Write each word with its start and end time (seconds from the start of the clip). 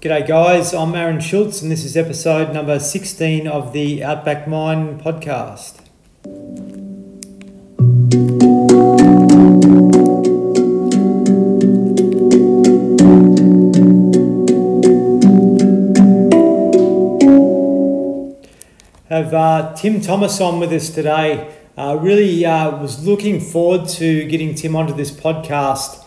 G'day, 0.00 0.26
guys. 0.26 0.72
I'm 0.72 0.94
Aaron 0.94 1.20
Schultz, 1.20 1.60
and 1.60 1.70
this 1.70 1.84
is 1.84 1.94
episode 1.94 2.54
number 2.54 2.80
16 2.80 3.46
of 3.46 3.74
the 3.74 4.02
Outback 4.02 4.48
Mind 4.48 4.98
podcast. 5.02 5.76
Have 19.10 19.34
uh, 19.34 19.74
Tim 19.74 20.00
Thomas 20.00 20.40
on 20.40 20.60
with 20.60 20.72
us 20.72 20.88
today. 20.88 21.54
Uh, 21.76 21.98
really 22.00 22.42
uh, 22.46 22.80
was 22.80 23.06
looking 23.06 23.38
forward 23.38 23.86
to 23.90 24.26
getting 24.28 24.54
Tim 24.54 24.76
onto 24.76 24.94
this 24.94 25.10
podcast. 25.10 25.99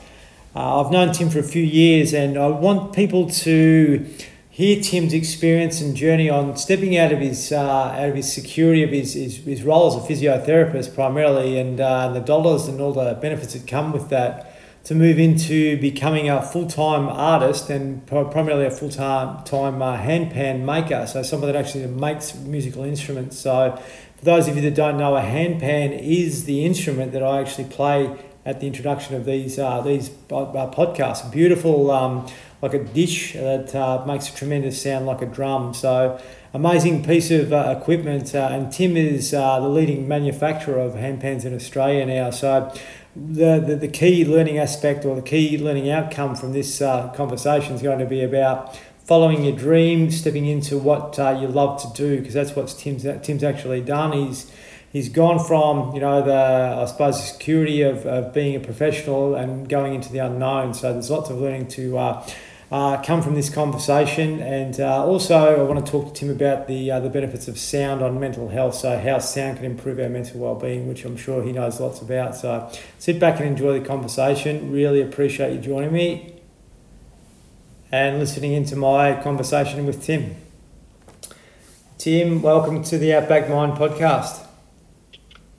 Uh, 0.56 0.84
I've 0.84 0.92
known 0.92 1.12
Tim 1.12 1.32
for 1.32 1.40
a 1.40 1.44
few 1.44 1.64
years, 1.64 2.14
and 2.14 2.38
I 2.38 2.46
want 2.48 2.94
people 2.94 3.28
to 3.28 4.06
hear 4.52 4.80
Tim's 4.84 5.11
experience 5.11 5.82
and 5.82 5.96
journey 5.96 6.30
on 6.30 6.56
stepping 6.57 6.96
out 6.96 7.11
of 7.11 7.18
his 7.18 7.52
uh, 7.52 7.60
out 7.60 8.10
of 8.10 8.16
his 8.16 8.32
security 8.32 8.84
of 8.84 8.92
his, 8.92 9.14
his, 9.14 9.38
his 9.38 9.64
role 9.64 9.88
as 9.88 9.96
a 9.96 10.08
physiotherapist 10.08 10.94
primarily, 10.94 11.58
and 11.58 11.80
uh, 11.80 12.10
the 12.10 12.20
dollars 12.20 12.68
and 12.68 12.80
all 12.80 12.94
the 12.94 13.18
benefits 13.20 13.54
that 13.54 13.66
come 13.66 13.92
with 13.92 14.10
that, 14.10 14.56
to 14.84 14.94
move 14.94 15.18
into 15.18 15.82
becoming 15.82 16.30
a 16.30 16.39
full 16.39 16.68
time 16.68 17.10
artist 17.10 17.72
and 17.72 18.06
primarily 18.06 18.68
a 18.68 18.72
full 18.72 18.89
time 18.89 19.44
time 19.46 19.82
uh, 19.82 19.97
handpan 19.97 20.60
maker. 20.60 21.08
So 21.08 21.24
someone 21.24 21.52
that 21.52 21.60
actually 21.60 21.88
makes 21.88 22.36
musical 22.36 22.83
instruments. 22.83 23.39
So 23.39 23.82
for 24.18 24.25
those 24.25 24.47
of 24.47 24.56
you 24.56 24.61
that 24.61 24.75
don't 24.75 25.00
know, 25.00 25.18
a 25.18 25.22
handpan 25.22 26.00
is 26.00 26.46
the 26.46 26.64
instrument 26.64 27.11
that 27.14 27.24
I 27.24 27.42
actually 27.42 27.70
play 27.70 28.16
at 28.46 28.60
the 28.60 28.68
introduction 28.68 29.15
of 29.15 29.25
these 29.25 29.57
uh, 29.57 29.82
these 29.82 30.10
uh, 30.10 30.70
podcasts. 30.71 31.29
Beautiful, 31.32 31.92
um, 31.92 32.28
like 32.61 32.73
a 32.73 32.83
dish 32.83 33.33
that 33.33 33.73
uh, 33.73 34.03
makes 34.06 34.30
a 34.30 34.36
tremendous 34.36 34.81
sound 34.81 35.06
like 35.06 35.22
a 35.22 35.25
drum. 35.25 35.73
So 35.73 36.19
amazing 36.53 37.03
piece 37.03 37.31
of 37.31 37.53
uh, 37.53 37.75
equipment. 37.80 38.36
Uh, 38.36 38.49
and 38.52 38.71
Tim 38.71 38.97
is 38.97 39.33
uh, 39.33 39.59
the 39.59 39.69
leading 39.69 40.08
manufacturer 40.08 40.80
of 40.80 40.94
handpans 40.94 41.45
in 41.45 41.55
Australia 41.55 42.05
now. 42.05 42.31
So 42.31 42.73
the, 43.16 43.59
the, 43.59 43.75
the 43.75 43.88
key 43.88 44.25
learning 44.25 44.58
aspect 44.58 45.05
or 45.05 45.16
the 45.16 45.21
key 45.21 45.58
learning 45.58 45.89
outcome 45.89 46.36
from 46.36 46.52
this 46.52 46.80
conversation 46.80 47.75
is 47.75 47.81
going 47.81 47.99
to 47.99 48.05
be 48.05 48.23
about 48.23 48.75
following 49.05 49.44
your 49.44 49.55
dream, 49.55 50.09
stepping 50.11 50.45
into 50.45 50.77
what 50.77 51.17
you 51.17 51.47
love 51.47 51.81
to 51.81 51.89
do, 51.95 52.17
because 52.17 52.33
that's 52.33 52.55
what 52.55 52.67
Tim's 52.67 53.03
Tim's 53.25 53.44
actually 53.44 53.81
done. 53.81 54.11
He's 54.11 54.52
he's 54.94 55.09
gone 55.09 55.44
from 55.44 55.94
you 55.94 55.99
know 55.99 56.22
the 56.22 56.81
I 56.81 56.86
suppose 56.86 57.17
the 57.17 57.27
security 57.27 57.81
of, 57.81 58.05
of 58.05 58.33
being 58.33 58.55
a 58.55 58.59
professional 58.59 59.36
and 59.36 59.67
going 59.67 59.95
into 59.95 60.09
the 60.13 60.19
unknown. 60.19 60.73
So 60.73 60.94
there's 60.94 61.09
lots 61.09 61.30
of 61.30 61.39
learning 61.39 61.67
to 61.69 61.97
uh, 61.97 62.27
uh, 62.72 63.03
come 63.03 63.21
from 63.21 63.36
this 63.36 63.49
conversation, 63.49 64.39
and 64.39 64.80
uh, 64.80 65.05
also 65.05 65.59
I 65.59 65.64
want 65.64 65.86
to 65.86 65.91
talk 65.91 66.08
to 66.08 66.14
Tim 66.14 66.30
about 66.30 66.67
the 66.67 66.91
uh, 66.91 66.99
the 67.02 67.09
benefits 67.09 67.49
of 67.49 67.58
sound 67.58 68.02
on 68.02 68.19
mental 68.19 68.47
health. 68.47 68.75
So 68.75 68.97
how 68.97 69.19
sound 69.19 69.58
can 69.58 69.66
improve 69.66 69.99
our 69.99 70.09
mental 70.09 70.39
well-being, 70.39 70.88
which 70.88 71.03
I'm 71.03 71.17
sure 71.17 71.44
he 71.44 71.52
knows 71.52 71.81
lots 71.81 72.02
about. 72.02 72.38
So 72.38 72.71
sit 72.99 73.19
back 73.19 73.39
and 73.39 73.49
enjoy 73.49 73.77
the 73.77 73.86
conversation. 73.86 74.71
Really 74.71 75.02
appreciate 75.02 75.53
you 75.53 75.59
joining 75.59 75.91
me 75.91 76.30
and 77.91 78.17
listening 78.17 78.53
into 78.53 78.75
my 78.75 79.21
conversation 79.21 79.86
with 79.86 80.02
Tim. 80.02 80.36
Tim, 81.99 82.41
welcome 82.41 82.83
to 82.86 82.97
the 82.97 83.14
Outback 83.14 83.49
Mind 83.49 83.73
podcast. 83.73 84.42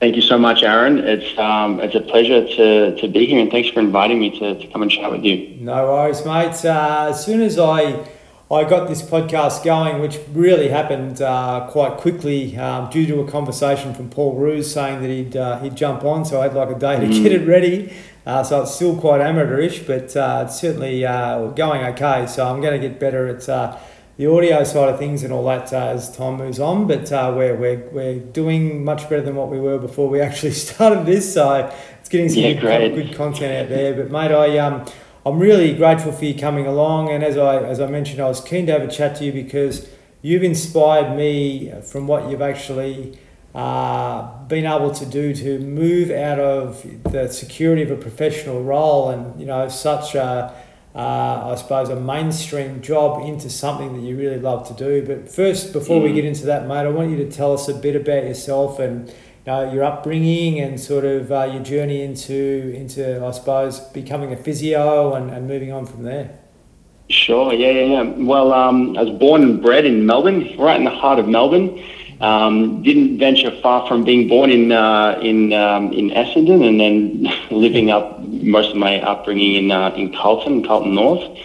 Thank 0.00 0.16
you 0.16 0.22
so 0.22 0.36
much, 0.36 0.62
Aaron. 0.62 0.98
It's 0.98 1.38
um, 1.38 1.80
it's 1.80 1.94
a 1.94 2.00
pleasure 2.00 2.46
to, 2.46 2.96
to 3.00 3.08
be 3.08 3.26
here, 3.26 3.40
and 3.40 3.50
thanks 3.50 3.70
for 3.70 3.80
inviting 3.80 4.18
me 4.18 4.38
to, 4.38 4.58
to 4.58 4.66
come 4.68 4.82
and 4.82 4.90
chat 4.90 5.10
with 5.10 5.24
you. 5.24 5.56
No 5.60 5.86
worries, 5.86 6.24
mate. 6.24 6.64
Uh, 6.64 7.06
as 7.10 7.24
soon 7.24 7.40
as 7.40 7.58
I 7.58 8.04
I 8.50 8.64
got 8.64 8.88
this 8.88 9.00
podcast 9.00 9.64
going, 9.64 10.02
which 10.02 10.18
really 10.32 10.68
happened 10.68 11.22
uh, 11.22 11.66
quite 11.70 11.96
quickly 11.96 12.56
um, 12.58 12.90
due 12.90 13.06
to 13.06 13.20
a 13.20 13.30
conversation 13.30 13.94
from 13.94 14.10
Paul 14.10 14.34
Roos 14.34 14.70
saying 14.70 15.00
that 15.00 15.08
he'd 15.08 15.36
uh, 15.36 15.60
he'd 15.60 15.77
jump 15.77 16.04
on, 16.04 16.27
so 16.27 16.40
I 16.40 16.44
had 16.44 16.54
like 16.54 16.68
a 16.68 16.78
day 16.78 17.00
to 17.00 17.06
mm. 17.06 17.22
get 17.22 17.33
it 17.33 17.46
ready. 17.48 17.92
Uh, 18.27 18.42
so 18.42 18.62
it's 18.62 18.74
still 18.74 18.96
quite 18.98 19.20
amateurish, 19.20 19.80
but 19.80 20.14
uh, 20.16 20.44
it's 20.46 20.60
certainly 20.60 21.06
uh, 21.06 21.46
going 21.48 21.83
okay. 21.84 22.27
So 22.27 22.46
I'm 22.46 22.60
going 22.60 22.80
to 22.80 22.88
get 22.88 23.00
better 23.00 23.28
at 23.28 23.48
the 24.17 24.27
audio 24.27 24.63
side 24.63 24.89
of 24.89 24.98
things 24.98 25.25
and 25.25 25.33
all 25.33 25.45
that 25.47 25.73
uh, 25.73 25.89
as 25.89 26.14
time 26.17 26.36
moves 26.36 26.61
on. 26.61 26.86
But 26.86 27.11
uh, 27.11 27.33
we're, 27.36 27.57
we're, 27.57 27.89
we're 27.91 28.19
doing 28.19 28.85
much 28.85 29.02
better 29.05 29.23
than 29.23 29.35
what 29.35 29.51
we 29.51 29.58
were 29.58 29.79
before 29.79 30.08
we 30.08 30.20
actually 30.29 30.52
started 30.52 31.07
this. 31.07 31.35
So 31.35 31.73
it's 32.01 32.08
getting 32.08 32.29
some 32.29 32.42
yeah, 32.42 32.52
good, 32.55 32.95
good, 32.95 33.17
content 33.17 33.64
out 33.64 33.69
there. 33.69 33.95
But 33.95 34.11
mate, 34.11 34.33
I 34.33 34.58
um, 34.58 34.85
I'm 35.27 35.39
really 35.39 35.75
grateful 35.75 36.13
for 36.13 36.25
you 36.25 36.39
coming 36.39 36.67
along. 36.67 37.11
And 37.11 37.25
as 37.25 37.36
I 37.36 37.63
as 37.63 37.80
I 37.80 37.86
mentioned, 37.86 38.20
I 38.20 38.29
was 38.29 38.41
keen 38.41 38.67
to 38.67 38.73
have 38.73 38.83
a 38.83 38.91
chat 38.91 39.17
to 39.17 39.25
you 39.25 39.33
because 39.33 39.89
you've 40.23 40.45
inspired 40.45 41.17
me 41.17 41.73
from 41.83 42.07
what 42.07 42.31
you've 42.31 42.42
actually. 42.42 43.19
Uh, 43.55 44.45
been 44.48 44.67
able 44.67 44.91
to 44.91 45.07
do 45.07 45.33
to 45.33 45.61
move 45.61 46.11
out 46.11 46.41
of 46.41 46.85
the 47.05 47.29
security 47.29 47.83
of 47.83 47.91
a 47.92 47.96
professional 47.96 48.64
role 48.64 49.11
and 49.11 49.39
you 49.39 49.46
know 49.46 49.69
such 49.69 50.17
a 50.17 50.52
uh, 50.94 51.50
I 51.50 51.55
suppose, 51.56 51.88
a 51.88 51.96
mainstream 51.96 52.80
job 52.80 53.27
into 53.27 53.50
something 53.50 53.94
that 53.94 54.06
you 54.06 54.16
really 54.16 54.38
love 54.38 54.68
to 54.68 54.74
do. 54.74 55.05
But 55.05 55.28
first, 55.28 55.72
before 55.72 56.00
mm. 56.00 56.05
we 56.05 56.12
get 56.12 56.24
into 56.24 56.46
that, 56.46 56.68
mate, 56.68 56.86
I 56.86 56.88
want 56.88 57.10
you 57.10 57.16
to 57.16 57.30
tell 57.30 57.52
us 57.52 57.68
a 57.68 57.74
bit 57.74 57.96
about 57.96 58.24
yourself 58.24 58.78
and 58.78 59.08
you 59.08 59.14
know, 59.46 59.72
your 59.72 59.83
upbringing 59.83 60.60
and 60.60 60.78
sort 60.78 61.04
of 61.04 61.33
uh, 61.33 61.50
your 61.52 61.62
journey 61.64 62.02
into, 62.02 62.72
into, 62.77 63.24
I 63.24 63.33
suppose, 63.33 63.80
becoming 63.80 64.33
a 64.33 64.36
physio 64.36 65.14
and, 65.14 65.30
and 65.30 65.48
moving 65.48 65.72
on 65.72 65.84
from 65.84 66.04
there. 66.04 66.38
Sure, 67.10 67.52
yeah, 67.52 67.70
yeah, 67.70 68.02
yeah. 68.02 68.24
Well, 68.24 68.52
um, 68.52 68.96
I 68.96 69.02
was 69.02 69.18
born 69.18 69.42
and 69.42 69.60
bred 69.60 69.84
in 69.84 70.06
Melbourne, 70.06 70.56
right 70.58 70.77
in 70.77 70.84
the 70.84 70.90
heart 70.90 71.18
of 71.18 71.28
Melbourne. 71.28 71.83
Um, 72.20 72.83
didn't 72.83 73.18
venture 73.18 73.50
far 73.60 73.86
from 73.88 74.04
being 74.04 74.28
born 74.28 74.50
in 74.50 74.72
uh, 74.72 75.18
in 75.20 75.52
um, 75.52 75.92
in 75.92 76.10
Essendon 76.10 76.66
and 76.66 76.80
then 76.80 77.33
living 77.50 77.90
up 77.90 78.14
most 78.44 78.70
of 78.70 78.77
my 78.77 79.00
upbringing 79.00 79.55
in 79.55 79.70
uh, 79.70 79.90
in 79.96 80.12
Carlton, 80.12 80.64
Carlton 80.64 80.94
North. 80.94 81.38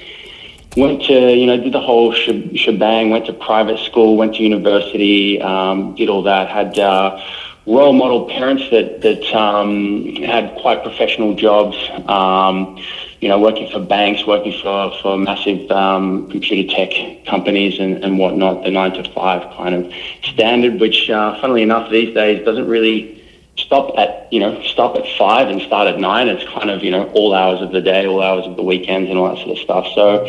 Went 0.77 1.01
to 1.03 1.33
you 1.33 1.45
know 1.47 1.57
did 1.57 1.73
the 1.73 1.81
whole 1.81 2.13
shebang. 2.13 3.09
Went 3.09 3.25
to 3.25 3.33
private 3.33 3.79
school. 3.79 4.17
Went 4.17 4.35
to 4.35 4.43
university. 4.43 5.41
Um, 5.41 5.95
did 5.95 6.09
all 6.09 6.23
that. 6.23 6.47
Had 6.47 6.77
uh, 6.77 7.23
role 7.65 7.93
model 7.93 8.27
parents 8.29 8.63
that 8.71 9.01
that 9.01 9.23
um, 9.33 10.15
had 10.17 10.55
quite 10.61 10.83
professional 10.83 11.33
jobs. 11.33 11.77
Um, 12.07 12.77
you 13.21 13.27
know, 13.27 13.37
working 13.37 13.69
for 13.69 13.81
banks, 13.81 14.25
working 14.25 14.53
for, 14.61 14.93
for 15.01 15.17
massive 15.17 15.69
um, 15.71 16.29
computer 16.29 16.73
tech 16.73 17.25
companies 17.25 17.77
and, 17.77 18.01
and 18.03 18.17
whatnot, 18.17 18.63
the 18.63 18.71
nine 18.71 18.93
to 18.93 19.03
five 19.11 19.41
kind 19.57 19.75
of 19.75 19.93
standard, 20.23 20.79
which, 20.79 21.09
uh, 21.09 21.39
funnily 21.41 21.61
enough, 21.61 21.91
these 21.91 22.13
days 22.13 22.45
doesn't 22.45 22.67
really 22.67 23.18
stop 23.59 23.97
at, 23.97 24.31
you 24.31 24.39
know, 24.39 24.61
stop 24.63 24.95
at 24.95 25.05
five 25.17 25.49
and 25.49 25.61
start 25.61 25.87
at 25.87 25.99
nine. 25.99 26.27
It's 26.27 26.43
kind 26.49 26.69
of, 26.69 26.83
you 26.83 26.91
know, 26.91 27.05
all 27.09 27.33
hours 27.33 27.61
of 27.61 27.71
the 27.71 27.81
day, 27.81 28.05
all 28.05 28.21
hours 28.21 28.45
of 28.45 28.55
the 28.55 28.63
weekends 28.63 29.09
and 29.09 29.19
all 29.19 29.29
that 29.29 29.37
sort 29.37 29.57
of 29.57 29.57
stuff. 29.59 29.87
So, 29.93 30.25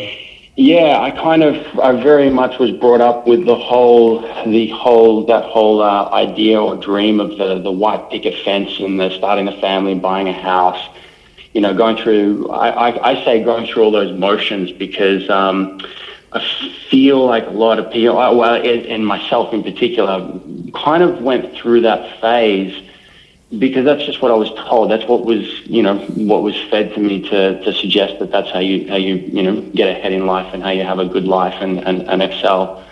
yeah, 0.55 0.99
I 0.99 1.11
kind 1.11 1.43
of, 1.43 1.79
I 1.79 1.91
very 2.01 2.29
much 2.29 2.59
was 2.59 2.71
brought 2.71 3.01
up 3.01 3.25
with 3.25 3.45
the 3.45 3.55
whole, 3.55 4.21
the 4.45 4.67
whole, 4.69 5.25
that 5.25 5.45
whole 5.45 5.81
uh, 5.81 6.09
idea 6.11 6.61
or 6.61 6.75
dream 6.75 7.19
of 7.19 7.37
the, 7.37 7.59
the 7.59 7.71
white 7.71 8.09
picket 8.09 8.43
fence 8.43 8.79
and 8.79 8.99
the 8.99 9.09
starting 9.17 9.47
a 9.47 9.59
family 9.61 9.93
and 9.93 10.01
buying 10.01 10.27
a 10.27 10.33
house 10.33 10.89
you 11.53 11.59
know, 11.61 11.73
going 11.73 11.97
through, 11.97 12.49
I, 12.49 12.69
I, 12.89 13.11
I 13.11 13.25
say 13.25 13.43
going 13.43 13.67
through 13.67 13.83
all 13.83 13.91
those 13.91 14.17
motions 14.17 14.71
because 14.71 15.29
um, 15.29 15.81
I 16.31 16.39
feel 16.89 17.25
like 17.25 17.45
a 17.45 17.51
lot 17.51 17.77
of 17.77 17.91
people, 17.91 18.15
well, 18.15 18.55
and 18.55 19.05
myself 19.05 19.53
in 19.53 19.63
particular, 19.63 20.39
kind 20.73 21.03
of 21.03 21.21
went 21.21 21.53
through 21.55 21.81
that 21.81 22.21
phase 22.21 22.89
because 23.57 23.85
that's 23.85 24.03
just 24.05 24.21
what 24.21 24.31
I 24.31 24.35
was 24.35 24.49
told. 24.67 24.89
That's 24.91 25.07
what 25.07 25.25
was, 25.25 25.45
you 25.67 25.81
know, 25.83 25.97
what 26.15 26.43
was 26.43 26.55
fed 26.69 26.93
to 26.93 26.99
me 26.99 27.21
to, 27.29 27.63
to 27.63 27.73
suggest 27.73 28.19
that 28.19 28.31
that's 28.31 28.49
how 28.49 28.59
you, 28.59 28.87
how 28.87 28.95
you, 28.95 29.15
you 29.15 29.43
know, 29.43 29.61
get 29.73 29.89
ahead 29.89 30.13
in 30.13 30.25
life 30.25 30.53
and 30.53 30.63
how 30.63 30.69
you 30.69 30.83
have 30.83 30.99
a 30.99 31.05
good 31.05 31.25
life 31.25 31.55
and, 31.61 31.79
and, 31.79 32.09
and 32.09 32.21
excel. 32.21 32.83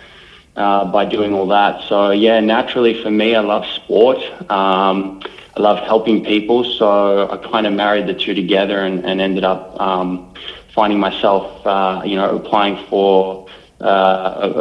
Uh, 0.55 0.83
by 0.91 1.05
doing 1.05 1.33
all 1.33 1.47
that. 1.47 1.87
So 1.87 2.11
yeah, 2.11 2.41
naturally 2.41 3.01
for 3.01 3.09
me, 3.09 3.33
I 3.33 3.39
love 3.39 3.65
sport. 3.77 4.17
Um, 4.51 5.21
I 5.55 5.61
love 5.61 5.79
helping 5.87 6.25
people, 6.25 6.65
so 6.65 7.29
I 7.31 7.37
kind 7.37 7.65
of 7.65 7.71
married 7.71 8.07
the 8.07 8.13
two 8.13 8.33
together 8.33 8.79
and, 8.81 9.05
and 9.05 9.21
ended 9.21 9.45
up 9.45 9.79
um, 9.79 10.33
finding 10.73 10.99
myself, 10.99 11.65
uh, 11.65 12.01
you 12.03 12.17
know, 12.17 12.35
applying 12.35 12.85
for 12.87 13.47
uh, 13.81 14.51
a, 14.55 14.59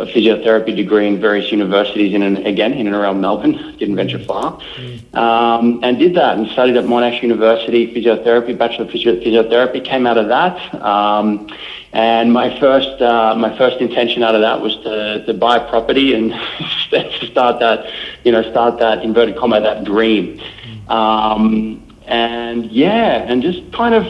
a, 0.00 0.06
physiotherapy 0.06 0.76
degree 0.76 1.06
in 1.06 1.18
various 1.18 1.50
universities 1.50 2.12
in 2.14 2.22
and 2.22 2.46
again 2.46 2.74
in 2.74 2.86
and 2.86 2.94
around 2.94 3.18
Melbourne. 3.18 3.76
Didn't 3.78 3.96
venture 3.96 4.18
far, 4.18 4.60
mm. 4.76 5.14
um, 5.14 5.80
and 5.82 5.98
did 5.98 6.14
that 6.16 6.36
and 6.36 6.46
studied 6.48 6.76
at 6.76 6.84
Monash 6.84 7.22
University 7.22 7.94
physiotherapy, 7.94 8.58
bachelor 8.58 8.84
of 8.84 8.90
physiotherapy. 8.90 9.82
Came 9.82 10.06
out 10.06 10.18
of 10.18 10.28
that, 10.28 10.74
um, 10.84 11.48
and 11.94 12.30
my 12.30 12.60
first 12.60 13.00
uh, 13.00 13.34
my 13.38 13.56
first 13.56 13.78
intention 13.78 14.22
out 14.22 14.34
of 14.34 14.42
that 14.42 14.60
was 14.60 14.76
to, 14.84 15.24
to 15.24 15.32
buy 15.32 15.58
property 15.58 16.12
and 16.12 16.32
start 17.30 17.60
that 17.60 17.90
you 18.24 18.32
know 18.32 18.42
start 18.50 18.78
that 18.80 19.02
inverted 19.02 19.38
comma 19.38 19.62
that 19.62 19.84
dream, 19.84 20.38
mm. 20.38 20.90
um, 20.90 21.82
and 22.06 22.66
yeah, 22.70 23.24
and 23.26 23.42
just 23.42 23.72
kind 23.72 23.94
of 23.94 24.04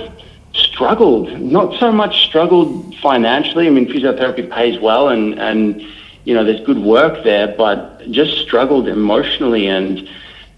struggled. 0.59 1.41
Not 1.41 1.79
so 1.79 1.93
much 1.93 2.27
struggled 2.27 2.95
financially. 2.97 3.67
I 3.67 3.71
mean, 3.71 3.87
physiotherapy 3.87 4.51
pays 4.51 4.79
well, 4.81 5.09
and 5.09 5.39
and 5.39 5.83
you 6.25 6.35
know 6.35 6.45
there's 6.45 6.65
good 6.65 6.79
work 6.79 7.25
there, 7.25 7.55
but 7.57 8.11
just 8.11 8.39
struggled 8.39 8.89
emotionally 8.89 9.67
and. 9.67 10.09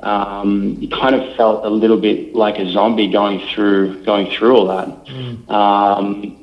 Um, 0.03 0.89
kind 0.89 1.15
of 1.15 1.37
felt 1.37 1.63
a 1.67 1.69
little 1.69 1.99
bit 2.01 2.35
like 2.35 2.59
a 2.59 2.73
zombie 2.73 3.13
going 3.13 3.39
through 3.49 4.03
going 4.05 4.31
through 4.31 4.57
all 4.57 4.67
that. 4.69 4.89
Mm. 5.05 5.51
Um, 5.51 6.41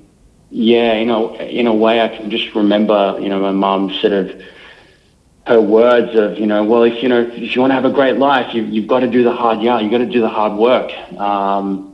yeah, 0.49 0.93
you 0.99 1.05
know, 1.05 1.35
in 1.35 1.67
a 1.67 1.73
way, 1.73 2.01
I 2.01 2.07
can 2.07 2.29
just 2.29 2.53
remember, 2.55 3.17
you 3.19 3.29
know, 3.29 3.39
my 3.39 3.51
mum 3.51 3.91
sort 3.99 4.13
of 4.13 4.41
her 5.45 5.61
words 5.61 6.15
of, 6.15 6.37
you 6.37 6.45
know, 6.45 6.63
well, 6.63 6.83
if 6.83 7.01
you 7.01 7.09
know, 7.09 7.21
if 7.21 7.55
you 7.55 7.61
want 7.61 7.71
to 7.71 7.75
have 7.75 7.85
a 7.85 7.91
great 7.91 8.17
life, 8.17 8.53
you, 8.53 8.63
you've 8.63 8.87
got 8.87 8.99
to 8.99 9.07
do 9.07 9.23
the 9.23 9.31
hard 9.31 9.61
yard, 9.61 9.81
you've 9.81 9.91
got 9.91 9.99
to 9.99 10.05
do 10.05 10.19
the 10.21 10.29
hard 10.29 10.57
work. 10.57 10.91
Um, 11.17 11.86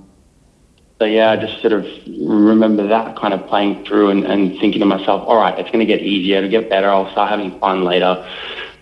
so 1.03 1.07
yeah, 1.07 1.31
I 1.31 1.35
just 1.35 1.59
sort 1.59 1.73
of 1.73 1.85
remember 2.07 2.87
that 2.87 3.17
kind 3.17 3.33
of 3.33 3.45
playing 3.47 3.83
through 3.83 4.11
and, 4.11 4.23
and 4.23 4.57
thinking 4.57 4.79
to 4.79 4.85
myself, 4.85 5.27
all 5.27 5.35
right, 5.35 5.59
it's 5.59 5.69
going 5.69 5.85
to 5.85 5.85
get 5.85 6.01
easier, 6.01 6.37
it'll 6.37 6.49
get 6.49 6.69
better, 6.69 6.89
I'll 6.89 7.11
start 7.11 7.29
having 7.29 7.59
fun 7.59 7.83
later. 7.83 8.25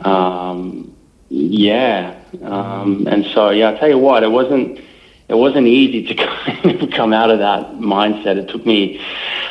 Um, 0.02 0.96
yeah, 1.30 2.20
um, 2.44 3.08
and 3.08 3.26
so 3.26 3.50
yeah, 3.50 3.72
I 3.72 3.78
tell 3.80 3.90
you 3.90 3.98
what, 3.98 4.22
it 4.22 4.30
wasn't 4.30 4.82
it 5.30 5.34
wasn't 5.34 5.66
easy 5.66 6.14
to 6.14 6.14
kind 6.28 6.84
of 6.84 6.92
come 6.92 7.12
out 7.12 7.32
of 7.32 7.40
that 7.40 7.72
mindset. 7.80 8.38
It 8.38 8.50
took 8.50 8.68
me, 8.68 9.04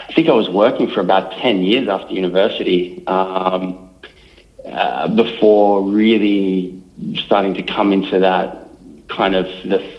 I 0.08 0.12
think 0.12 0.28
I 0.28 0.32
was 0.32 0.48
working 0.48 0.88
for 0.88 1.00
about 1.00 1.32
ten 1.38 1.64
years 1.64 1.88
after 1.88 2.14
university. 2.14 3.04
Um, 3.08 3.90
uh, 4.64 5.08
before 5.08 5.82
really 5.82 6.80
starting 7.16 7.54
to 7.54 7.62
come 7.62 7.92
into 7.92 8.20
that 8.20 8.59
kind 9.10 9.34
of 9.34 9.46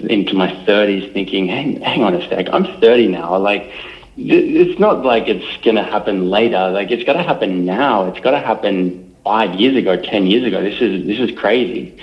into 0.02 0.34
my 0.34 0.52
30s 0.66 1.14
thinking, 1.14 1.48
hang, 1.48 1.82
hang 1.82 2.04
on 2.04 2.16
a 2.16 2.28
sec, 2.30 2.48
I'm 2.52 2.66
30 2.80 3.08
now. 3.10 3.38
Like, 3.38 3.72
it's 4.18 4.80
not 4.80 5.04
like 5.06 5.28
it's 5.28 5.64
going 5.64 5.76
to 5.76 5.84
happen 5.84 6.30
later. 6.30 6.70
Like, 6.70 6.92
it's 6.92 7.04
got 7.04 7.14
to 7.14 7.24
happen 7.24 7.66
now. 7.66 8.08
It's 8.08 8.20
got 8.20 8.32
to 8.32 8.40
happen 8.40 9.16
five 9.24 9.60
years 9.60 9.76
ago, 9.76 10.02
10 10.02 10.28
years 10.28 10.46
ago. 10.46 10.62
This 10.62 10.82
is, 10.82 11.06
this 11.06 11.20
is 11.20 11.38
crazy. 11.38 11.98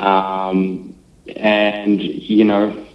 Um, 0.00 0.94
and, 1.36 2.00
you 2.02 2.44
know, 2.44 2.86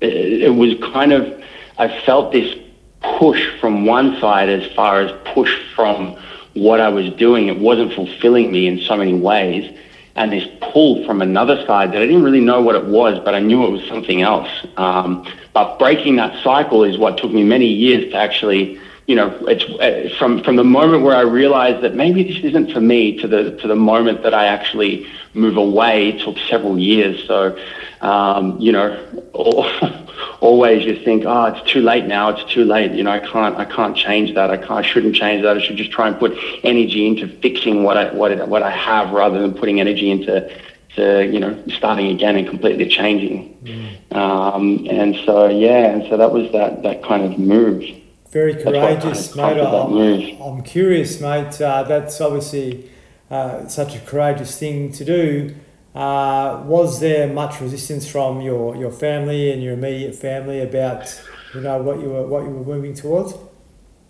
it, 0.00 0.42
it 0.42 0.54
was 0.54 0.74
kind 0.92 1.12
of, 1.12 1.42
I 1.78 2.00
felt 2.02 2.32
this 2.32 2.56
push 3.18 3.60
from 3.60 3.86
one 3.86 4.18
side 4.20 4.48
as 4.48 4.70
far 4.72 5.00
as 5.00 5.12
push 5.34 5.52
from 5.74 6.16
what 6.54 6.80
I 6.80 6.88
was 6.88 7.10
doing, 7.14 7.48
it 7.48 7.58
wasn't 7.58 7.92
fulfilling 7.92 8.52
me 8.52 8.66
in 8.66 8.80
so 8.80 8.96
many 8.96 9.14
ways. 9.14 9.76
And 10.16 10.32
this 10.32 10.46
pull 10.60 11.04
from 11.04 11.20
another 11.22 11.64
side 11.66 11.92
that 11.92 12.00
I 12.00 12.06
didn't 12.06 12.22
really 12.22 12.40
know 12.40 12.60
what 12.60 12.76
it 12.76 12.84
was, 12.84 13.18
but 13.24 13.34
I 13.34 13.40
knew 13.40 13.64
it 13.64 13.70
was 13.70 13.84
something 13.88 14.22
else. 14.22 14.48
Um, 14.76 15.26
but 15.52 15.78
breaking 15.78 16.16
that 16.16 16.42
cycle 16.42 16.84
is 16.84 16.96
what 16.98 17.18
took 17.18 17.32
me 17.32 17.42
many 17.42 17.66
years 17.66 18.12
to 18.12 18.16
actually, 18.16 18.78
you 19.06 19.14
know, 19.14 19.30
it's 19.46 19.64
uh, 19.64 20.16
from 20.18 20.42
from 20.42 20.56
the 20.56 20.64
moment 20.64 21.02
where 21.02 21.16
I 21.16 21.22
realized 21.22 21.82
that 21.82 21.94
maybe 21.94 22.22
this 22.22 22.42
isn't 22.42 22.72
for 22.72 22.80
me 22.80 23.18
to 23.18 23.28
the 23.28 23.56
to 23.58 23.68
the 23.68 23.76
moment 23.76 24.22
that 24.22 24.32
I 24.32 24.46
actually 24.46 25.06
move 25.34 25.56
away 25.56 26.12
took 26.24 26.38
several 26.38 26.78
years. 26.78 27.26
So, 27.26 27.58
um, 28.00 28.58
you 28.58 28.72
know, 28.72 28.96
always 30.40 30.84
you 30.84 30.96
think, 31.04 31.24
oh, 31.26 31.46
it's 31.46 31.70
too 31.70 31.80
late 31.80 32.06
now. 32.06 32.30
It's 32.30 32.52
too 32.52 32.64
late. 32.64 32.92
You 32.92 33.02
know, 33.02 33.10
I 33.10 33.18
can't, 33.18 33.56
I 33.56 33.64
can't 33.64 33.96
change 33.96 34.34
that. 34.34 34.50
I 34.50 34.56
can't, 34.56 34.70
I 34.70 34.82
shouldn't 34.82 35.14
change 35.14 35.42
that. 35.42 35.56
I 35.56 35.60
should 35.60 35.76
just 35.76 35.90
try 35.90 36.08
and 36.08 36.18
put 36.18 36.36
energy 36.62 37.06
into 37.06 37.28
fixing 37.40 37.82
what 37.82 37.96
I, 37.96 38.12
what, 38.12 38.30
it, 38.30 38.46
what 38.48 38.62
I 38.62 38.70
have 38.70 39.10
rather 39.10 39.40
than 39.40 39.54
putting 39.54 39.80
energy 39.80 40.10
into, 40.10 40.50
to, 40.96 41.26
you 41.26 41.40
know, 41.40 41.60
starting 41.68 42.08
again 42.08 42.36
and 42.36 42.46
completely 42.46 42.88
changing. 42.88 43.58
Mm. 43.64 44.16
Um, 44.16 44.86
and 44.88 45.16
so, 45.24 45.48
yeah, 45.48 45.90
and 45.90 46.08
so 46.08 46.16
that 46.16 46.30
was 46.30 46.52
that, 46.52 46.82
that 46.84 47.02
kind 47.02 47.24
of 47.24 47.38
move. 47.38 47.84
Very 48.34 48.56
courageous, 48.56 49.36
mate. 49.36 49.60
I'm, 49.60 50.42
I'm, 50.42 50.62
curious, 50.64 51.20
mate. 51.20 51.60
Uh, 51.60 51.84
that's 51.84 52.20
obviously 52.20 52.90
uh, 53.30 53.68
such 53.68 53.94
a 53.94 54.00
courageous 54.00 54.58
thing 54.58 54.90
to 54.90 55.04
do. 55.04 55.54
Uh, 55.94 56.60
was 56.66 56.98
there 56.98 57.32
much 57.32 57.60
resistance 57.60 58.10
from 58.10 58.40
your, 58.40 58.74
your 58.74 58.90
family 58.90 59.52
and 59.52 59.62
your 59.62 59.74
immediate 59.74 60.16
family 60.16 60.60
about 60.60 61.22
you 61.54 61.60
know 61.60 61.80
what 61.80 62.00
you 62.00 62.10
were 62.10 62.26
what 62.26 62.42
you 62.42 62.50
were 62.50 62.64
moving 62.64 62.92
towards? 62.92 63.34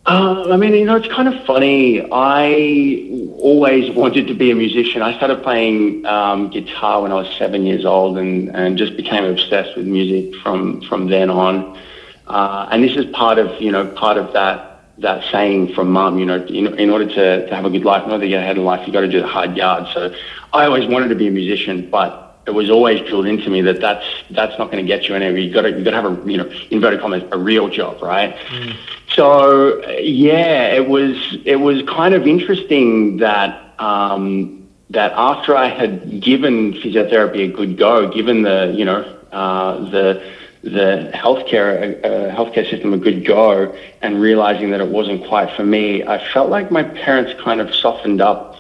Uh, 0.07 0.51
I 0.51 0.57
mean, 0.57 0.73
you 0.73 0.87
know, 0.87 0.97
it's 0.97 1.15
kind 1.15 1.29
of 1.29 1.45
funny. 1.45 2.01
I 2.11 3.29
always 3.37 3.95
wanted 3.95 4.27
to 4.29 4.35
be 4.35 4.51
a 4.51 4.55
musician. 4.55 5.03
I 5.03 5.15
started 5.19 5.43
playing 5.43 6.07
um, 6.07 6.49
guitar 6.49 7.03
when 7.03 7.13
I 7.13 7.17
was 7.17 7.29
seven 7.37 7.67
years 7.67 7.85
old, 7.85 8.17
and, 8.17 8.49
and 8.57 8.79
just 8.79 8.97
became 8.97 9.25
obsessed 9.25 9.77
with 9.77 9.85
music 9.87 10.35
from 10.37 10.81
from 10.81 11.09
then 11.09 11.29
on. 11.29 11.79
Uh, 12.27 12.69
and 12.71 12.83
this 12.83 12.97
is 12.97 13.07
part 13.13 13.39
of 13.39 13.61
you 13.61 13.71
know 13.71 13.87
part 13.87 14.17
of 14.17 14.33
that 14.33 14.75
that 14.99 15.25
saying 15.31 15.75
from 15.75 15.91
mum, 15.91 16.19
you 16.19 16.27
know, 16.27 16.45
in, 16.47 16.79
in 16.79 16.91
order 16.91 17.07
to, 17.07 17.49
to 17.49 17.55
have 17.55 17.65
a 17.65 17.71
good 17.71 17.85
life, 17.85 18.05
in 18.05 18.13
order 18.13 18.25
to 18.25 18.29
get 18.29 18.41
ahead 18.41 18.57
in 18.57 18.65
life, 18.65 18.87
you've 18.87 18.95
got 18.95 19.01
to 19.01 19.09
do 19.09 19.21
the 19.21 19.27
hard 19.27 19.57
yard. 19.57 19.89
So 19.93 20.15
I 20.53 20.67
always 20.67 20.89
wanted 20.89 21.09
to 21.09 21.17
be 21.17 21.27
a 21.27 21.33
musician, 21.33 21.91
but 21.91 22.25
it 22.47 22.53
was 22.53 22.71
always 22.71 23.01
drilled 23.01 23.27
into 23.27 23.51
me 23.51 23.63
that 23.63 23.81
that's 23.81 24.05
that's 24.31 24.59
not 24.59 24.71
going 24.71 24.85
to 24.85 24.87
get 24.87 25.09
you 25.09 25.15
anywhere. 25.15 25.39
You 25.39 25.53
got 25.53 25.63
to 25.63 25.71
you 25.71 25.83
got 25.83 25.91
to 25.91 26.03
have 26.03 26.27
a 26.27 26.31
you 26.31 26.37
know 26.37 26.51
inverted 26.71 27.01
commas 27.01 27.25
a 27.33 27.39
real 27.39 27.69
job, 27.69 28.03
right? 28.03 28.37
Mm. 28.37 28.77
So 29.15 29.85
yeah, 29.89 30.69
it 30.75 30.89
was 30.89 31.39
it 31.45 31.57
was 31.57 31.83
kind 31.89 32.15
of 32.15 32.27
interesting 32.27 33.17
that 33.19 33.75
um, 33.79 34.69
that 34.91 35.13
after 35.17 35.57
I 35.57 35.69
had 35.69 36.21
given 36.21 36.75
physiotherapy 36.75 37.51
a 37.51 37.53
good 37.53 37.79
go, 37.79 38.13
given 38.13 38.43
the 38.43 38.73
you 38.77 38.85
know 38.85 39.01
uh, 39.33 39.91
the 39.91 40.23
the 40.65 41.11
healthcare 41.15 42.03
uh, 42.05 42.35
healthcare 42.35 42.69
system 42.69 42.95
a 42.95 42.99
good 42.99 43.27
go, 43.27 43.77
and 44.01 44.21
realizing 44.21 44.71
that 44.71 44.81
it 44.81 44.89
wasn't 44.89 45.27
quite 45.27 45.55
for 45.55 45.65
me, 45.65 46.03
I 46.03 46.27
felt 46.33 46.49
like 46.49 46.71
my 46.71 46.83
parents 46.83 47.39
kind 47.43 47.61
of 47.61 47.75
softened 47.75 48.23
up 48.23 48.57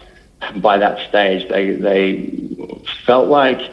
by 0.56 0.76
that 0.78 1.08
stage. 1.08 1.48
They 1.48 1.70
they 1.70 2.30
felt 3.06 3.28
like 3.28 3.72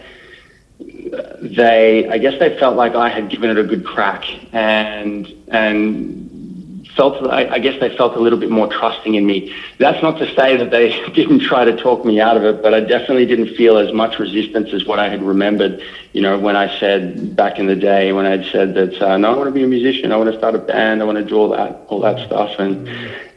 they 0.79 2.07
I 2.09 2.17
guess 2.17 2.39
they 2.39 2.57
felt 2.57 2.77
like 2.77 2.95
I 2.95 3.09
had 3.09 3.29
given 3.29 3.49
it 3.49 3.57
a 3.57 3.63
good 3.63 3.85
crack 3.85 4.23
and 4.53 5.27
and 5.49 6.30
felt 6.95 7.25
I, 7.27 7.47
I 7.55 7.59
guess 7.59 7.79
they 7.79 7.95
felt 7.95 8.15
a 8.15 8.19
little 8.19 8.39
bit 8.39 8.49
more 8.49 8.67
trusting 8.67 9.15
in 9.15 9.25
me. 9.25 9.55
That's 9.77 10.01
not 10.03 10.17
to 10.19 10.35
say 10.35 10.57
that 10.57 10.71
they 10.71 10.89
didn't 11.13 11.39
try 11.39 11.65
to 11.65 11.75
talk 11.75 12.05
me 12.05 12.19
out 12.19 12.37
of 12.37 12.43
it, 12.43 12.61
but 12.61 12.73
I 12.73 12.81
definitely 12.81 13.25
didn't 13.25 13.55
feel 13.55 13.77
as 13.77 13.93
much 13.93 14.19
resistance 14.19 14.73
as 14.73 14.85
what 14.85 14.99
I 14.99 15.09
had 15.09 15.23
remembered. 15.23 15.81
You 16.13 16.21
know, 16.21 16.37
when 16.37 16.55
I 16.55 16.79
said 16.79 17.35
back 17.35 17.59
in 17.59 17.67
the 17.67 17.75
day 17.75 18.11
when 18.11 18.25
I'd 18.25 18.45
said 18.51 18.73
that 18.75 19.01
uh, 19.01 19.17
no, 19.17 19.33
I 19.33 19.37
want 19.37 19.47
to 19.47 19.53
be 19.53 19.63
a 19.63 19.67
musician, 19.67 20.11
I 20.11 20.17
want 20.17 20.31
to 20.31 20.37
start 20.37 20.55
a 20.55 20.59
band, 20.59 21.01
I 21.01 21.05
want 21.05 21.17
to 21.17 21.25
do 21.25 21.35
all 21.35 21.49
that 21.49 21.85
all 21.87 22.01
that 22.01 22.25
stuff 22.27 22.59
and. 22.59 22.89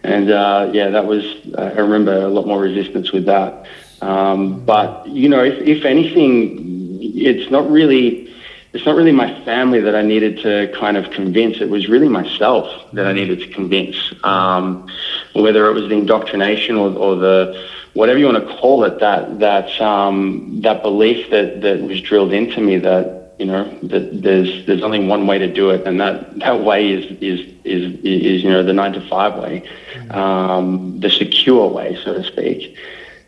And 0.04 0.30
uh, 0.30 0.70
yeah, 0.74 0.90
that 0.90 1.06
was, 1.06 1.24
I 1.56 1.70
remember 1.80 2.12
a 2.12 2.28
lot 2.28 2.46
more 2.46 2.60
resistance 2.60 3.10
with 3.10 3.24
that. 3.24 3.66
Um, 4.02 4.62
but, 4.62 5.06
you 5.08 5.30
know, 5.30 5.42
if, 5.42 5.54
if 5.66 5.86
anything, 5.86 6.98
it's 7.00 7.50
not 7.50 7.68
really, 7.70 8.30
it's 8.74 8.84
not 8.84 8.96
really 8.96 9.12
my 9.12 9.32
family 9.44 9.80
that 9.80 9.94
I 9.94 10.02
needed 10.02 10.38
to 10.40 10.72
kind 10.78 10.96
of 10.96 11.12
convince. 11.12 11.60
It 11.60 11.70
was 11.70 11.88
really 11.88 12.08
myself 12.08 12.68
that 12.92 13.06
I 13.06 13.12
needed 13.12 13.38
to 13.38 13.48
convince. 13.48 13.96
Um, 14.24 14.88
whether 15.32 15.70
it 15.70 15.74
was 15.74 15.88
the 15.88 15.94
indoctrination 15.94 16.76
or, 16.76 16.92
or 16.92 17.14
the, 17.14 17.68
whatever 17.92 18.18
you 18.18 18.26
want 18.26 18.46
to 18.46 18.56
call 18.56 18.82
it, 18.82 18.98
that, 18.98 19.38
that, 19.38 19.80
um, 19.80 20.60
that 20.62 20.82
belief 20.82 21.30
that, 21.30 21.60
that 21.62 21.82
was 21.82 22.00
drilled 22.00 22.32
into 22.32 22.60
me 22.60 22.78
that, 22.78 23.22
you 23.38 23.46
know 23.46 23.64
that 23.82 24.22
there's 24.22 24.64
there's 24.64 24.82
only 24.82 25.04
one 25.04 25.26
way 25.26 25.38
to 25.38 25.52
do 25.52 25.70
it, 25.70 25.84
and 25.88 26.00
that 26.00 26.38
that 26.38 26.62
way 26.62 26.92
is 26.92 27.04
is 27.20 27.40
is 27.64 27.98
is 28.04 28.44
you 28.44 28.48
know 28.48 28.62
the 28.62 28.72
nine 28.72 28.92
to 28.92 29.00
five 29.08 29.34
way, 29.42 29.68
um, 30.10 31.00
the 31.00 31.10
secure 31.10 31.66
way, 31.68 31.98
so 32.04 32.14
to 32.14 32.22
speak. 32.22 32.76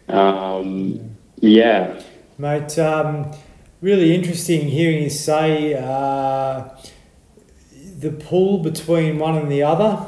Um, 0.09 1.17
yeah, 1.41 2.01
mate. 2.39 2.79
Really 3.87 4.17
interesting 4.17 4.67
hearing 4.67 5.05
you 5.05 5.11
say 5.11 5.75
uh, 5.75 6.71
the 8.01 8.11
pull 8.11 8.59
between 8.59 9.21
one 9.21 9.37
and 9.37 9.49
the 9.49 9.63
other. 9.63 10.05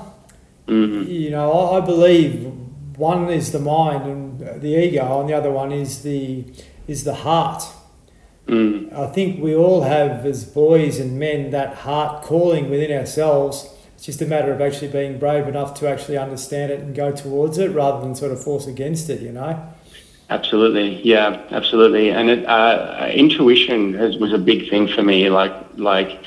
Mm-hmm. 0.66 1.08
You 1.08 1.30
know, 1.30 1.52
I, 1.52 1.78
I 1.78 1.80
believe 1.86 2.44
one 2.96 3.30
is 3.30 3.52
the 3.52 3.60
mind 3.60 4.02
and 4.02 4.60
the 4.62 4.84
ego, 4.84 5.20
and 5.20 5.28
the 5.28 5.34
other 5.34 5.52
one 5.52 5.70
is 5.70 6.02
the 6.02 6.46
is 6.88 7.04
the 7.04 7.14
heart. 7.14 7.62
Mm. 8.48 8.92
I 8.92 9.12
think 9.12 9.40
we 9.40 9.54
all 9.54 9.82
have, 9.82 10.26
as 10.26 10.44
boys 10.44 10.98
and 10.98 11.16
men, 11.16 11.52
that 11.52 11.76
heart 11.76 12.24
calling 12.24 12.68
within 12.70 12.90
ourselves. 12.90 13.72
It's 13.94 14.06
just 14.06 14.20
a 14.20 14.26
matter 14.26 14.52
of 14.52 14.60
actually 14.60 14.88
being 14.88 15.20
brave 15.20 15.46
enough 15.46 15.74
to 15.74 15.88
actually 15.88 16.18
understand 16.18 16.72
it 16.72 16.80
and 16.80 16.96
go 16.96 17.12
towards 17.12 17.58
it 17.58 17.70
rather 17.70 18.00
than 18.00 18.16
sort 18.16 18.32
of 18.32 18.42
force 18.42 18.66
against 18.66 19.08
it, 19.08 19.20
you 19.20 19.30
know? 19.30 19.72
Absolutely, 20.30 21.00
yeah, 21.02 21.42
absolutely. 21.50 22.10
And 22.10 22.28
it, 22.28 22.44
uh, 22.46 23.08
intuition 23.12 23.94
has, 23.94 24.16
was 24.18 24.32
a 24.32 24.38
big 24.38 24.68
thing 24.68 24.86
for 24.86 25.02
me, 25.02 25.30
like 25.30 25.54
like 25.76 26.18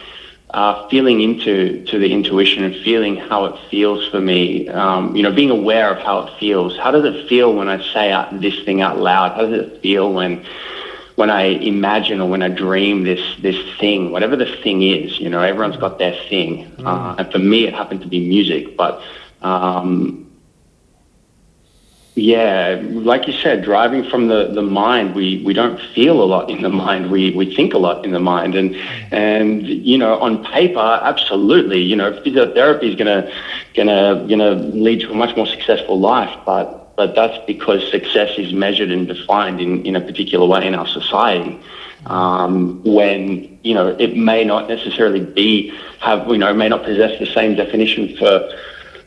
uh, 0.49 0.87
feeling 0.89 1.21
into 1.21 1.85
to 1.85 1.99
the 1.99 2.11
intuition 2.11 2.63
and 2.63 2.75
feeling 2.83 3.15
how 3.15 3.45
it 3.45 3.59
feels 3.69 4.07
for 4.07 4.19
me. 4.19 4.67
Um, 4.69 5.15
you 5.15 5.21
know, 5.21 5.31
being 5.31 5.51
aware 5.51 5.93
of 5.93 6.01
how 6.03 6.21
it 6.21 6.39
feels. 6.39 6.75
How 6.77 6.89
does 6.89 7.05
it 7.05 7.29
feel 7.29 7.53
when 7.53 7.69
I 7.69 7.79
say 7.93 8.11
out, 8.11 8.41
this 8.41 8.59
thing 8.63 8.81
out 8.81 8.97
loud? 8.97 9.33
How 9.33 9.45
does 9.45 9.67
it 9.67 9.81
feel 9.81 10.11
when 10.11 10.43
when 11.15 11.29
I 11.29 11.43
imagine 11.43 12.21
or 12.21 12.27
when 12.27 12.41
I 12.41 12.47
dream 12.47 13.03
this 13.03 13.21
this 13.39 13.57
thing, 13.79 14.11
whatever 14.11 14.35
the 14.35 14.47
thing 14.63 14.81
is, 14.81 15.19
you 15.19 15.29
know, 15.29 15.41
everyone's 15.41 15.77
got 15.77 15.99
their 15.99 16.15
thing, 16.27 16.71
mm. 16.71 16.87
uh, 16.87 17.15
and 17.19 17.31
for 17.31 17.37
me, 17.37 17.67
it 17.67 17.75
happened 17.75 18.01
to 18.01 18.07
be 18.07 18.27
music. 18.27 18.75
But 18.75 18.99
um, 19.43 20.30
yeah, 22.15 22.81
like 22.83 23.25
you 23.25 23.33
said, 23.33 23.63
driving 23.63 24.03
from 24.03 24.27
the, 24.27 24.47
the 24.47 24.61
mind, 24.61 25.15
we, 25.15 25.41
we 25.45 25.53
don't 25.53 25.79
feel 25.95 26.21
a 26.21 26.25
lot 26.25 26.49
in 26.49 26.61
the 26.61 26.69
mind. 26.69 27.09
We, 27.09 27.31
we 27.31 27.55
think 27.55 27.73
a 27.73 27.77
lot 27.77 28.03
in 28.03 28.11
the 28.11 28.19
mind. 28.19 28.53
And, 28.53 28.75
and, 29.11 29.65
you 29.65 29.97
know, 29.97 30.19
on 30.19 30.43
paper, 30.43 30.99
absolutely, 31.03 31.81
you 31.81 31.95
know, 31.95 32.11
physiotherapy 32.21 32.83
is 32.83 32.95
going 32.95 33.05
to, 33.05 33.33
gonna, 33.75 34.27
gonna 34.27 34.51
lead 34.51 35.01
to 35.01 35.11
a 35.11 35.15
much 35.15 35.37
more 35.37 35.47
successful 35.47 35.99
life. 35.99 36.37
But, 36.45 36.97
but 36.97 37.15
that's 37.15 37.43
because 37.45 37.89
success 37.89 38.37
is 38.37 38.51
measured 38.51 38.91
and 38.91 39.07
defined 39.07 39.61
in, 39.61 39.85
in 39.85 39.95
a 39.95 40.01
particular 40.01 40.45
way 40.45 40.67
in 40.67 40.75
our 40.75 40.87
society. 40.87 41.57
Um, 42.07 42.83
when, 42.83 43.57
you 43.63 43.73
know, 43.73 43.87
it 43.87 44.17
may 44.17 44.43
not 44.43 44.67
necessarily 44.67 45.21
be, 45.21 45.69
have, 45.99 46.27
you 46.27 46.37
know, 46.37 46.53
may 46.53 46.67
not 46.67 46.83
possess 46.83 47.17
the 47.19 47.27
same 47.27 47.55
definition 47.55 48.17
for, 48.17 48.51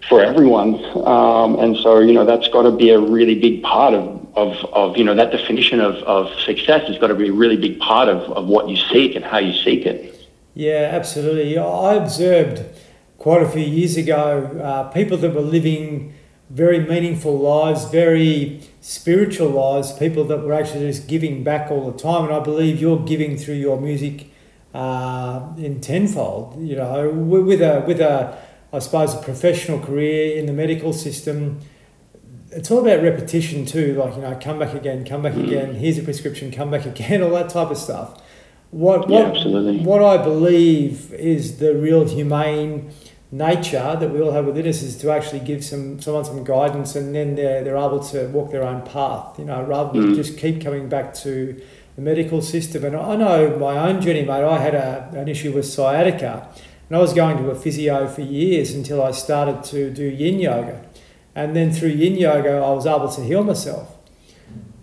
for 0.08 0.23
everyone. 0.23 0.75
Um, 1.06 1.58
and 1.58 1.76
so, 1.76 2.00
you 2.00 2.12
know, 2.12 2.25
that's 2.25 2.49
got 2.49 2.62
to 2.62 2.70
be 2.70 2.90
a 2.90 2.99
really 2.99 3.38
big 3.38 3.62
part 3.62 3.94
of, 3.94 4.26
of, 4.37 4.56
of 4.73 4.96
you 4.96 5.04
know, 5.04 5.14
that 5.14 5.30
definition 5.30 5.80
of, 5.80 5.96
of 6.04 6.32
success 6.40 6.87
has 6.88 6.99
got 6.99 7.08
to 7.08 7.14
be 7.14 7.28
a 7.28 7.32
really 7.32 7.56
big 7.56 7.78
part 7.78 8.08
of, 8.08 8.30
of 8.32 8.46
what 8.46 8.68
you 8.68 8.76
seek 8.76 9.14
and 9.14 9.25
how 9.25 9.38
you 9.38 9.52
seek 9.62 9.87
it. 9.87 10.28
Yeah, 10.54 10.90
absolutely. 10.92 11.58
I 11.58 11.94
observed 11.94 12.64
quite 13.18 13.42
a 13.42 13.49
few 13.49 13.64
years 13.64 13.96
ago 13.96 14.61
uh, 14.62 14.90
people 14.90 15.16
that 15.18 15.34
were 15.34 15.40
living 15.40 16.14
very 16.50 16.78
meaningful 16.78 17.38
lives, 17.38 17.87
very 17.87 18.61
spiritual 18.80 19.49
lives, 19.49 19.92
people 19.92 20.25
that 20.25 20.42
were 20.42 20.52
actually 20.52 20.87
just 20.87 21.08
giving 21.08 21.42
back 21.42 21.70
all 21.70 21.90
the 21.90 21.99
time. 21.99 22.25
And 22.25 22.34
I 22.34 22.40
believe 22.40 22.80
you're 22.80 23.04
giving 23.04 23.37
through 23.38 23.54
your 23.54 23.80
music 23.80 24.30
uh, 24.75 25.49
in 25.56 25.80
tenfold, 25.80 26.61
you 26.61 26.76
know, 26.76 27.08
with 27.11 27.62
a, 27.62 27.82
with 27.87 28.00
a, 28.00 28.38
I 28.74 28.80
suppose, 28.80 29.14
a 29.14 29.18
professional 29.18 29.78
career 29.78 30.36
in 30.36 30.46
the 30.46 30.52
medical 30.52 30.92
system, 30.92 31.60
it's 32.50 32.72
all 32.72 32.80
about 32.80 33.02
repetition 33.02 33.66
too. 33.66 33.94
Like 33.94 34.16
you 34.16 34.22
know, 34.22 34.36
come 34.42 34.58
back 34.58 34.74
again, 34.74 35.04
come 35.04 35.22
back 35.22 35.36
again. 35.36 35.74
Here's 35.74 35.96
a 35.96 36.02
prescription, 36.02 36.50
come 36.50 36.72
back 36.72 36.84
again. 36.92 37.22
All 37.22 37.30
that 37.30 37.50
type 37.50 37.70
of 37.70 37.78
stuff. 37.78 38.20
What 38.72 39.08
what 39.08 39.26
absolutely. 39.26 39.78
what 39.84 40.02
I 40.02 40.16
believe 40.22 41.12
is 41.12 41.58
the 41.58 41.76
real 41.76 42.04
humane 42.04 42.90
nature 43.30 43.96
that 43.98 44.10
we 44.10 44.20
all 44.20 44.32
have 44.32 44.46
within 44.46 44.66
us 44.66 44.82
is 44.82 44.96
to 44.98 45.10
actually 45.10 45.40
give 45.40 45.64
some 45.64 46.00
someone 46.00 46.24
some 46.24 46.42
guidance, 46.42 46.96
and 46.96 47.14
then 47.14 47.36
they're 47.36 47.62
they're 47.62 47.76
able 47.76 48.00
to 48.06 48.26
walk 48.28 48.50
their 48.50 48.64
own 48.64 48.82
path. 48.82 49.38
You 49.38 49.44
know, 49.44 49.62
rather 49.62 49.92
than 49.92 50.12
mm. 50.12 50.16
just 50.16 50.36
keep 50.36 50.60
coming 50.60 50.88
back 50.88 51.14
to 51.22 51.60
the 51.94 52.02
medical 52.02 52.42
system. 52.42 52.84
And 52.84 52.96
I 52.96 53.14
know 53.14 53.56
my 53.56 53.78
own 53.78 54.00
journey, 54.00 54.22
mate. 54.22 54.42
I 54.42 54.58
had 54.58 54.74
a, 54.74 55.10
an 55.14 55.28
issue 55.28 55.52
with 55.52 55.64
sciatica 55.64 56.48
and 56.88 56.96
I 56.96 57.00
was 57.00 57.12
going 57.12 57.38
to 57.38 57.50
a 57.50 57.54
physio 57.54 58.06
for 58.08 58.20
years 58.20 58.74
until 58.74 59.02
I 59.02 59.12
started 59.12 59.64
to 59.64 59.90
do 59.90 60.04
yin 60.04 60.40
yoga. 60.40 60.84
And 61.34 61.56
then 61.56 61.72
through 61.72 61.90
yin 61.90 62.16
yoga, 62.16 62.52
I 62.52 62.70
was 62.70 62.86
able 62.86 63.08
to 63.08 63.22
heal 63.22 63.42
myself. 63.42 63.94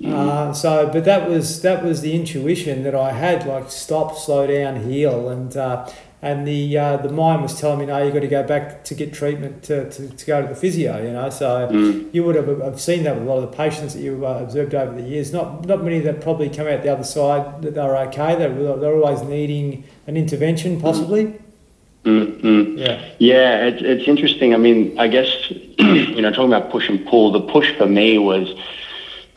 Mm-hmm. 0.02 0.14
Uh, 0.14 0.54
so, 0.54 0.90
but 0.92 1.06
that 1.06 1.30
was 1.30 1.62
that 1.62 1.84
was 1.84 2.02
the 2.02 2.14
intuition 2.14 2.84
that 2.84 2.96
I 2.96 3.12
had, 3.12 3.46
like 3.46 3.70
stop, 3.70 4.18
slow 4.18 4.48
down, 4.48 4.90
heal, 4.90 5.30
and 5.30 5.56
uh, 5.56 5.88
and 6.24 6.48
the 6.48 6.76
uh, 6.76 6.98
the 6.98 7.10
mind 7.10 7.44
was 7.44 7.60
telling 7.60 7.80
me, 7.80 7.86
no, 7.86 8.04
you've 8.04 8.14
got 8.14 8.22
to 8.22 8.28
go 8.28 8.42
back 8.42 8.84
to 8.86 8.96
get 8.96 9.14
treatment 9.14 9.64
to, 9.64 9.90
to, 9.92 10.10
to 10.10 10.26
go 10.26 10.42
to 10.42 10.48
the 10.48 10.56
physio, 10.56 11.04
you 11.04 11.12
know. 11.12 11.30
So 11.30 11.68
mm. 11.68 12.12
you 12.14 12.24
would 12.24 12.36
have, 12.36 12.48
have 12.62 12.82
seen 12.82 13.04
that 13.04 13.16
with 13.16 13.28
a 13.28 13.30
lot 13.30 13.44
of 13.44 13.52
the 13.52 13.56
patients 13.56 13.94
that 13.94 14.02
you 14.02 14.26
uh, 14.26 14.40
observed 14.40 14.74
over 14.74 15.00
the 15.00 15.08
years. 15.08 15.32
Not 15.32 15.66
not 15.66 15.84
many 15.84 16.00
that 16.00 16.20
probably 16.20 16.50
come 16.50 16.68
out 16.68 16.82
the 16.82 16.90
other 16.90 17.04
side 17.04 17.62
that 17.62 17.76
they're 17.76 17.98
okay. 18.08 18.36
They're, 18.36 18.78
they're 18.78 18.96
always 18.96 19.22
needing 19.22 19.84
an 20.08 20.18
intervention, 20.18 20.82
possibly. 20.82 21.26
Mm. 21.26 21.42
Mm-hmm. 22.04 22.78
Yeah, 22.78 23.06
yeah, 23.20 23.66
it's 23.66 23.82
it's 23.84 24.08
interesting. 24.08 24.56
I 24.56 24.58
mean, 24.58 24.98
I 25.00 25.08
guess 25.08 25.30
you 25.52 26.22
know, 26.22 26.32
talking 26.32 26.52
about 26.52 26.72
push 26.72 26.90
and 26.90 27.06
pull. 27.06 27.32
The 27.32 27.42
push 27.42 27.76
for 27.78 27.86
me 27.86 28.18
was 28.18 28.56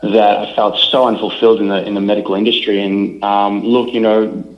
that 0.02 0.38
I 0.38 0.54
felt 0.54 0.78
so 0.78 1.06
unfulfilled 1.06 1.60
in 1.60 1.68
the 1.68 1.86
in 1.86 1.94
the 1.94 2.00
medical 2.00 2.34
industry. 2.34 2.82
And 2.82 3.22
um, 3.22 3.62
look, 3.62 3.92
you 3.92 4.00
know, 4.00 4.56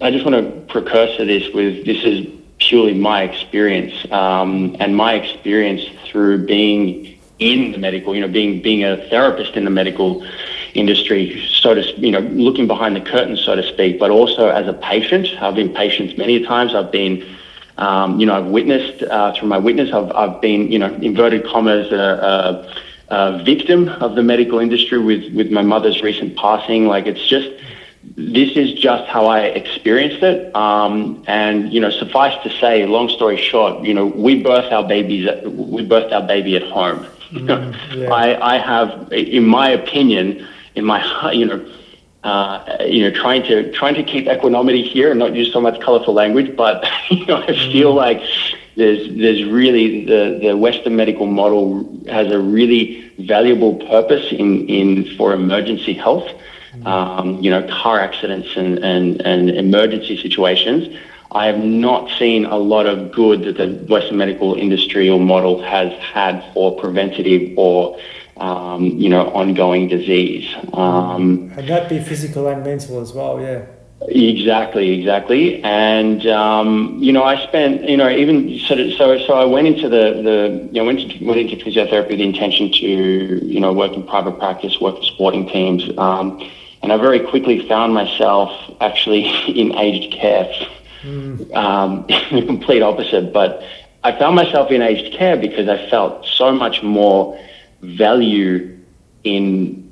I 0.00 0.10
just 0.10 0.24
want 0.24 0.36
to 0.36 0.60
precursor 0.72 1.24
this 1.24 1.52
with 1.54 1.86
this 1.86 2.02
is 2.02 2.26
purely 2.58 2.94
my 2.94 3.22
experience 3.22 3.94
um, 4.10 4.76
and 4.80 4.96
my 4.96 5.14
experience 5.14 5.82
through 6.06 6.46
being 6.46 7.18
in 7.38 7.72
the 7.72 7.78
medical, 7.78 8.14
you 8.14 8.20
know, 8.20 8.28
being 8.28 8.62
being 8.62 8.84
a 8.84 8.96
therapist 9.08 9.54
in 9.54 9.64
the 9.64 9.70
medical 9.70 10.26
industry, 10.74 11.46
so 11.48 11.74
to 11.74 11.82
you 12.00 12.10
know, 12.10 12.20
looking 12.20 12.66
behind 12.66 12.96
the 12.96 13.00
curtain, 13.00 13.36
so 13.36 13.54
to 13.54 13.62
speak, 13.62 13.98
but 13.98 14.10
also 14.10 14.48
as 14.48 14.66
a 14.66 14.72
patient. 14.72 15.28
I've 15.40 15.54
been 15.54 15.72
patients 15.72 16.18
many 16.18 16.44
times. 16.44 16.74
I've 16.74 16.90
been 16.90 17.24
um, 17.78 18.20
you 18.20 18.26
know, 18.26 18.34
I've 18.34 18.46
witnessed 18.46 19.02
uh, 19.02 19.34
through 19.34 19.48
my 19.48 19.58
witness, 19.58 19.92
I've, 19.92 20.10
I've 20.12 20.40
been, 20.40 20.70
you 20.70 20.78
know, 20.78 20.92
inverted 20.94 21.44
commas, 21.44 21.90
a, 21.90 21.96
a, 23.10 23.14
a, 23.14 23.44
victim 23.44 23.88
of 23.88 24.14
the 24.14 24.22
medical 24.22 24.60
industry 24.60 24.98
with, 24.98 25.32
with 25.34 25.50
my 25.50 25.62
mother's 25.62 26.00
recent 26.02 26.36
passing. 26.36 26.86
Like, 26.86 27.06
it's 27.06 27.26
just, 27.26 27.50
this 28.16 28.56
is 28.56 28.74
just 28.74 29.08
how 29.08 29.26
I 29.26 29.40
experienced 29.40 30.22
it. 30.22 30.54
Um, 30.54 31.24
and, 31.26 31.72
you 31.72 31.80
know, 31.80 31.90
suffice 31.90 32.40
to 32.44 32.50
say, 32.60 32.86
long 32.86 33.08
story 33.08 33.36
short, 33.36 33.84
you 33.84 33.92
know, 33.94 34.06
we 34.06 34.40
birth 34.40 34.70
our 34.72 34.86
babies, 34.86 35.28
we 35.44 35.84
birthed 35.86 36.12
our 36.12 36.26
baby 36.26 36.54
at 36.56 36.62
home. 36.62 37.06
Mm, 37.32 37.76
yeah. 37.96 38.08
I, 38.12 38.54
I 38.54 38.58
have, 38.58 39.12
in 39.12 39.44
my 39.44 39.70
opinion, 39.70 40.46
in 40.76 40.84
my, 40.84 41.32
you 41.32 41.46
know, 41.46 41.64
uh, 42.24 42.78
you 42.86 43.02
know, 43.02 43.10
trying 43.10 43.42
to 43.42 43.70
trying 43.72 43.94
to 43.94 44.02
keep 44.02 44.26
equanimity 44.26 44.82
here 44.82 45.10
and 45.10 45.18
not 45.18 45.34
use 45.34 45.52
so 45.52 45.60
much 45.60 45.78
colorful 45.80 46.14
language. 46.14 46.56
But 46.56 46.84
you 47.10 47.26
know, 47.26 47.36
I 47.36 47.52
feel 47.70 47.92
mm. 47.92 47.96
like 47.96 48.22
there's 48.76 49.14
there's 49.16 49.44
really 49.44 50.06
the 50.06 50.38
the 50.42 50.56
Western 50.56 50.96
medical 50.96 51.26
model 51.26 52.02
has 52.08 52.32
a 52.32 52.40
really 52.40 53.12
valuable 53.18 53.76
purpose 53.76 54.32
in 54.32 54.66
in 54.68 55.16
for 55.16 55.34
emergency 55.34 55.92
health. 55.92 56.28
Mm. 56.74 56.86
Um, 56.86 57.42
you 57.42 57.50
know, 57.50 57.62
car 57.68 58.00
accidents 58.00 58.48
and, 58.56 58.78
and, 58.78 59.20
and 59.20 59.48
emergency 59.48 60.20
situations. 60.20 60.98
I 61.30 61.46
have 61.46 61.62
not 61.62 62.10
seen 62.18 62.46
a 62.46 62.56
lot 62.56 62.86
of 62.86 63.12
good 63.12 63.42
that 63.42 63.56
the 63.58 63.68
Western 63.86 64.16
medical 64.16 64.54
industry 64.54 65.08
or 65.08 65.20
model 65.20 65.62
has 65.62 65.92
had 66.00 66.44
for 66.52 66.76
preventative 66.76 67.56
or 67.56 67.96
um, 68.36 68.84
you 68.84 69.08
know, 69.08 69.28
ongoing 69.30 69.88
disease. 69.88 70.52
Um, 70.72 71.52
and 71.56 71.68
that 71.68 71.88
be 71.88 72.00
physical 72.00 72.48
and 72.48 72.64
mental 72.64 73.00
as 73.00 73.12
well, 73.12 73.40
yeah. 73.40 73.64
Exactly, 74.08 74.90
exactly. 74.98 75.62
And 75.62 76.26
um, 76.26 76.98
you 77.00 77.12
know, 77.12 77.22
I 77.22 77.42
spent, 77.46 77.88
you 77.88 77.96
know, 77.96 78.10
even 78.10 78.52
of, 78.52 78.92
so 78.92 79.18
so 79.26 79.34
I 79.34 79.44
went 79.44 79.66
into 79.66 79.88
the 79.88 80.20
the 80.22 80.68
you 80.72 80.80
know 80.80 80.84
went 80.84 81.00
into, 81.00 81.24
went 81.24 81.40
into 81.40 81.56
physiotherapy 81.64 82.10
with 82.10 82.18
the 82.18 82.24
intention 82.24 82.70
to 82.72 83.46
you 83.46 83.60
know 83.60 83.72
work 83.72 83.92
in 83.92 84.02
private 84.02 84.38
practice, 84.38 84.78
work 84.78 84.96
with 84.96 85.04
sporting 85.04 85.48
teams, 85.48 85.88
um, 85.96 86.38
and 86.82 86.92
I 86.92 86.98
very 86.98 87.20
quickly 87.20 87.66
found 87.66 87.94
myself 87.94 88.50
actually 88.80 89.26
in 89.48 89.74
aged 89.78 90.12
care. 90.12 90.52
Mm. 91.02 91.54
Um, 91.54 92.04
the 92.08 92.44
complete 92.44 92.82
opposite, 92.82 93.32
but 93.32 93.62
I 94.02 94.12
found 94.18 94.36
myself 94.36 94.70
in 94.70 94.82
aged 94.82 95.14
care 95.14 95.36
because 95.36 95.66
I 95.66 95.88
felt 95.88 96.26
so 96.26 96.52
much 96.52 96.82
more 96.82 97.38
value 97.96 98.78
in 99.22 99.84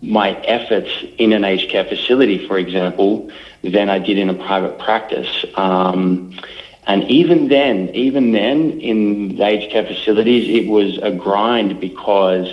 my 0.00 0.30
efforts 0.42 0.90
in 1.18 1.32
an 1.32 1.44
aged 1.44 1.70
care 1.70 1.84
facility, 1.84 2.46
for 2.46 2.58
example, 2.58 3.30
than 3.62 3.88
I 3.90 3.98
did 3.98 4.18
in 4.18 4.28
a 4.28 4.34
private 4.34 4.78
practice. 4.78 5.44
Um, 5.54 6.38
and 6.86 7.04
even 7.04 7.48
then, 7.48 7.90
even 7.90 8.32
then, 8.32 8.80
in 8.80 9.36
the 9.36 9.44
aged 9.44 9.70
care 9.70 9.84
facilities, 9.84 10.48
it 10.48 10.68
was 10.68 10.98
a 10.98 11.10
grind 11.10 11.80
because 11.80 12.48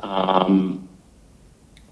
um, 0.00 0.88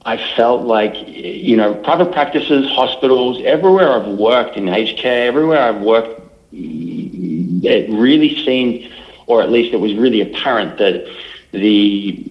I 0.05 0.17
felt 0.35 0.63
like, 0.63 0.95
you 1.07 1.57
know, 1.57 1.75
private 1.75 2.13
practices, 2.13 2.69
hospitals, 2.71 3.41
everywhere 3.45 3.93
I've 3.93 4.19
worked 4.19 4.57
in 4.57 4.69
aged 4.69 4.99
care, 4.99 5.29
everywhere 5.29 5.63
I've 5.63 5.83
worked, 5.83 6.21
it 6.53 7.91
really 7.91 8.45
seemed, 8.45 8.93
or 9.27 9.43
at 9.43 9.51
least 9.51 9.73
it 9.73 9.79
was 9.79 9.95
really 9.95 10.21
apparent 10.21 10.79
that 10.79 11.07
the 11.55 12.25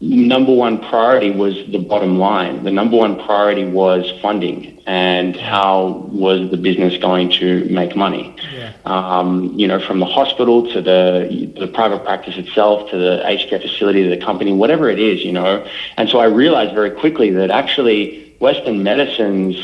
number 0.00 0.52
one 0.52 0.78
priority 0.78 1.30
was 1.30 1.54
the 1.70 1.78
bottom 1.78 2.18
line. 2.18 2.64
The 2.64 2.70
number 2.70 2.96
one 2.96 3.16
priority 3.16 3.64
was 3.64 4.10
funding 4.20 4.82
and 4.86 5.34
how 5.36 6.08
was 6.12 6.50
the 6.50 6.56
business 6.56 6.98
going 6.98 7.30
to 7.30 7.64
make 7.70 7.96
money. 7.96 8.36
Yeah. 8.52 8.72
Um, 8.84 9.54
you 9.58 9.66
know, 9.66 9.80
from 9.80 10.00
the 10.00 10.06
hospital 10.06 10.70
to 10.72 10.82
the 10.82 11.52
the 11.58 11.66
private 11.68 12.04
practice 12.04 12.36
itself 12.36 12.90
to 12.90 12.98
the 12.98 13.26
aged 13.26 13.48
care 13.48 13.60
facility 13.60 14.02
to 14.02 14.10
the 14.10 14.22
company, 14.22 14.52
whatever 14.52 14.90
it 14.90 14.98
is, 14.98 15.24
you 15.24 15.32
know. 15.32 15.66
And 15.96 16.08
so 16.08 16.18
I 16.18 16.26
realized 16.26 16.74
very 16.74 16.90
quickly 16.90 17.30
that 17.30 17.50
actually 17.50 18.36
Western 18.40 18.82
medicine's 18.82 19.56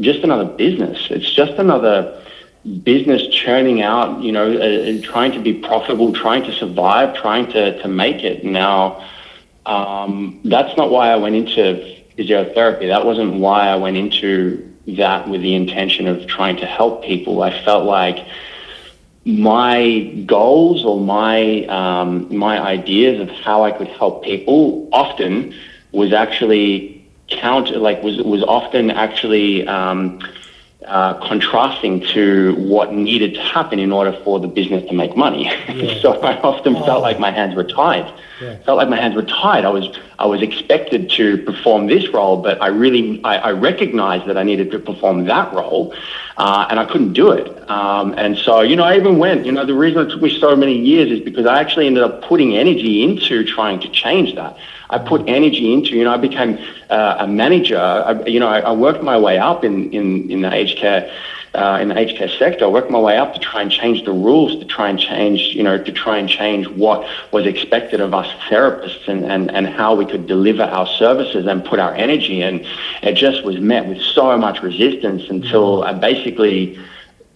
just 0.00 0.20
another 0.20 0.46
business. 0.46 1.08
It's 1.10 1.30
just 1.30 1.52
another 1.52 2.20
business 2.82 3.26
churning 3.28 3.82
out, 3.82 4.22
you 4.22 4.32
know, 4.32 4.52
uh, 4.52 5.00
trying 5.02 5.32
to 5.32 5.40
be 5.40 5.54
profitable, 5.54 6.12
trying 6.12 6.44
to 6.44 6.52
survive, 6.52 7.16
trying 7.16 7.50
to, 7.52 7.80
to 7.80 7.88
make 7.88 8.22
it. 8.22 8.44
Now, 8.44 9.08
um, 9.66 10.40
that's 10.44 10.76
not 10.76 10.90
why 10.90 11.10
I 11.10 11.16
went 11.16 11.36
into 11.36 11.96
physiotherapy. 12.16 12.88
That 12.88 13.06
wasn't 13.06 13.34
why 13.34 13.68
I 13.68 13.76
went 13.76 13.96
into 13.96 14.66
that 14.88 15.28
with 15.28 15.40
the 15.42 15.54
intention 15.54 16.06
of 16.06 16.26
trying 16.26 16.56
to 16.56 16.66
help 16.66 17.04
people. 17.04 17.42
I 17.42 17.62
felt 17.64 17.84
like 17.84 18.26
my 19.24 20.00
goals 20.26 20.84
or 20.84 21.00
my 21.00 21.64
um, 21.66 22.34
my 22.34 22.60
ideas 22.60 23.20
of 23.20 23.28
how 23.30 23.64
I 23.64 23.70
could 23.70 23.88
help 23.88 24.24
people 24.24 24.88
often 24.92 25.54
was 25.92 26.12
actually 26.12 27.06
count 27.28 27.70
like 27.76 28.02
was 28.02 28.18
was 28.22 28.42
often 28.42 28.90
actually 28.90 29.66
um, 29.66 30.20
uh, 30.90 31.14
contrasting 31.26 32.00
to 32.00 32.54
what 32.56 32.92
needed 32.92 33.34
to 33.34 33.40
happen 33.40 33.78
in 33.78 33.92
order 33.92 34.12
for 34.24 34.40
the 34.40 34.48
business 34.48 34.84
to 34.88 34.92
make 34.92 35.16
money. 35.16 35.44
Yeah. 35.44 36.00
so 36.02 36.20
I 36.20 36.40
often 36.40 36.74
oh. 36.74 36.84
felt 36.84 37.02
like 37.02 37.20
my 37.20 37.30
hands 37.30 37.54
were 37.54 37.64
tied. 37.64 38.12
Yeah. 38.42 38.56
Felt 38.58 38.76
like 38.78 38.88
my 38.88 38.96
hands 38.96 39.14
were 39.14 39.22
tied. 39.22 39.64
I 39.64 39.68
was 39.68 39.96
I 40.18 40.26
was 40.26 40.42
expected 40.42 41.08
to 41.10 41.38
perform 41.44 41.86
this 41.86 42.08
role, 42.08 42.42
but 42.42 42.60
I 42.60 42.66
really 42.66 43.22
I, 43.22 43.36
I 43.36 43.52
recognized 43.52 44.26
that 44.26 44.36
I 44.36 44.42
needed 44.42 44.72
to 44.72 44.78
perform 44.80 45.26
that 45.26 45.52
role, 45.54 45.94
uh, 46.40 46.66
and 46.70 46.80
I 46.80 46.86
couldn't 46.86 47.12
do 47.12 47.32
it. 47.32 47.46
Um, 47.70 48.14
and 48.16 48.34
so 48.38 48.62
you 48.62 48.74
know 48.74 48.84
I 48.84 48.96
even 48.96 49.18
went. 49.18 49.44
You 49.44 49.52
know 49.52 49.66
the 49.66 49.74
reason 49.74 50.06
it 50.06 50.10
took 50.10 50.22
me 50.22 50.30
so 50.40 50.56
many 50.56 50.74
years 50.74 51.10
is 51.10 51.20
because 51.20 51.44
I 51.44 51.60
actually 51.60 51.86
ended 51.86 52.02
up 52.02 52.22
putting 52.22 52.56
energy 52.56 53.02
into 53.02 53.44
trying 53.44 53.78
to 53.80 53.88
change 53.90 54.34
that. 54.36 54.56
I 54.88 54.98
put 54.98 55.28
energy 55.28 55.70
into. 55.74 55.90
You 55.90 56.04
know, 56.04 56.14
I 56.14 56.16
became 56.16 56.58
uh, 56.88 57.16
a 57.18 57.26
manager. 57.26 57.78
I, 57.78 58.24
you 58.24 58.40
know, 58.40 58.48
I, 58.48 58.60
I, 58.60 58.72
worked 58.72 59.02
my 59.02 59.18
way 59.18 59.36
up 59.38 59.64
in 59.64 59.92
in, 59.92 60.30
in 60.30 60.40
the 60.40 60.50
aged 60.52 60.78
care. 60.78 61.12
Uh, 61.52 61.78
in 61.82 61.88
the 61.88 61.98
aged 61.98 62.16
care 62.16 62.28
sector, 62.28 62.64
I 62.64 62.68
worked 62.68 62.92
my 62.92 63.00
way 63.00 63.16
up 63.16 63.34
to 63.34 63.40
try 63.40 63.60
and 63.60 63.72
change 63.72 64.04
the 64.04 64.12
rules, 64.12 64.60
to 64.60 64.64
try 64.66 64.88
and 64.88 65.00
change, 65.00 65.40
you 65.56 65.64
know, 65.64 65.82
to 65.82 65.92
try 65.92 66.16
and 66.16 66.28
change 66.28 66.68
what 66.68 67.08
was 67.32 67.44
expected 67.44 68.00
of 68.00 68.14
us 68.14 68.28
therapists 68.48 69.08
and, 69.08 69.24
and, 69.24 69.50
and 69.50 69.66
how 69.66 69.96
we 69.96 70.06
could 70.06 70.28
deliver 70.28 70.62
our 70.62 70.86
services 70.86 71.46
and 71.46 71.64
put 71.64 71.80
our 71.80 71.92
energy 71.94 72.40
in. 72.40 72.64
It 73.02 73.14
just 73.14 73.42
was 73.42 73.58
met 73.58 73.86
with 73.86 74.00
so 74.00 74.38
much 74.38 74.62
resistance 74.62 75.28
until 75.28 75.82
I 75.82 75.92
basically 75.92 76.78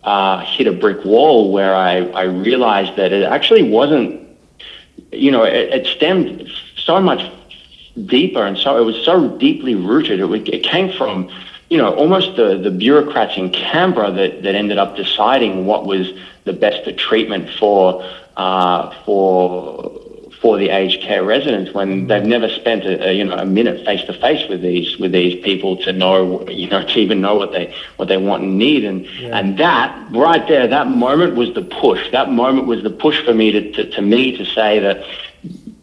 uh, 0.04 0.44
hit 0.44 0.68
a 0.68 0.72
brick 0.72 1.04
wall 1.04 1.50
where 1.50 1.74
I, 1.74 2.04
I 2.10 2.22
realized 2.22 2.96
that 2.96 3.12
it 3.12 3.24
actually 3.24 3.68
wasn't, 3.68 4.20
you 5.10 5.32
know, 5.32 5.42
it, 5.42 5.70
it 5.70 5.86
stemmed 5.86 6.48
so 6.76 7.00
much 7.00 7.32
deeper 8.06 8.44
and 8.44 8.56
so 8.58 8.80
it 8.80 8.84
was 8.84 9.04
so 9.04 9.36
deeply 9.38 9.74
rooted. 9.74 10.20
It, 10.20 10.48
it 10.54 10.62
came 10.62 10.92
from, 10.92 11.30
you 11.74 11.78
know, 11.78 11.92
almost 11.92 12.36
the, 12.36 12.56
the 12.56 12.70
bureaucrats 12.70 13.36
in 13.36 13.50
Canberra 13.50 14.12
that, 14.12 14.44
that 14.44 14.54
ended 14.54 14.78
up 14.78 14.94
deciding 14.94 15.66
what 15.66 15.84
was 15.84 16.06
the 16.44 16.52
best 16.52 16.96
treatment 16.96 17.50
for 17.50 18.08
uh, 18.36 18.94
for 19.04 20.00
for 20.40 20.56
the 20.56 20.68
aged 20.68 21.00
care 21.02 21.24
residents 21.24 21.72
when 21.72 22.06
they've 22.06 22.22
never 22.22 22.48
spent 22.48 22.84
a, 22.84 23.08
a 23.08 23.12
you 23.12 23.24
know 23.24 23.34
a 23.34 23.44
minute 23.44 23.84
face 23.84 24.04
to 24.04 24.12
face 24.12 24.48
with 24.48 24.62
these 24.62 24.98
with 24.98 25.10
these 25.10 25.42
people 25.42 25.76
to 25.78 25.92
know 25.92 26.48
you 26.48 26.68
know 26.68 26.86
to 26.86 27.00
even 27.00 27.20
know 27.20 27.34
what 27.34 27.50
they 27.50 27.74
what 27.96 28.06
they 28.06 28.18
want 28.18 28.44
and 28.44 28.56
need. 28.56 28.84
And 28.84 29.04
yeah. 29.06 29.36
and 29.36 29.58
that 29.58 29.90
right 30.12 30.46
there 30.46 30.68
that 30.68 30.86
moment 30.86 31.34
was 31.34 31.52
the 31.54 31.62
push. 31.62 32.08
That 32.12 32.30
moment 32.30 32.68
was 32.68 32.84
the 32.84 32.90
push 32.90 33.20
for 33.24 33.34
me 33.34 33.50
to, 33.50 33.72
to, 33.72 33.90
to 33.90 34.00
me 34.00 34.36
to 34.36 34.44
say 34.44 34.78
that 34.78 35.04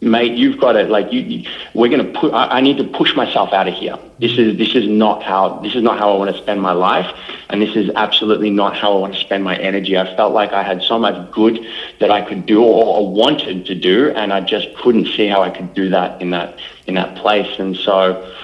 mate, 0.02 0.36
you've 0.36 0.60
got 0.60 0.72
to 0.72 0.82
like 0.84 1.12
you. 1.12 1.48
We're 1.72 1.88
to 1.96 2.04
put. 2.18 2.34
I, 2.34 2.58
I, 2.58 2.60
need 2.60 2.76
to 2.78 2.84
push 2.84 3.14
myself 3.14 3.52
out 3.52 3.68
of 3.68 3.74
here. 3.74 3.96
This 4.18 4.36
is 4.36 4.58
this 4.58 4.74
is 4.74 4.86
not 4.88 5.22
how 5.22 5.60
this 5.60 5.74
is 5.74 5.82
not 5.82 5.98
how 5.98 6.12
I 6.12 6.16
want 6.18 6.34
to 6.34 6.42
spend 6.42 6.60
my 6.60 6.72
life, 6.72 7.06
and 7.48 7.62
this 7.62 7.74
is 7.76 7.90
absolutely 7.94 8.50
not 8.50 8.76
how 8.76 8.92
I 8.92 8.98
want 8.98 9.14
to 9.14 9.20
spend 9.20 9.44
my 9.44 9.56
energy. 9.56 9.96
I 9.96 10.14
felt 10.16 10.34
like 10.34 10.52
I 10.52 10.62
had 10.62 10.82
so 10.82 10.98
much 10.98 11.30
good 11.30 11.64
that 12.00 12.10
I 12.10 12.20
could 12.20 12.44
do 12.44 12.62
or, 12.62 12.96
or 12.96 13.12
wanted 13.12 13.64
to 13.66 13.74
do, 13.74 14.10
and 14.10 14.32
I 14.32 14.40
just 14.40 14.74
couldn't 14.76 15.06
see 15.06 15.28
how 15.28 15.42
I 15.42 15.50
could 15.50 15.72
do 15.72 15.88
that 15.90 16.20
in 16.20 16.30
that 16.30 16.58
in 16.86 16.94
that 16.94 17.16
place. 17.16 17.58
And 17.58 17.76
so, 17.76 18.34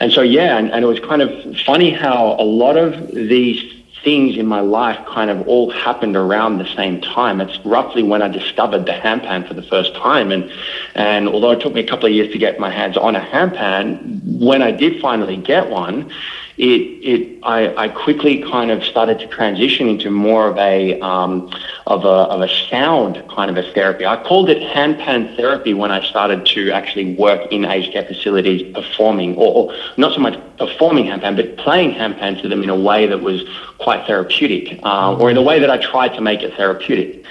and 0.00 0.12
so 0.12 0.22
yeah, 0.22 0.56
and, 0.56 0.70
and 0.70 0.84
it 0.84 0.88
was 0.88 1.00
kind 1.00 1.20
of 1.20 1.58
funny 1.60 1.90
how 1.90 2.36
a 2.38 2.44
lot 2.44 2.76
of 2.76 3.12
these 3.12 3.71
things 4.02 4.36
in 4.36 4.46
my 4.46 4.60
life 4.60 4.98
kind 5.06 5.30
of 5.30 5.46
all 5.46 5.70
happened 5.70 6.16
around 6.16 6.58
the 6.58 6.74
same 6.74 7.00
time. 7.00 7.40
It's 7.40 7.58
roughly 7.64 8.02
when 8.02 8.22
I 8.22 8.28
discovered 8.28 8.86
the 8.86 8.92
handpan 8.92 9.46
for 9.46 9.54
the 9.54 9.62
first 9.62 9.94
time. 9.94 10.32
And, 10.32 10.50
and 10.94 11.28
although 11.28 11.52
it 11.52 11.60
took 11.60 11.74
me 11.74 11.80
a 11.80 11.86
couple 11.86 12.06
of 12.06 12.12
years 12.12 12.32
to 12.32 12.38
get 12.38 12.58
my 12.58 12.70
hands 12.70 12.96
on 12.96 13.14
a 13.16 13.20
handpan, 13.20 14.22
when 14.40 14.62
I 14.62 14.72
did 14.72 15.00
finally 15.00 15.36
get 15.36 15.70
one, 15.70 16.12
it, 16.56 16.62
it 16.62 17.38
I, 17.42 17.74
I 17.84 17.88
quickly 17.88 18.42
kind 18.42 18.70
of 18.70 18.84
started 18.84 19.18
to 19.20 19.26
transition 19.26 19.88
into 19.88 20.10
more 20.10 20.48
of 20.48 20.58
a, 20.58 21.00
um, 21.00 21.50
of 21.86 22.04
a, 22.04 22.08
of 22.08 22.40
a 22.40 22.48
sound 22.70 23.22
kind 23.34 23.50
of 23.50 23.56
a 23.56 23.72
therapy. 23.72 24.06
I 24.06 24.22
called 24.22 24.48
it 24.50 24.62
handpan 24.62 25.36
therapy 25.36 25.74
when 25.74 25.90
I 25.90 26.04
started 26.04 26.46
to 26.46 26.70
actually 26.70 27.14
work 27.14 27.50
in 27.50 27.64
aged 27.64 27.92
care 27.92 28.04
facilities 28.04 28.72
performing, 28.74 29.36
or, 29.36 29.70
or 29.70 29.76
not 29.96 30.14
so 30.14 30.20
much 30.20 30.38
performing 30.58 31.06
handpan, 31.06 31.36
but 31.36 31.56
playing 31.56 31.94
handpan 31.94 32.40
to 32.42 32.48
them 32.48 32.62
in 32.62 32.70
a 32.70 32.76
way 32.76 33.06
that 33.06 33.20
was 33.20 33.42
quite 33.78 34.06
therapeutic, 34.06 34.78
uh, 34.84 35.16
or 35.16 35.30
in 35.30 35.36
a 35.36 35.42
way 35.42 35.58
that 35.58 35.70
I 35.70 35.78
tried 35.78 36.14
to 36.14 36.20
make 36.20 36.42
it 36.42 36.54
therapeutic. 36.54 37.24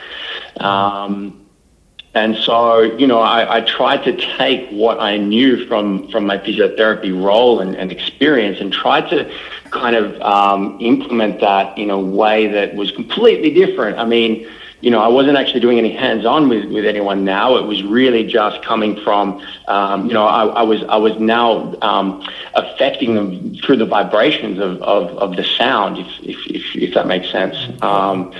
Um, 0.60 1.41
and 2.14 2.36
so, 2.36 2.82
you 2.82 3.08
know, 3.08 3.20
I, 3.20 3.58
I, 3.58 3.62
tried 3.62 4.04
to 4.04 4.14
take 4.38 4.70
what 4.70 5.00
I 5.00 5.16
knew 5.16 5.66
from, 5.66 6.10
from 6.10 6.26
my 6.26 6.38
physiotherapy 6.38 7.12
role 7.12 7.62
and, 7.62 7.74
and 7.76 7.90
experience 7.90 8.60
and 8.60 8.74
tried 8.74 9.10
to 9.12 9.34
kind 9.72 9.96
of 9.96 10.20
um, 10.22 10.78
implement 10.82 11.40
that 11.40 11.78
in 11.78 11.90
a 11.90 12.00
way 12.00 12.48
that 12.48 12.76
was 12.76 12.92
completely 12.92 13.54
different. 13.54 13.98
I 13.98 14.04
mean, 14.04 14.46
you 14.82 14.92
know, 14.92 15.00
I 15.00 15.08
wasn't 15.08 15.38
actually 15.38 15.62
doing 15.62 15.78
any 15.78 15.94
hands-on 15.94 16.50
with, 16.50 16.66
with 16.66 16.86
anyone 16.86 17.24
now. 17.24 17.56
It 17.56 17.66
was 17.66 17.82
really 17.84 18.28
just 18.28 18.62
coming 18.62 19.00
from, 19.04 19.42
um, 19.70 20.08
you 20.08 20.14
know, 20.14 20.26
I, 20.26 20.48
I, 20.48 20.64
was 20.64 20.84
I 20.90 20.98
was 20.98 21.18
now 21.18 21.76
um, 21.82 22.28
affecting 22.56 23.16
them 23.16 23.56
through 23.56 23.78
the 23.78 23.86
vibrations 23.86 24.60
of, 24.60 24.82
of, 24.82 25.18
of 25.18 25.36
the 25.38 25.44
sound, 25.44 25.98
if, 25.98 26.08
if, 26.24 26.38
if, 26.48 26.76
if 26.76 26.94
that 26.96 27.08
makes 27.08 27.32
sense. 27.32 27.56
Um, 27.82 28.34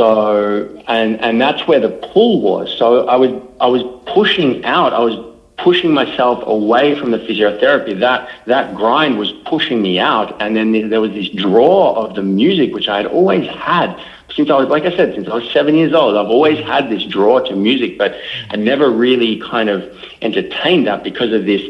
so, 0.00 0.82
and, 0.88 1.20
and 1.20 1.38
that's 1.38 1.68
where 1.68 1.78
the 1.78 1.90
pull 1.90 2.40
was. 2.40 2.74
So 2.78 3.06
I 3.06 3.16
was, 3.16 3.30
I 3.60 3.66
was 3.66 3.82
pushing 4.06 4.64
out, 4.64 4.94
I 4.94 5.00
was 5.00 5.14
pushing 5.58 5.92
myself 5.92 6.42
away 6.46 6.98
from 6.98 7.10
the 7.10 7.18
physiotherapy. 7.18 8.00
That, 8.00 8.30
that 8.46 8.74
grind 8.74 9.18
was 9.18 9.30
pushing 9.44 9.82
me 9.82 9.98
out. 9.98 10.40
And 10.40 10.56
then 10.56 10.88
there 10.88 11.02
was 11.02 11.10
this 11.10 11.28
draw 11.28 11.92
of 12.02 12.14
the 12.14 12.22
music, 12.22 12.72
which 12.72 12.88
I 12.88 12.96
had 12.96 13.06
always 13.08 13.46
had 13.50 13.94
since 14.34 14.48
I 14.48 14.54
was, 14.54 14.68
like 14.68 14.84
I 14.84 14.96
said, 14.96 15.14
since 15.14 15.28
I 15.28 15.34
was 15.34 15.50
seven 15.50 15.74
years 15.74 15.92
old. 15.92 16.16
I've 16.16 16.30
always 16.30 16.64
had 16.64 16.88
this 16.88 17.04
draw 17.04 17.40
to 17.40 17.54
music, 17.54 17.98
but 17.98 18.14
I 18.48 18.56
never 18.56 18.90
really 18.90 19.38
kind 19.40 19.68
of 19.68 19.84
entertained 20.22 20.86
that 20.86 21.04
because 21.04 21.30
of 21.34 21.44
this 21.44 21.60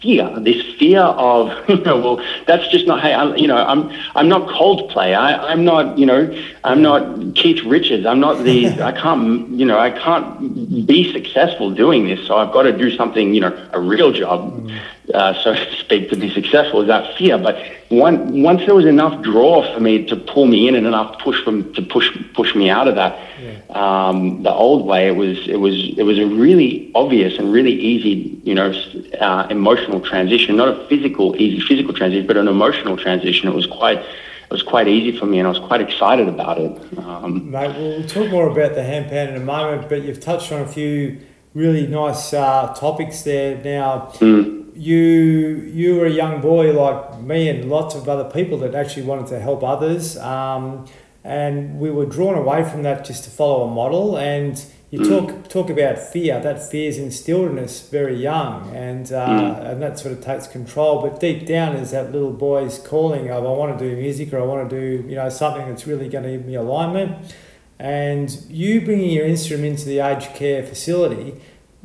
fear, 0.00 0.32
this 0.40 0.62
fear 0.76 1.00
of, 1.00 1.52
you 1.68 1.76
know, 1.82 1.98
well, 1.98 2.26
that's 2.46 2.66
just 2.68 2.86
not, 2.86 3.00
hey, 3.00 3.12
I'm, 3.12 3.36
you 3.36 3.46
know, 3.46 3.56
I'm, 3.56 3.90
I'm 4.14 4.28
not 4.28 4.48
Coldplay. 4.48 5.16
I, 5.16 5.36
I'm 5.50 5.64
not, 5.64 5.98
you 5.98 6.06
know, 6.06 6.32
I'm 6.64 6.82
not 6.82 7.34
Keith 7.34 7.62
Richards. 7.64 8.06
I'm 8.06 8.20
not 8.20 8.42
the, 8.42 8.68
I 8.82 8.92
can't, 8.92 9.48
you 9.50 9.66
know, 9.66 9.78
I 9.78 9.90
can't 9.90 10.86
be 10.86 11.12
successful 11.12 11.70
doing 11.70 12.06
this. 12.06 12.26
So 12.26 12.36
I've 12.36 12.52
got 12.52 12.62
to 12.62 12.76
do 12.76 12.94
something, 12.96 13.34
you 13.34 13.40
know, 13.40 13.68
a 13.72 13.80
real 13.80 14.12
job, 14.12 14.52
mm. 14.52 14.80
uh, 15.14 15.42
so 15.42 15.54
to 15.64 15.76
speak, 15.76 16.10
to 16.10 16.16
be 16.16 16.32
successful 16.32 16.80
is 16.80 16.88
that 16.88 17.16
fear. 17.16 17.38
But 17.38 17.62
one, 17.90 18.42
once 18.42 18.64
there 18.66 18.74
was 18.74 18.86
enough 18.86 19.22
draw 19.22 19.74
for 19.74 19.80
me 19.80 20.06
to 20.06 20.16
pull 20.16 20.46
me 20.46 20.68
in 20.68 20.74
and 20.74 20.86
enough 20.86 21.18
push 21.18 21.42
from, 21.44 21.72
to 21.74 21.82
push, 21.82 22.08
push 22.34 22.54
me 22.54 22.70
out 22.70 22.88
of 22.88 22.94
that. 22.94 23.29
Um, 23.74 24.42
the 24.42 24.52
old 24.52 24.86
way, 24.86 25.06
it 25.06 25.16
was, 25.16 25.48
it 25.48 25.56
was, 25.56 25.74
it 25.96 26.02
was 26.02 26.18
a 26.18 26.26
really 26.26 26.90
obvious 26.94 27.38
and 27.38 27.52
really 27.52 27.72
easy, 27.72 28.40
you 28.44 28.54
know, 28.54 28.72
uh, 29.20 29.46
emotional 29.50 30.00
transition, 30.00 30.56
not 30.56 30.68
a 30.68 30.88
physical, 30.88 31.36
easy 31.36 31.60
physical 31.66 31.94
transition, 31.94 32.26
but 32.26 32.36
an 32.36 32.48
emotional 32.48 32.96
transition. 32.96 33.48
It 33.48 33.54
was 33.54 33.66
quite, 33.66 33.98
it 33.98 34.50
was 34.50 34.62
quite 34.62 34.88
easy 34.88 35.16
for 35.18 35.26
me, 35.26 35.38
and 35.38 35.46
I 35.46 35.50
was 35.50 35.60
quite 35.60 35.80
excited 35.80 36.28
about 36.28 36.58
it. 36.58 36.98
Um, 36.98 37.50
Mate, 37.50 37.76
we'll 37.76 38.08
talk 38.08 38.30
more 38.30 38.48
about 38.48 38.74
the 38.74 38.80
handpan 38.80 39.28
in 39.28 39.36
a 39.36 39.40
moment, 39.40 39.88
but 39.88 40.02
you've 40.02 40.20
touched 40.20 40.50
on 40.52 40.62
a 40.62 40.68
few 40.68 41.20
really 41.54 41.86
nice 41.86 42.32
uh, 42.32 42.74
topics 42.74 43.22
there. 43.22 43.56
Now, 43.62 44.12
mm. 44.14 44.70
you 44.74 45.68
you 45.72 45.96
were 45.96 46.06
a 46.06 46.10
young 46.10 46.40
boy 46.40 46.72
like 46.72 47.20
me 47.20 47.48
and 47.48 47.70
lots 47.70 47.94
of 47.94 48.08
other 48.08 48.30
people 48.30 48.58
that 48.58 48.74
actually 48.74 49.02
wanted 49.02 49.26
to 49.28 49.40
help 49.40 49.62
others, 49.62 50.16
um, 50.18 50.86
and 51.24 51.78
we 51.78 51.90
were 51.90 52.06
drawn 52.06 52.34
away 52.34 52.68
from 52.68 52.82
that 52.82 53.04
just 53.04 53.24
to 53.24 53.30
follow 53.30 53.64
a 53.64 53.70
model 53.70 54.16
and 54.16 54.64
you 54.90 54.98
mm. 54.98 55.08
talk 55.08 55.48
talk 55.48 55.70
about 55.70 55.98
fear. 55.98 56.40
That 56.40 56.68
fear 56.68 56.88
is 56.88 56.98
instilled 56.98 57.52
in 57.52 57.60
us 57.60 57.88
very 57.88 58.16
young, 58.16 58.74
and 58.74 59.10
uh, 59.12 59.26
mm. 59.28 59.70
and 59.70 59.82
that 59.82 59.98
sort 60.00 60.12
of 60.12 60.24
takes 60.24 60.48
control. 60.48 61.00
But 61.00 61.20
deep 61.20 61.46
down 61.46 61.76
is 61.76 61.92
that 61.92 62.10
little 62.12 62.32
boy's 62.32 62.78
calling 62.78 63.30
of 63.30 63.44
I 63.44 63.48
want 63.50 63.78
to 63.78 63.88
do 63.88 63.96
music 63.96 64.32
or 64.32 64.40
I 64.40 64.44
want 64.44 64.68
to 64.68 64.80
do 64.80 65.08
you 65.08 65.14
know 65.14 65.28
something 65.28 65.68
that's 65.68 65.86
really 65.86 66.08
going 66.08 66.24
to 66.24 66.30
give 66.30 66.44
me 66.44 66.56
alignment. 66.56 67.34
And 67.78 68.30
you 68.48 68.84
bringing 68.84 69.10
your 69.10 69.26
instrument 69.26 69.64
into 69.64 69.84
the 69.86 70.00
aged 70.00 70.34
care 70.34 70.66
facility 70.66 71.40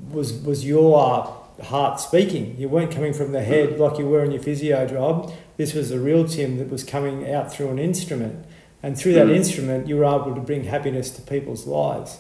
was 0.10 0.34
was 0.34 0.66
your 0.66 0.98
heart 1.64 2.00
speaking. 2.00 2.56
You 2.58 2.70
weren't 2.70 2.92
coming 2.92 3.14
from 3.14 3.34
the 3.34 3.44
head 3.44 3.70
mm. 3.70 3.78
like 3.78 4.00
you 4.00 4.08
were 4.08 4.24
in 4.24 4.32
your 4.32 4.42
physio 4.42 4.88
job. 4.88 5.32
This 5.58 5.76
was 5.76 5.90
the 5.90 6.00
real 6.00 6.28
Tim 6.28 6.58
that 6.58 6.70
was 6.70 6.84
coming 6.84 7.32
out 7.32 7.54
through 7.54 7.70
an 7.70 7.78
instrument, 7.78 8.46
and 8.86 8.96
through 8.96 9.14
that 9.14 9.26
mm. 9.26 9.36
instrument, 9.36 9.88
you 9.88 9.98
were 9.98 10.06
able 10.06 10.36
to 10.36 10.42
bring 10.42 10.64
happiness 10.64 11.10
to 11.10 11.22
people's 11.24 11.66
lives. 11.66 12.20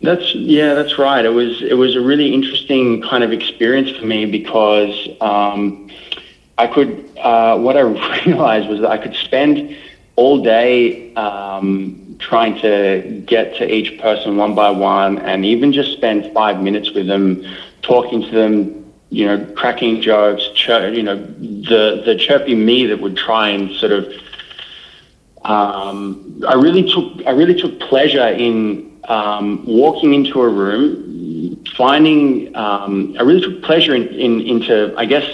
That's 0.00 0.34
yeah, 0.34 0.72
that's 0.72 0.98
right. 0.98 1.22
It 1.22 1.34
was 1.42 1.60
it 1.60 1.74
was 1.74 1.96
a 1.96 2.00
really 2.00 2.32
interesting 2.32 3.02
kind 3.02 3.22
of 3.22 3.30
experience 3.30 3.90
for 3.90 4.06
me 4.06 4.24
because 4.24 4.94
um, 5.20 5.90
I 6.56 6.66
could, 6.66 7.10
uh, 7.18 7.58
what 7.58 7.76
I 7.76 7.80
realized 8.26 8.70
was 8.70 8.80
that 8.80 8.90
I 8.90 8.96
could 8.96 9.14
spend 9.14 9.76
all 10.16 10.42
day 10.42 11.14
um, 11.14 12.16
trying 12.18 12.58
to 12.62 13.22
get 13.26 13.54
to 13.56 13.70
each 13.70 14.00
person 14.00 14.38
one 14.38 14.54
by 14.54 14.70
one 14.70 15.18
and 15.18 15.44
even 15.44 15.74
just 15.74 15.92
spend 15.92 16.32
five 16.32 16.62
minutes 16.62 16.90
with 16.92 17.06
them, 17.06 17.44
talking 17.82 18.22
to 18.22 18.30
them, 18.30 18.92
you 19.10 19.26
know, 19.26 19.44
cracking 19.54 20.00
jokes, 20.00 20.42
chir- 20.54 20.96
you 20.96 21.02
know, 21.02 21.16
the, 21.16 22.02
the 22.06 22.16
chirpy 22.18 22.54
me 22.54 22.86
that 22.86 23.00
would 23.00 23.16
try 23.16 23.50
and 23.50 23.74
sort 23.76 23.92
of, 23.92 24.10
um, 25.44 26.42
I 26.46 26.54
really 26.54 26.88
took, 26.90 27.26
I 27.26 27.30
really 27.30 27.54
took 27.54 27.80
pleasure 27.80 28.28
in 28.28 29.00
um, 29.04 29.64
walking 29.66 30.14
into 30.14 30.40
a 30.42 30.48
room, 30.48 31.64
finding, 31.76 32.54
um, 32.56 33.16
I 33.18 33.22
really 33.22 33.40
took 33.40 33.62
pleasure 33.62 33.94
in, 33.94 34.08
in, 34.08 34.40
into, 34.42 34.94
I 34.96 35.04
guess, 35.06 35.24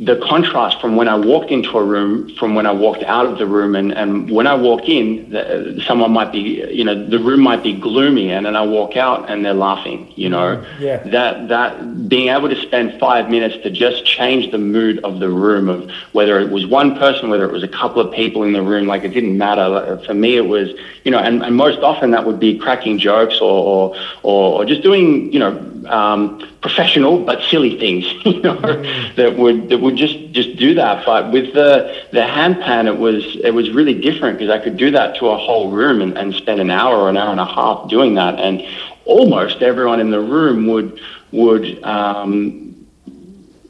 the 0.00 0.16
contrast 0.16 0.80
from 0.80 0.96
when 0.96 1.08
I 1.08 1.14
walked 1.14 1.50
into 1.50 1.76
a 1.76 1.84
room 1.84 2.34
from 2.36 2.54
when 2.54 2.64
I 2.64 2.72
walked 2.72 3.02
out 3.02 3.26
of 3.26 3.36
the 3.36 3.46
room 3.46 3.76
and, 3.76 3.92
and 3.92 4.30
when 4.30 4.46
I 4.46 4.54
walk 4.54 4.88
in 4.88 5.28
the, 5.28 5.82
someone 5.86 6.10
might 6.10 6.32
be 6.32 6.64
you 6.72 6.84
know 6.84 7.06
the 7.06 7.18
room 7.18 7.40
might 7.40 7.62
be 7.62 7.74
gloomy 7.74 8.32
and 8.32 8.46
then 8.46 8.56
I 8.56 8.62
walk 8.62 8.96
out 8.96 9.30
and 9.30 9.44
they're 9.44 9.52
laughing 9.52 10.10
you 10.16 10.30
know 10.30 10.56
mm-hmm. 10.56 10.82
yeah. 10.82 10.96
that 11.10 11.48
that 11.48 12.08
being 12.08 12.28
able 12.28 12.48
to 12.48 12.56
spend 12.62 12.98
five 12.98 13.28
minutes 13.28 13.62
to 13.62 13.70
just 13.70 14.06
change 14.06 14.50
the 14.50 14.58
mood 14.58 15.00
of 15.04 15.20
the 15.20 15.28
room 15.28 15.68
of 15.68 15.90
whether 16.12 16.40
it 16.40 16.50
was 16.50 16.66
one 16.66 16.96
person 16.96 17.28
whether 17.28 17.44
it 17.44 17.52
was 17.52 17.62
a 17.62 17.68
couple 17.68 18.00
of 18.00 18.10
people 18.10 18.42
in 18.42 18.54
the 18.54 18.62
room 18.62 18.86
like 18.86 19.04
it 19.04 19.10
didn't 19.10 19.36
matter 19.36 20.00
for 20.06 20.14
me 20.14 20.34
it 20.38 20.48
was 20.48 20.70
you 21.04 21.10
know 21.10 21.18
and, 21.18 21.42
and 21.42 21.54
most 21.54 21.80
often 21.80 22.10
that 22.12 22.24
would 22.24 22.40
be 22.40 22.58
cracking 22.58 22.98
jokes 22.98 23.38
or 23.42 23.94
or, 24.22 24.60
or 24.60 24.64
just 24.64 24.80
doing 24.82 25.30
you 25.30 25.38
know 25.38 25.66
um, 25.88 26.46
professional 26.60 27.24
but 27.24 27.42
silly 27.44 27.78
things, 27.78 28.04
you 28.24 28.40
know, 28.42 28.56
mm. 28.56 29.16
that 29.16 29.36
would 29.36 29.68
that 29.68 29.78
would 29.78 29.96
just 29.96 30.32
just 30.32 30.56
do 30.56 30.74
that. 30.74 31.04
But 31.06 31.32
with 31.32 31.54
the 31.54 32.04
the 32.12 32.20
handpan, 32.20 32.86
it 32.86 32.98
was 32.98 33.24
it 33.42 33.54
was 33.54 33.70
really 33.70 34.00
different 34.00 34.38
because 34.38 34.50
I 34.50 34.62
could 34.62 34.76
do 34.76 34.90
that 34.90 35.16
to 35.16 35.28
a 35.28 35.36
whole 35.36 35.70
room 35.70 36.00
and, 36.00 36.16
and 36.16 36.34
spend 36.34 36.60
an 36.60 36.70
hour 36.70 36.96
or 36.98 37.08
an 37.08 37.16
hour 37.16 37.30
and 37.30 37.40
a 37.40 37.46
half 37.46 37.88
doing 37.88 38.14
that, 38.14 38.38
and 38.38 38.62
almost 39.04 39.62
everyone 39.62 40.00
in 40.00 40.10
the 40.10 40.20
room 40.20 40.66
would 40.66 41.00
would 41.32 41.82
um, 41.84 42.86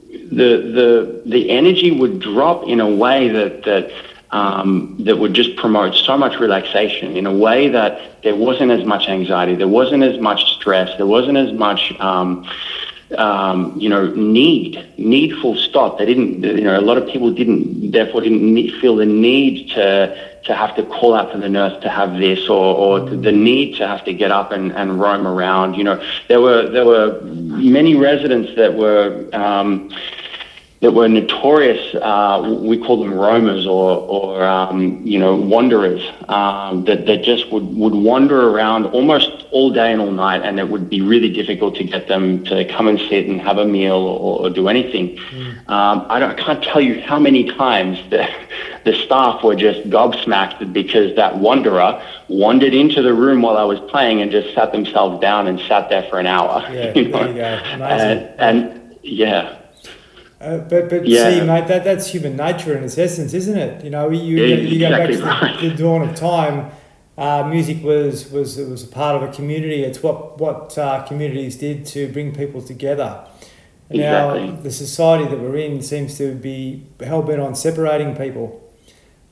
the 0.09 0.51
the 0.75 1.23
the 1.27 1.51
energy 1.51 1.91
would 1.91 2.21
drop 2.21 2.65
in 2.65 2.81
a 2.81 2.89
way 2.89 3.29
that 3.29 3.65
that 3.65 3.91
um, 4.33 4.97
that 5.01 5.19
would 5.19 5.35
just 5.35 5.57
promote 5.57 5.95
so 5.95 6.17
much 6.17 6.39
relaxation 6.39 7.17
in 7.17 7.27
a 7.27 7.33
way 7.33 7.69
that 7.69 8.23
there 8.23 8.37
wasn't 8.37 8.71
as 8.71 8.85
much 8.85 9.09
anxiety, 9.09 9.55
there 9.55 9.69
wasn't 9.69 10.03
as 10.03 10.19
much 10.19 10.55
stress, 10.55 10.97
there 10.97 11.07
wasn't 11.07 11.37
as 11.37 11.53
much, 11.53 11.93
um, 12.01 12.49
um, 13.19 13.75
you 13.77 13.89
know, 13.89 14.07
need, 14.15 14.87
needful 14.99 15.57
stop. 15.57 15.99
They 15.99 16.07
didn't, 16.07 16.43
you 16.43 16.63
know, 16.63 16.79
a 16.79 16.81
lot 16.81 16.97
of 16.97 17.09
people 17.09 17.33
didn't, 17.33 17.91
therefore 17.91 18.21
didn't 18.21 18.43
need, 18.43 18.73
feel 18.81 18.97
the 18.97 19.07
need 19.07 19.71
to 19.71 20.31
to 20.43 20.55
have 20.55 20.75
to 20.75 20.83
call 20.83 21.15
out 21.15 21.31
for 21.31 21.39
the 21.39 21.49
nurse 21.49 21.81
to 21.83 21.91
have 21.91 22.15
this 22.15 22.49
or, 22.49 22.75
or 22.75 23.01
the 23.01 23.31
need 23.31 23.77
to 23.77 23.87
have 23.87 24.03
to 24.05 24.13
get 24.13 24.31
up 24.31 24.53
and, 24.53 24.73
and 24.73 24.99
roam 24.99 25.27
around. 25.27 25.75
You 25.75 25.85
know, 25.85 26.05
there 26.29 26.41
were 26.41 26.69
there 26.69 26.87
were 26.87 27.21
many 27.23 27.95
residents 27.95 28.55
that 28.57 28.75
were 28.75 29.29
um, 29.35 29.91
that 30.81 30.93
were 30.93 31.09
notorious. 31.09 31.95
Uh, 31.95 32.59
we 32.63 32.79
call 32.79 33.01
them 33.01 33.13
roamers 33.13 33.67
or, 33.67 33.99
or 33.99 34.45
um, 34.45 35.05
you 35.07 35.19
know, 35.19 35.37
wanderers 35.37 36.03
um, 36.29 36.85
that, 36.87 37.05
that 37.05 37.23
just 37.23 37.53
would, 37.53 37.65
would 37.77 37.95
wander 37.95 38.49
around 38.49 38.87
almost 38.87 39.47
all 39.51 39.71
day 39.71 39.93
and 39.93 40.01
all 40.01 40.11
night, 40.11 40.41
and 40.43 40.59
it 40.59 40.71
would 40.71 40.89
be 40.89 41.03
really 41.03 41.31
difficult 41.31 41.77
to 41.77 41.85
get 41.85 42.09
them 42.09 42.43
to 42.45 42.65
come 42.65 42.89
and 42.89 42.99
sit 42.99 43.27
and 43.27 43.43
have 43.43 43.59
a 43.59 43.65
meal 43.67 43.97
or, 43.97 44.41
or 44.41 44.51
do 44.51 44.69
anything. 44.69 45.17
Mm. 45.17 45.69
Um, 45.69 46.07
I, 46.09 46.25
I, 46.25 46.35
can't 46.35 46.65
tell 46.65 46.81
you 46.81 47.03
how 47.03 47.19
many 47.19 47.45
times 47.45 47.99
the, 48.09 48.27
the 48.85 48.95
staff 48.95 49.45
were 49.45 49.57
just 49.57 49.91
gobsmacked 49.91 50.73
because 50.73 51.15
that 51.17 51.37
wanderer 51.37 52.03
wandered 52.29 52.73
into 52.73 53.03
the 53.03 53.13
room 53.13 53.43
while 53.43 53.59
I 53.59 53.65
was 53.65 53.81
playing 53.91 54.23
and 54.23 54.31
just 54.31 54.55
sat 54.55 54.73
themselves 54.73 55.21
down 55.21 55.47
and 55.47 55.61
sat 55.61 55.91
there 55.91 56.05
for 56.05 56.19
an 56.19 56.27
hour. 56.27 56.67
Yeah, 56.73 56.93
you 56.95 57.09
know? 57.09 57.29
you. 57.29 57.43
Amazing. 57.43 58.29
And, 58.39 58.73
and 58.73 58.99
yeah. 59.03 59.60
Uh, 60.41 60.57
but 60.59 60.89
but 60.89 61.07
yeah. 61.07 61.31
see, 61.31 61.47
mate, 61.47 61.69
that, 61.69 61.85
that's 61.85 62.07
human 62.07 62.35
nature 62.35 62.77
in 62.77 62.83
its 62.83 62.97
essence, 62.97 63.35
isn't 63.35 63.59
it? 63.59 63.85
You 63.85 63.91
know, 63.91 64.09
you, 64.09 64.37
yeah, 64.37 64.57
you, 64.57 64.69
you 64.69 64.87
exactly 64.87 65.17
go 65.17 65.25
back 65.25 65.57
to 65.57 65.69
the, 65.69 65.69
the, 65.69 65.83
dawn 65.83 66.09
of 66.09 66.15
time. 66.15 66.71
Uh, 67.19 67.47
music 67.47 67.83
was 67.85 68.31
was 68.31 68.57
was 68.57 68.83
a 68.83 68.87
part 68.87 69.23
of 69.23 69.29
a 69.29 69.33
community. 69.33 69.83
It's 69.83 70.03
what 70.03 70.39
what 70.39 70.79
uh, 70.79 71.03
communities 71.03 71.57
did 71.57 71.85
to 71.87 72.11
bring 72.11 72.35
people 72.35 72.63
together. 72.63 73.27
Exactly. 73.91 74.47
Now 74.47 74.57
the 74.63 74.71
society 74.71 75.25
that 75.25 75.39
we're 75.39 75.57
in 75.57 75.83
seems 75.83 76.17
to 76.17 76.35
be 76.35 76.87
hell 77.01 77.21
bent 77.21 77.41
on 77.41 77.55
separating 77.55 78.17
people. 78.17 78.67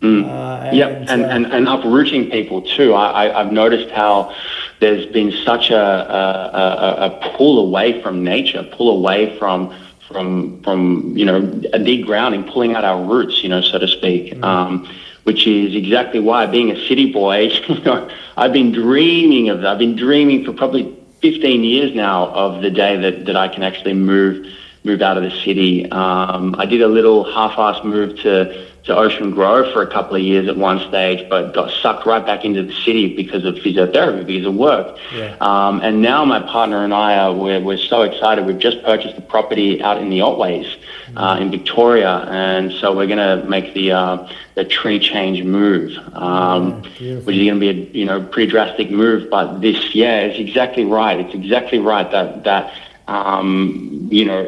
Mm. 0.02 0.26
Uh, 0.26 0.62
and, 0.62 0.76
yep, 0.76 1.06
and, 1.08 1.24
uh, 1.24 1.28
and, 1.28 1.46
and 1.46 1.68
uprooting 1.68 2.30
people 2.30 2.62
too. 2.62 2.92
I, 2.94 3.34
I, 3.34 3.42
have 3.42 3.52
noticed 3.52 3.90
how 3.90 4.32
there's 4.78 5.06
been 5.06 5.32
such 5.44 5.70
a, 5.70 5.76
a, 5.76 6.56
a, 6.56 7.06
a 7.06 7.36
pull 7.36 7.66
away 7.66 8.00
from 8.00 8.22
nature, 8.22 8.62
pull 8.70 8.96
away 8.96 9.36
from 9.38 9.74
from 10.08 10.60
from 10.62 11.16
you 11.16 11.24
know 11.24 11.36
a 11.36 11.78
degrounding, 11.78 12.50
pulling 12.50 12.74
out 12.74 12.84
our 12.84 13.02
roots, 13.02 13.42
you 13.42 13.48
know, 13.48 13.60
so 13.60 13.78
to 13.78 13.88
speak. 13.88 14.32
Mm-hmm. 14.32 14.44
Um, 14.44 14.88
which 15.24 15.46
is 15.46 15.74
exactly 15.74 16.20
why, 16.20 16.46
being 16.46 16.70
a 16.70 16.88
city 16.88 17.12
boy, 17.12 17.50
you 17.68 17.80
know, 17.82 18.08
I've 18.38 18.52
been 18.52 18.72
dreaming 18.72 19.50
of. 19.50 19.62
I've 19.62 19.78
been 19.78 19.94
dreaming 19.94 20.42
for 20.42 20.54
probably 20.54 20.96
15 21.20 21.64
years 21.64 21.94
now 21.94 22.28
of 22.28 22.62
the 22.62 22.70
day 22.70 22.96
that, 22.96 23.26
that 23.26 23.36
I 23.36 23.48
can 23.48 23.62
actually 23.62 23.92
move 23.92 24.46
move 24.84 25.02
out 25.02 25.18
of 25.18 25.24
the 25.24 25.30
city. 25.44 25.90
Um, 25.90 26.54
I 26.56 26.64
did 26.64 26.80
a 26.80 26.88
little 26.88 27.24
half-assed 27.24 27.84
move 27.84 28.18
to 28.20 28.67
to 28.84 28.96
Ocean 28.96 29.30
Grove 29.30 29.72
for 29.72 29.82
a 29.82 29.86
couple 29.86 30.16
of 30.16 30.22
years 30.22 30.48
at 30.48 30.56
one 30.56 30.78
stage, 30.88 31.28
but 31.28 31.52
got 31.52 31.70
sucked 31.82 32.06
right 32.06 32.24
back 32.24 32.44
into 32.44 32.62
the 32.62 32.72
city 32.72 33.14
because 33.14 33.44
of 33.44 33.56
physiotherapy, 33.56 34.24
because 34.24 34.46
of 34.46 34.54
work. 34.54 34.96
Yeah. 35.12 35.36
Um, 35.40 35.80
and 35.80 36.00
now 36.00 36.24
my 36.24 36.40
partner 36.40 36.84
and 36.84 36.94
I 36.94 37.18
are 37.18 37.34
we're, 37.34 37.60
we're 37.60 37.76
so 37.76 38.02
excited. 38.02 38.46
We've 38.46 38.58
just 38.58 38.82
purchased 38.82 39.18
a 39.18 39.20
property 39.20 39.82
out 39.82 39.98
in 39.98 40.10
the 40.10 40.20
Otways 40.20 40.64
mm-hmm. 40.64 41.18
uh, 41.18 41.38
in 41.38 41.50
Victoria, 41.50 42.26
and 42.30 42.72
so 42.72 42.96
we're 42.96 43.06
going 43.06 43.18
to 43.18 43.46
make 43.48 43.74
the 43.74 43.92
uh, 43.92 44.28
the 44.54 44.64
tree 44.64 44.98
change 44.98 45.44
move, 45.44 45.96
um, 46.14 46.82
yeah, 46.98 47.16
which 47.16 47.36
is 47.36 47.46
going 47.46 47.60
to 47.60 47.60
be 47.60 47.68
a 47.68 47.84
you 47.92 48.04
know 48.04 48.22
pretty 48.22 48.50
drastic 48.50 48.90
move. 48.90 49.28
But 49.30 49.60
this, 49.60 49.94
yeah, 49.94 50.20
it's 50.20 50.38
exactly 50.38 50.84
right. 50.84 51.20
It's 51.20 51.34
exactly 51.34 51.78
right 51.78 52.10
that 52.10 52.44
that 52.44 52.72
um, 53.06 54.08
you 54.10 54.24
know 54.24 54.42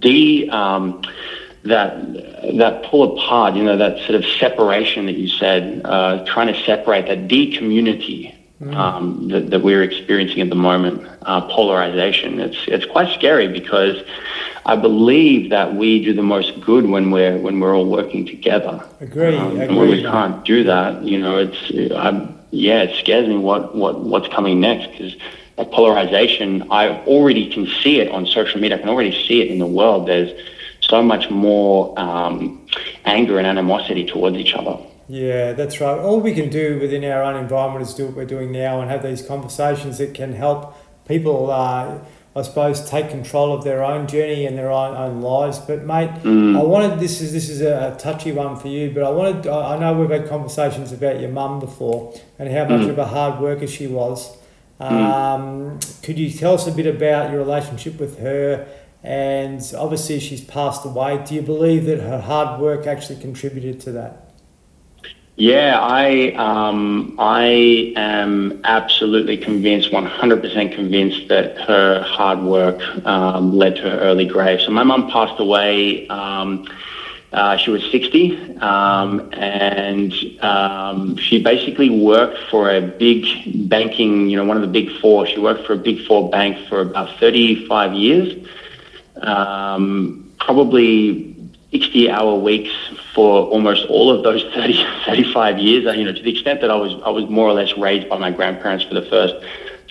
the 0.00 0.48
um, 0.50 1.02
that 1.64 2.56
that 2.58 2.84
pull 2.84 3.18
apart, 3.18 3.54
you 3.54 3.64
know, 3.64 3.76
that 3.76 3.98
sort 4.00 4.14
of 4.14 4.24
separation 4.24 5.06
that 5.06 5.16
you 5.16 5.28
said, 5.28 5.80
uh, 5.84 6.24
trying 6.26 6.52
to 6.52 6.62
separate 6.64 7.06
that 7.06 7.26
decommunity 7.26 8.34
mm. 8.60 8.74
um, 8.74 9.28
that, 9.28 9.50
that, 9.50 9.62
we're 9.62 9.82
experiencing 9.82 10.40
at 10.40 10.50
the 10.50 10.54
moment, 10.54 11.08
uh, 11.22 11.40
polarization. 11.48 12.38
It's 12.38 12.58
it's 12.68 12.84
quite 12.84 13.12
scary 13.14 13.48
because 13.48 14.02
I 14.66 14.76
believe 14.76 15.50
that 15.50 15.74
we 15.74 16.04
do 16.04 16.12
the 16.12 16.22
most 16.22 16.60
good 16.60 16.86
when 16.86 17.10
we're 17.10 17.38
when 17.38 17.60
we're 17.60 17.74
all 17.74 17.88
working 17.88 18.26
together. 18.26 18.86
Agree. 19.00 19.36
Um, 19.36 19.52
agree. 19.52 19.66
And 19.66 19.76
when 19.76 19.88
we 19.88 20.02
can't 20.02 20.44
do 20.44 20.64
that, 20.64 21.02
you 21.02 21.18
know, 21.18 21.38
it's 21.38 21.94
I'm, 21.96 22.38
yeah, 22.50 22.82
it 22.82 22.96
scares 22.96 23.26
me 23.26 23.38
what 23.38 23.74
what 23.74 24.00
what's 24.00 24.28
coming 24.28 24.60
next 24.60 24.92
because 24.92 25.16
that 25.56 25.70
polarization, 25.70 26.70
I 26.70 26.88
already 27.04 27.48
can 27.50 27.66
see 27.66 28.00
it 28.00 28.10
on 28.10 28.26
social 28.26 28.60
media. 28.60 28.76
I 28.76 28.80
can 28.80 28.88
already 28.88 29.12
see 29.26 29.40
it 29.40 29.48
in 29.48 29.58
the 29.58 29.66
world. 29.66 30.08
There's 30.08 30.32
so 30.88 31.02
much 31.02 31.30
more 31.30 31.98
um, 31.98 32.66
anger 33.04 33.38
and 33.38 33.46
animosity 33.46 34.04
towards 34.04 34.36
each 34.36 34.54
other. 34.54 34.78
Yeah, 35.08 35.52
that's 35.52 35.80
right. 35.80 35.98
All 35.98 36.20
we 36.20 36.34
can 36.34 36.48
do 36.48 36.78
within 36.80 37.04
our 37.04 37.22
own 37.22 37.36
environment 37.36 37.86
is 37.86 37.94
do 37.94 38.06
what 38.06 38.16
we're 38.16 38.24
doing 38.24 38.52
now 38.52 38.80
and 38.80 38.90
have 38.90 39.02
these 39.02 39.22
conversations 39.22 39.98
that 39.98 40.14
can 40.14 40.32
help 40.32 40.74
people, 41.06 41.50
uh, 41.50 41.98
I 42.34 42.42
suppose, 42.42 42.88
take 42.88 43.10
control 43.10 43.52
of 43.52 43.64
their 43.64 43.84
own 43.84 44.06
journey 44.06 44.46
and 44.46 44.56
their 44.56 44.70
own, 44.70 44.96
own 44.96 45.20
lives. 45.20 45.58
But 45.58 45.82
mate, 45.82 46.10
mm. 46.22 46.58
I 46.58 46.62
wanted 46.62 47.00
this 47.00 47.20
is 47.20 47.32
this 47.32 47.50
is 47.50 47.60
a 47.60 47.96
touchy 47.98 48.32
one 48.32 48.56
for 48.56 48.68
you, 48.68 48.92
but 48.92 49.02
I 49.02 49.10
wanted 49.10 49.46
I 49.46 49.78
know 49.78 49.92
we've 49.92 50.10
had 50.10 50.28
conversations 50.28 50.90
about 50.90 51.20
your 51.20 51.30
mum 51.30 51.60
before 51.60 52.14
and 52.38 52.50
how 52.50 52.64
much 52.64 52.86
mm. 52.86 52.90
of 52.90 52.98
a 52.98 53.06
hard 53.06 53.40
worker 53.40 53.66
she 53.66 53.86
was. 53.86 54.36
Mm. 54.80 54.90
Um, 54.90 55.80
could 56.02 56.18
you 56.18 56.30
tell 56.30 56.54
us 56.54 56.66
a 56.66 56.72
bit 56.72 56.86
about 56.86 57.30
your 57.30 57.40
relationship 57.40 58.00
with 58.00 58.18
her? 58.18 58.66
And 59.04 59.60
obviously 59.76 60.18
she's 60.18 60.42
passed 60.42 60.84
away. 60.86 61.22
Do 61.26 61.34
you 61.34 61.42
believe 61.42 61.84
that 61.84 62.00
her 62.00 62.18
hard 62.18 62.58
work 62.58 62.86
actually 62.86 63.20
contributed 63.20 63.78
to 63.80 63.92
that? 63.92 64.32
Yeah, 65.36 65.78
I 65.80 66.32
um, 66.36 67.16
I 67.18 67.92
am 67.96 68.60
absolutely 68.64 69.36
convinced, 69.36 69.90
100% 69.90 70.74
convinced 70.74 71.28
that 71.28 71.58
her 71.58 72.02
hard 72.02 72.40
work 72.40 72.80
um, 73.04 73.52
led 73.52 73.76
to 73.76 73.82
her 73.82 73.98
early 73.98 74.26
grave. 74.26 74.60
So 74.60 74.70
my 74.70 74.84
mum 74.84 75.10
passed 75.10 75.38
away. 75.40 76.08
Um, 76.08 76.66
uh, 77.32 77.56
she 77.56 77.70
was 77.70 77.82
60, 77.90 78.58
um, 78.58 79.28
and 79.32 80.12
um, 80.40 81.16
she 81.16 81.42
basically 81.42 81.90
worked 81.90 82.38
for 82.48 82.70
a 82.70 82.80
big 82.80 83.68
banking, 83.68 84.30
you 84.30 84.36
know, 84.36 84.44
one 84.44 84.56
of 84.56 84.62
the 84.62 84.68
big 84.68 84.88
four. 85.00 85.26
She 85.26 85.40
worked 85.40 85.66
for 85.66 85.72
a 85.72 85.76
big 85.76 86.06
four 86.06 86.30
bank 86.30 86.68
for 86.68 86.80
about 86.80 87.18
35 87.18 87.92
years 87.94 88.46
um, 89.22 90.32
probably 90.38 91.34
60 91.72 92.10
hour 92.10 92.36
weeks 92.36 92.70
for 93.14 93.46
almost 93.46 93.86
all 93.86 94.10
of 94.10 94.22
those 94.22 94.42
30, 94.54 94.84
35 95.06 95.58
years, 95.58 95.96
you 95.96 96.04
know, 96.04 96.12
to 96.12 96.22
the 96.22 96.32
extent 96.32 96.60
that 96.60 96.70
I 96.70 96.76
was, 96.76 96.94
I 97.04 97.10
was 97.10 97.28
more 97.28 97.48
or 97.48 97.52
less 97.52 97.76
raised 97.76 98.08
by 98.08 98.18
my 98.18 98.30
grandparents 98.30 98.84
for 98.84 98.94
the 98.94 99.02
first 99.02 99.34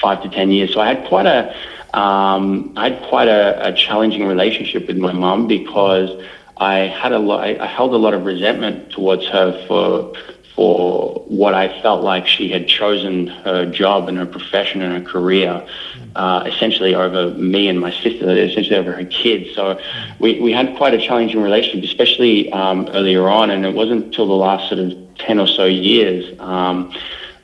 five 0.01 0.21
to 0.23 0.29
10 0.29 0.51
years. 0.51 0.73
So 0.73 0.79
I 0.79 0.87
had 0.93 1.07
quite 1.07 1.25
a, 1.25 1.55
um, 1.93 2.73
I 2.75 2.89
had 2.89 3.03
quite 3.03 3.27
a, 3.27 3.67
a 3.67 3.73
challenging 3.73 4.25
relationship 4.25 4.87
with 4.87 4.97
my 4.97 5.11
mum 5.11 5.47
because 5.47 6.09
I 6.57 6.75
had 6.79 7.11
a 7.11 7.19
lot, 7.19 7.43
I 7.43 7.65
held 7.67 7.93
a 7.93 7.97
lot 7.97 8.13
of 8.13 8.25
resentment 8.25 8.91
towards 8.91 9.25
her 9.27 9.65
for, 9.67 10.13
for 10.55 11.23
what 11.27 11.53
I 11.53 11.81
felt 11.81 12.03
like 12.03 12.27
she 12.27 12.49
had 12.49 12.67
chosen 12.67 13.27
her 13.27 13.65
job 13.65 14.07
and 14.07 14.17
her 14.17 14.25
profession 14.25 14.81
and 14.81 15.03
her 15.03 15.11
career, 15.11 15.67
uh, 16.15 16.43
essentially 16.45 16.93
over 16.93 17.31
me 17.31 17.67
and 17.67 17.79
my 17.79 17.91
sister, 17.91 18.29
essentially 18.29 18.75
over 18.75 18.91
her 18.91 19.05
kids. 19.05 19.55
So 19.55 19.79
we, 20.19 20.39
we 20.39 20.51
had 20.51 20.77
quite 20.77 20.93
a 20.93 20.99
challenging 20.99 21.41
relationship, 21.41 21.83
especially 21.89 22.51
um, 22.51 22.87
earlier 22.93 23.27
on. 23.29 23.49
And 23.49 23.65
it 23.65 23.73
wasn't 23.73 24.05
until 24.05 24.27
the 24.27 24.33
last 24.33 24.69
sort 24.69 24.79
of 24.79 24.95
10 25.17 25.39
or 25.39 25.47
so 25.47 25.65
years 25.65 26.39
um, 26.39 26.93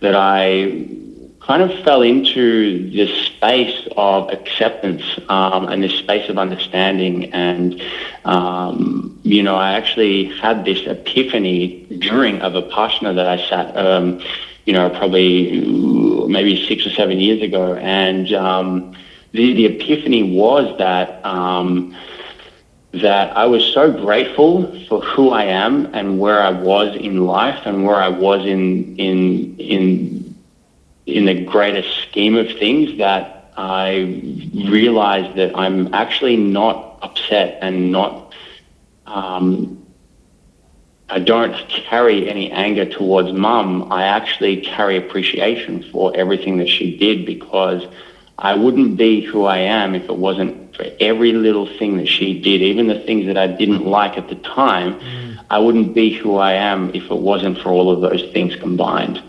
that 0.01 0.15
I 0.15 0.87
kind 1.49 1.63
of 1.63 1.83
fell 1.83 2.03
into 2.03 2.91
this 2.91 3.09
space 3.25 3.87
of 3.97 4.29
acceptance 4.29 5.01
um, 5.29 5.67
and 5.67 5.81
this 5.81 5.95
space 5.95 6.29
of 6.29 6.37
understanding. 6.37 7.33
And, 7.33 7.81
um, 8.23 9.19
you 9.23 9.41
know, 9.41 9.55
I 9.55 9.73
actually 9.73 10.25
had 10.25 10.63
this 10.63 10.85
epiphany 10.85 11.87
during 11.97 12.39
a 12.41 12.51
Vipassana 12.51 13.15
that 13.15 13.25
I 13.25 13.49
sat, 13.49 13.75
um, 13.75 14.21
you 14.67 14.73
know, 14.73 14.91
probably 14.91 15.59
maybe 16.27 16.67
six 16.67 16.85
or 16.85 16.91
seven 16.91 17.19
years 17.19 17.41
ago. 17.41 17.73
And 17.73 18.31
um, 18.33 18.95
the, 19.31 19.53
the 19.53 19.65
epiphany 19.65 20.21
was 20.21 20.77
that 20.77 21.25
um, 21.25 21.95
that 22.93 23.35
I 23.35 23.47
was 23.47 23.63
so 23.73 23.91
grateful 23.91 24.65
for 24.87 25.01
who 25.01 25.31
I 25.31 25.45
am 25.45 25.93
and 25.95 26.19
where 26.19 26.43
I 26.43 26.51
was 26.51 26.95
in 26.95 27.25
life 27.25 27.61
and 27.65 27.85
where 27.85 27.97
I 27.97 28.09
was 28.09 28.45
in 28.45 28.95
in 28.97 29.57
in 29.57 30.18
in 31.15 31.25
the 31.25 31.43
greater 31.45 31.83
scheme 32.01 32.35
of 32.35 32.47
things 32.57 32.97
that 32.97 33.53
I 33.57 34.21
realized 34.53 35.35
that 35.35 35.57
I'm 35.57 35.93
actually 35.93 36.37
not 36.37 36.99
upset 37.01 37.59
and 37.61 37.91
not, 37.91 38.33
um, 39.05 39.85
I 41.09 41.19
don't 41.19 41.53
carry 41.67 42.29
any 42.29 42.51
anger 42.51 42.85
towards 42.85 43.33
mum. 43.33 43.91
I 43.91 44.03
actually 44.03 44.61
carry 44.61 44.95
appreciation 44.97 45.83
for 45.91 46.15
everything 46.15 46.57
that 46.57 46.69
she 46.69 46.97
did 46.97 47.25
because 47.25 47.85
I 48.37 48.55
wouldn't 48.55 48.95
be 48.95 49.21
who 49.21 49.43
I 49.43 49.57
am 49.57 49.95
if 49.95 50.03
it 50.03 50.15
wasn't 50.15 50.75
for 50.75 50.85
every 51.01 51.33
little 51.33 51.65
thing 51.65 51.97
that 51.97 52.07
she 52.07 52.39
did, 52.39 52.61
even 52.61 52.87
the 52.87 52.99
things 52.99 53.25
that 53.25 53.37
I 53.37 53.47
didn't 53.47 53.85
like 53.85 54.17
at 54.17 54.29
the 54.29 54.35
time. 54.35 54.99
Mm. 54.99 55.28
I 55.49 55.57
wouldn't 55.57 55.93
be 55.95 56.13
who 56.13 56.37
I 56.37 56.53
am 56.53 56.93
if 56.93 57.09
it 57.09 57.17
wasn't 57.17 57.57
for 57.59 57.69
all 57.69 57.91
of 57.91 58.01
those 58.01 58.23
things 58.31 58.55
combined. 58.55 59.21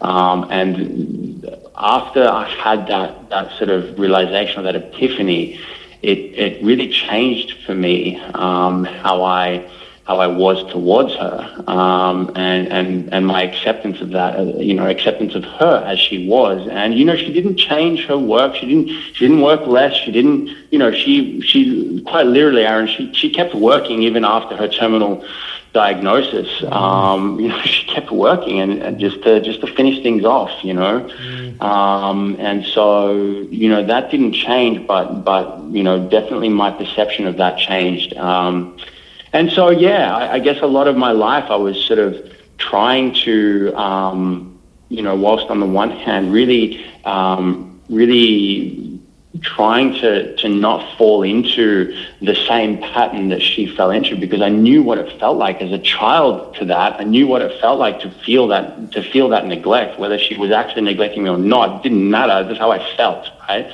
Um, 0.00 0.46
and 0.50 1.44
after 1.76 2.26
I 2.26 2.48
had 2.48 2.86
that, 2.88 3.28
that 3.30 3.56
sort 3.58 3.70
of 3.70 3.98
realization, 3.98 4.60
or 4.60 4.62
that 4.62 4.76
epiphany, 4.76 5.60
it, 6.02 6.18
it 6.18 6.64
really 6.64 6.88
changed 6.88 7.64
for 7.64 7.74
me 7.74 8.18
um, 8.34 8.84
how 8.84 9.22
I 9.22 9.68
how 10.08 10.20
I 10.20 10.26
was 10.26 10.64
towards 10.72 11.14
her, 11.16 11.64
um, 11.66 12.32
and 12.34 12.66
and 12.68 13.12
and 13.12 13.26
my 13.26 13.42
acceptance 13.42 14.00
of 14.00 14.08
that, 14.12 14.38
uh, 14.38 14.42
you 14.56 14.72
know, 14.72 14.86
acceptance 14.86 15.34
of 15.34 15.44
her 15.44 15.84
as 15.86 15.98
she 15.98 16.26
was, 16.26 16.66
and 16.68 16.94
you 16.94 17.04
know, 17.04 17.14
she 17.14 17.30
didn't 17.30 17.58
change 17.58 18.06
her 18.06 18.16
work. 18.16 18.54
She 18.54 18.64
didn't 18.64 18.88
she 18.88 19.26
didn't 19.26 19.42
work 19.42 19.66
less. 19.66 19.94
She 19.94 20.10
didn't, 20.10 20.48
you 20.70 20.78
know, 20.78 20.92
she 20.92 21.42
she 21.42 22.00
quite 22.06 22.26
literally, 22.26 22.62
Aaron, 22.62 22.86
she 22.86 23.12
she 23.12 23.28
kept 23.28 23.54
working 23.54 24.02
even 24.02 24.24
after 24.24 24.56
her 24.56 24.66
terminal 24.66 25.22
diagnosis, 25.72 26.48
um, 26.70 27.38
you 27.40 27.48
know, 27.48 27.60
she 27.62 27.86
kept 27.86 28.10
working 28.10 28.60
and, 28.60 28.82
and, 28.82 28.98
just 28.98 29.22
to 29.22 29.40
just 29.40 29.60
to 29.60 29.66
finish 29.66 30.02
things 30.02 30.24
off, 30.24 30.50
you 30.64 30.74
know, 30.74 31.00
mm. 31.00 31.60
um, 31.62 32.36
and 32.38 32.64
so 32.64 33.12
you 33.50 33.68
know 33.68 33.84
that 33.84 34.10
didn't 34.10 34.32
change, 34.32 34.86
but 34.86 35.24
but 35.24 35.62
you 35.70 35.82
know 35.82 36.08
definitely 36.08 36.48
my 36.48 36.70
perception 36.70 37.26
of 37.26 37.36
that 37.36 37.58
changed, 37.58 38.14
um, 38.16 38.76
and 39.32 39.50
so 39.52 39.70
yeah, 39.70 40.14
I, 40.14 40.34
I, 40.34 40.38
guess 40.38 40.60
a 40.62 40.66
lot 40.66 40.88
of 40.88 40.96
my 40.96 41.12
life 41.12 41.50
I 41.50 41.56
was 41.56 41.76
sort 41.84 41.98
of 41.98 42.32
trying 42.56 43.14
to, 43.14 43.72
um, 43.76 44.58
you 44.88 45.02
know, 45.02 45.14
whilst 45.14 45.48
on 45.48 45.60
the 45.60 45.66
one 45.66 45.90
hand 45.90 46.32
really 46.32 46.84
um, 47.04 47.80
really 47.88 48.97
trying 49.40 49.94
to 49.94 50.36
to 50.36 50.48
not 50.48 50.96
fall 50.96 51.22
into 51.22 51.96
the 52.20 52.34
same 52.46 52.78
pattern 52.78 53.28
that 53.28 53.42
she 53.42 53.66
fell 53.66 53.90
into 53.90 54.16
because 54.16 54.40
I 54.40 54.48
knew 54.48 54.82
what 54.82 54.98
it 54.98 55.18
felt 55.18 55.36
like 55.36 55.60
as 55.60 55.72
a 55.72 55.78
child 55.78 56.54
to 56.56 56.64
that. 56.66 57.00
I 57.00 57.04
knew 57.04 57.26
what 57.26 57.42
it 57.42 57.60
felt 57.60 57.78
like 57.78 58.00
to 58.00 58.10
feel 58.10 58.48
that 58.48 58.92
to 58.92 59.02
feel 59.02 59.28
that 59.30 59.46
neglect, 59.46 59.98
whether 59.98 60.18
she 60.18 60.36
was 60.36 60.50
actually 60.50 60.82
neglecting 60.82 61.24
me 61.24 61.30
or 61.30 61.38
not, 61.38 61.82
didn't 61.82 62.08
matter. 62.10 62.46
That's 62.46 62.58
how 62.58 62.70
I 62.70 62.96
felt, 62.96 63.28
right? 63.48 63.70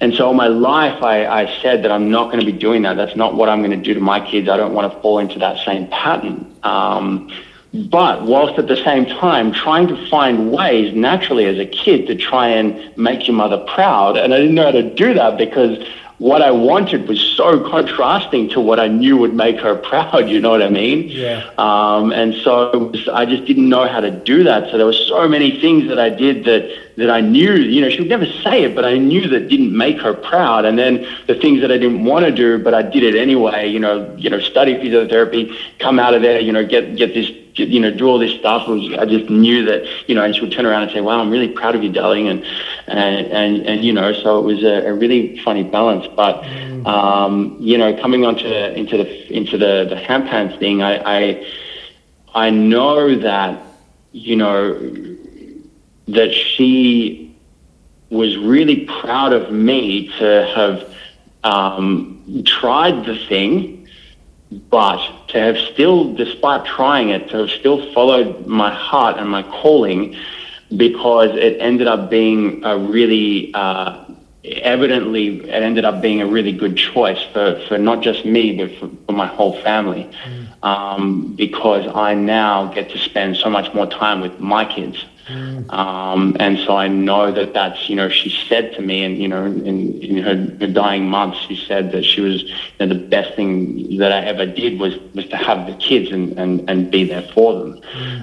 And 0.00 0.14
so 0.14 0.32
my 0.34 0.48
life, 0.48 1.02
I, 1.02 1.24
I 1.24 1.62
said 1.62 1.82
that 1.84 1.92
I'm 1.92 2.10
not 2.10 2.26
going 2.26 2.40
to 2.40 2.46
be 2.46 2.52
doing 2.52 2.82
that. 2.82 2.94
That's 2.96 3.16
not 3.16 3.34
what 3.36 3.48
I'm 3.48 3.60
going 3.60 3.70
to 3.70 3.82
do 3.82 3.94
to 3.94 4.00
my 4.00 4.20
kids. 4.20 4.48
I 4.48 4.56
don't 4.56 4.74
want 4.74 4.92
to 4.92 5.00
fall 5.00 5.18
into 5.18 5.38
that 5.38 5.64
same 5.64 5.86
pattern. 5.88 6.54
Um, 6.62 7.30
but 7.74 8.22
whilst 8.22 8.56
at 8.56 8.68
the 8.68 8.76
same 8.76 9.04
time 9.04 9.52
trying 9.52 9.88
to 9.88 10.08
find 10.08 10.52
ways 10.52 10.94
naturally 10.94 11.46
as 11.46 11.58
a 11.58 11.66
kid 11.66 12.06
to 12.06 12.14
try 12.14 12.48
and 12.48 12.96
make 12.96 13.26
your 13.26 13.36
mother 13.36 13.58
proud. 13.58 14.16
And 14.16 14.32
I 14.32 14.38
didn't 14.38 14.54
know 14.54 14.66
how 14.66 14.70
to 14.70 14.94
do 14.94 15.12
that 15.14 15.36
because 15.36 15.84
what 16.18 16.40
I 16.42 16.52
wanted 16.52 17.08
was 17.08 17.20
so 17.20 17.68
contrasting 17.68 18.48
to 18.50 18.60
what 18.60 18.78
I 18.78 18.86
knew 18.86 19.16
would 19.16 19.34
make 19.34 19.58
her 19.58 19.74
proud. 19.90 20.28
You 20.28 20.40
know 20.40 20.50
what 20.50 20.62
I 20.62 20.68
mean? 20.68 21.08
Yeah. 21.08 21.50
Um, 21.58 22.12
and 22.12 22.34
so 22.44 22.90
was, 22.92 23.08
I 23.08 23.26
just 23.26 23.44
didn't 23.44 23.68
know 23.68 23.88
how 23.88 24.00
to 24.00 24.12
do 24.12 24.44
that. 24.44 24.70
So 24.70 24.76
there 24.76 24.86
were 24.86 24.92
so 24.92 25.26
many 25.28 25.60
things 25.60 25.88
that 25.88 25.98
I 25.98 26.10
did 26.10 26.44
that 26.44 26.70
that 26.96 27.10
I 27.10 27.20
knew. 27.20 27.54
You 27.54 27.80
know, 27.80 27.90
she 27.90 27.98
would 28.02 28.08
never 28.08 28.26
say 28.26 28.62
it, 28.62 28.76
but 28.76 28.84
I 28.84 28.98
knew 28.98 29.28
that 29.28 29.48
didn't 29.48 29.76
make 29.76 29.98
her 29.98 30.14
proud. 30.14 30.64
And 30.64 30.78
then 30.78 31.04
the 31.26 31.34
things 31.34 31.60
that 31.62 31.72
I 31.72 31.78
didn't 31.78 32.04
want 32.04 32.24
to 32.24 32.30
do, 32.30 32.62
but 32.62 32.72
I 32.72 32.82
did 32.82 33.02
it 33.02 33.16
anyway. 33.16 33.68
You 33.68 33.80
know, 33.80 34.14
you 34.16 34.30
know, 34.30 34.38
study 34.38 34.74
physiotherapy, 34.74 35.52
come 35.80 35.98
out 35.98 36.14
of 36.14 36.22
there. 36.22 36.38
You 36.38 36.52
know, 36.52 36.64
get 36.64 36.94
get 36.94 37.12
this 37.14 37.28
you 37.54 37.80
know, 37.80 37.90
do 37.90 38.06
all 38.06 38.18
this 38.18 38.32
stuff. 38.32 38.68
Was, 38.68 38.92
I 38.98 39.04
just 39.04 39.30
knew 39.30 39.64
that, 39.66 39.86
you 40.08 40.14
know, 40.14 40.24
and 40.24 40.34
she 40.34 40.40
would 40.40 40.52
turn 40.52 40.66
around 40.66 40.82
and 40.82 40.92
say, 40.92 41.00
"Wow, 41.00 41.20
I'm 41.20 41.30
really 41.30 41.48
proud 41.48 41.74
of 41.74 41.82
you, 41.82 41.90
darling," 41.90 42.28
and 42.28 42.44
and 42.86 43.26
and, 43.26 43.66
and 43.66 43.84
you 43.84 43.92
know, 43.92 44.12
so 44.12 44.38
it 44.38 44.42
was 44.42 44.62
a, 44.62 44.88
a 44.88 44.92
really 44.92 45.38
funny 45.40 45.62
balance. 45.62 46.06
But 46.16 46.42
mm. 46.42 46.86
um, 46.86 47.56
you 47.60 47.78
know, 47.78 47.96
coming 48.00 48.24
onto 48.24 48.46
into 48.46 48.96
the 48.96 49.32
into 49.32 49.56
the 49.56 49.86
the 49.88 49.96
handpans 49.96 50.58
thing, 50.58 50.82
I, 50.82 51.18
I 51.18 51.46
I 52.34 52.50
know 52.50 53.14
that 53.16 53.62
you 54.12 54.36
know 54.36 54.74
that 56.08 56.32
she 56.32 57.36
was 58.10 58.36
really 58.36 58.84
proud 58.84 59.32
of 59.32 59.50
me 59.50 60.08
to 60.18 60.46
have 60.54 60.94
um, 61.42 62.42
tried 62.44 63.06
the 63.06 63.16
thing 63.26 63.74
but 64.70 65.23
to 65.34 65.40
have 65.40 65.58
still, 65.58 66.14
despite 66.14 66.64
trying 66.64 67.10
it, 67.10 67.28
to 67.30 67.38
have 67.38 67.50
still 67.50 67.92
followed 67.92 68.46
my 68.46 68.72
heart 68.72 69.18
and 69.18 69.28
my 69.28 69.42
calling 69.42 70.16
because 70.76 71.30
it 71.34 71.56
ended 71.60 71.88
up 71.88 72.08
being 72.08 72.64
a 72.64 72.78
really, 72.78 73.52
uh, 73.52 74.04
evidently, 74.44 75.40
it 75.40 75.62
ended 75.62 75.84
up 75.84 76.00
being 76.00 76.20
a 76.22 76.26
really 76.26 76.52
good 76.52 76.76
choice 76.76 77.20
for, 77.32 77.60
for 77.66 77.78
not 77.78 78.00
just 78.00 78.24
me, 78.24 78.56
but 78.56 78.70
for, 78.78 78.88
for 79.06 79.12
my 79.12 79.26
whole 79.26 79.60
family. 79.62 80.08
Mm. 80.24 80.64
Um, 80.64 81.34
because 81.34 81.84
I 81.94 82.14
now 82.14 82.72
get 82.72 82.90
to 82.90 82.98
spend 82.98 83.36
so 83.36 83.50
much 83.50 83.74
more 83.74 83.86
time 83.86 84.20
with 84.20 84.38
my 84.38 84.64
kids. 84.64 85.04
Um, 85.70 86.36
and 86.38 86.58
so 86.58 86.76
I 86.76 86.88
know 86.88 87.32
that 87.32 87.54
that's, 87.54 87.88
you 87.88 87.96
know, 87.96 88.08
she 88.08 88.30
said 88.48 88.74
to 88.74 88.82
me, 88.82 89.04
and, 89.04 89.16
you 89.16 89.28
know, 89.28 89.44
in, 89.44 90.00
in 90.02 90.18
her, 90.18 90.36
her 90.60 90.72
dying 90.72 91.08
months, 91.08 91.38
she 91.48 91.56
said 91.56 91.92
that 91.92 92.04
she 92.04 92.20
was, 92.20 92.42
you 92.42 92.50
know, 92.80 92.86
the 92.86 93.00
best 93.00 93.34
thing 93.34 93.96
that 93.98 94.12
I 94.12 94.20
ever 94.20 94.44
did 94.44 94.78
was, 94.78 94.98
was 95.14 95.26
to 95.28 95.36
have 95.36 95.66
the 95.66 95.74
kids 95.74 96.12
and, 96.12 96.38
and, 96.38 96.68
and 96.68 96.90
be 96.90 97.04
there 97.04 97.22
for 97.34 97.54
them. 97.54 97.80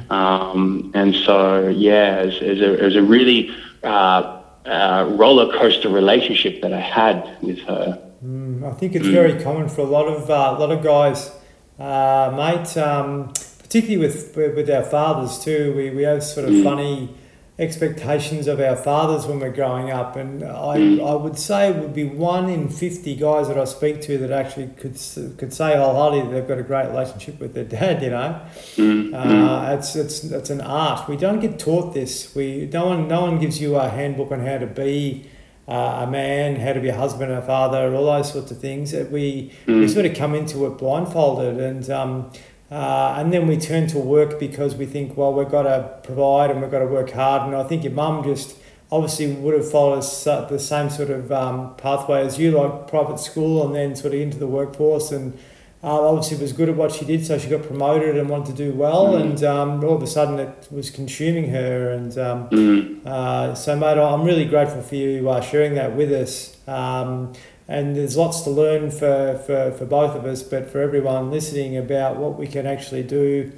Um, 0.10 0.92
and 0.94 1.16
so, 1.16 1.70
yeah, 1.70 2.22
it 2.22 2.26
was, 2.28 2.42
it 2.42 2.50
was, 2.50 2.62
a, 2.62 2.74
it 2.74 2.84
was 2.84 2.96
a 2.96 3.04
really 3.04 3.56
uh, 3.84 4.42
uh, 4.66 5.12
roller 5.18 5.52
coaster 5.58 5.90
relationship 5.90 6.62
that 6.62 6.74
I 6.74 6.80
had 6.82 7.38
with 7.42 7.60
her. 7.62 8.00
Mm, 8.24 8.64
I 8.64 8.74
think 8.76 8.94
it's 8.94 9.08
very 9.08 9.42
common 9.42 9.68
for 9.70 9.82
a 9.82 9.86
lot 9.86 10.08
of, 10.08 10.30
uh, 10.30 10.56
a 10.56 10.60
lot 10.60 10.72
of 10.72 10.84
guys, 10.84 11.32
uh, 11.80 12.32
mate. 12.38 12.78
Um, 12.78 13.34
particularly 13.72 14.06
with 14.06 14.36
with 14.36 14.70
our 14.70 14.84
fathers 14.84 15.40
too. 15.40 15.74
We, 15.74 15.92
we 15.92 16.04
have 16.04 16.22
sort 16.26 16.46
of 16.46 16.54
mm. 16.54 16.62
funny 16.62 17.16
expectations 17.58 18.48
of 18.48 18.60
our 18.60 18.76
fathers 18.76 19.26
when 19.26 19.40
we're 19.40 19.54
growing 19.54 19.92
up, 19.92 20.18
and 20.18 20.44
I, 20.44 20.78
mm. 20.78 21.10
I 21.10 21.16
would 21.16 21.40
say 21.40 21.70
it 21.70 21.78
would 21.78 21.94
be 21.94 22.04
one 22.04 22.50
in 22.50 22.68
fifty 22.68 23.16
guys 23.16 23.48
that 23.48 23.58
I 23.58 23.64
speak 23.64 24.02
to 24.02 24.18
that 24.18 24.30
actually 24.30 24.68
could 24.76 25.00
could 25.38 25.54
say 25.54 25.78
wholeheartedly 25.78 26.34
they've 26.34 26.48
got 26.48 26.58
a 26.58 26.64
great 26.64 26.90
relationship 26.90 27.40
with 27.40 27.54
their 27.54 27.64
dad. 27.80 28.04
You 28.04 28.10
know, 28.10 28.42
mm. 28.76 29.14
uh, 29.14 29.74
it's 29.78 29.96
it's 29.96 30.26
it's 30.26 30.50
an 30.50 30.60
art. 30.60 31.08
We 31.08 31.16
don't 31.16 31.40
get 31.40 31.58
taught 31.58 31.94
this. 31.94 32.36
We 32.36 32.70
no 32.74 32.88
one 32.88 33.08
no 33.08 33.22
one 33.22 33.40
gives 33.40 33.62
you 33.62 33.78
a 33.78 33.88
handbook 33.88 34.34
on 34.34 34.46
how 34.46 34.58
to 34.58 34.68
be 34.68 35.30
uh, 35.70 36.06
a 36.06 36.12
man, 36.12 36.58
how 36.58 36.74
to 36.74 36.82
be 36.82 36.90
a 36.90 36.96
husband 36.96 37.32
and 37.32 37.42
a 37.42 37.46
father, 37.46 37.96
all 37.96 38.06
those 38.06 38.34
sorts 38.34 38.52
of 38.52 38.60
things. 38.60 38.92
That 38.92 39.12
we 39.12 39.54
mm. 39.66 39.80
we 39.80 39.88
sort 39.88 40.06
of 40.06 40.14
come 40.14 40.36
into 40.36 40.66
it 40.66 40.72
blindfolded, 40.72 41.58
and 41.58 41.90
um, 41.90 42.32
uh, 42.72 43.16
and 43.18 43.34
then 43.34 43.48
we 43.48 43.58
turn 43.58 43.86
to 43.88 44.00
work 44.00 44.40
because 44.40 44.76
we 44.76 44.86
think, 44.86 45.18
well, 45.18 45.34
we've 45.34 45.52
got 45.52 45.64
to 45.64 46.00
provide 46.04 46.50
and 46.50 46.62
we've 46.62 46.72
got 46.72 46.80
to 46.80 46.88
work 46.88 47.12
hard. 47.12 47.44
And 47.44 47.56
I 47.56 47.64
think 47.64 47.84
your 47.84 47.92
mum 47.92 48.24
just 48.24 48.56
obviously 48.90 49.34
would 49.34 49.54
have 49.54 49.70
followed 49.70 50.02
the 50.02 50.58
same 50.58 50.90
sort 50.90 51.10
of 51.10 51.32
um, 51.32 51.76
pathway 51.76 52.26
as 52.26 52.40
you, 52.40 52.52
like 52.52 52.88
private 52.88 53.20
school 53.20 53.66
and 53.66 53.76
then 53.76 53.96
sort 53.96 54.14
of 54.14 54.22
into 54.22 54.38
the 54.38 54.48
workforce 54.48 55.12
and 55.12 55.38
uh, 55.84 56.08
obviously 56.08 56.38
was 56.38 56.54
good 56.54 56.70
at 56.70 56.76
what 56.76 56.92
she 56.92 57.06
did, 57.06 57.26
so 57.26 57.40
she 57.40 57.50
got 57.50 57.64
promoted 57.64 58.16
and 58.16 58.30
wanted 58.30 58.56
to 58.56 58.72
do 58.72 58.78
well, 58.78 59.14
mm. 59.14 59.22
and 59.22 59.44
um, 59.44 59.84
all 59.84 59.96
of 59.96 60.04
a 60.04 60.08
sudden 60.08 60.40
it 60.40 60.68
was 60.70 60.92
consuming 60.92 61.50
her. 61.50 61.90
And 61.90 62.16
um, 62.20 62.50
mm. 62.50 63.06
uh, 63.06 63.56
so, 63.56 63.76
mate, 63.76 63.98
I'm 63.98 64.24
really 64.24 64.46
grateful 64.46 64.84
for 64.84 64.94
you 64.94 65.28
uh, 65.28 65.42
sharing 65.42 65.74
that 65.76 65.96
with 65.96 66.12
us. 66.12 66.56
Um, 66.68 67.34
and 67.72 67.96
there's 67.96 68.18
lots 68.18 68.42
to 68.42 68.50
learn 68.50 68.92
for, 68.92 69.42
for, 69.46 69.72
for 69.72 69.86
both 69.86 70.14
of 70.16 70.26
us, 70.26 70.44
but 70.44 70.70
for 70.70 70.82
everyone 70.82 71.32
listening 71.32 71.78
about 71.78 72.18
what 72.18 72.38
we 72.38 72.46
can 72.46 72.68
actually 72.68 73.04
do 73.04 73.52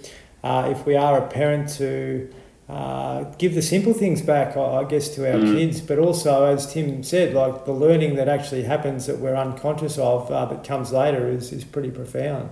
uh, 0.44 0.68
if 0.70 0.86
we 0.86 0.96
are 0.96 1.18
a 1.18 1.28
parent 1.28 1.68
to 1.70 2.32
uh, 2.70 3.24
give 3.38 3.56
the 3.56 3.62
simple 3.62 3.94
things 3.94 4.22
back, 4.22 4.56
I 4.56 4.84
guess, 4.84 5.10
to 5.16 5.32
our 5.32 5.40
mm. 5.40 5.56
kids, 5.56 5.82
but 5.82 5.98
also, 5.98 6.46
as 6.46 6.72
Tim 6.72 7.02
said, 7.02 7.34
like 7.34 7.66
the 7.66 7.72
learning 7.72 8.16
that 8.16 8.28
actually 8.28 8.64
happens 8.64 9.08
that 9.08 9.20
we're 9.20 9.36
unconscious 9.36 9.98
of 9.98 10.30
uh, 10.30 10.46
that 10.46 10.64
comes 10.64 10.92
later 10.92 11.28
is, 11.28 11.52
is 11.52 11.64
pretty 11.64 11.90
profound. 11.90 12.50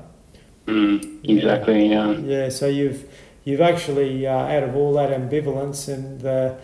Mm, 0.65 1.29
exactly. 1.29 1.89
Yeah. 1.89 2.11
Yeah. 2.11 2.49
So 2.49 2.67
you've 2.67 3.09
you've 3.43 3.61
actually 3.61 4.27
uh, 4.27 4.31
out 4.31 4.63
of 4.63 4.75
all 4.75 4.93
that 4.93 5.09
ambivalence 5.09 5.91
and 5.91 6.21
the, 6.21 6.57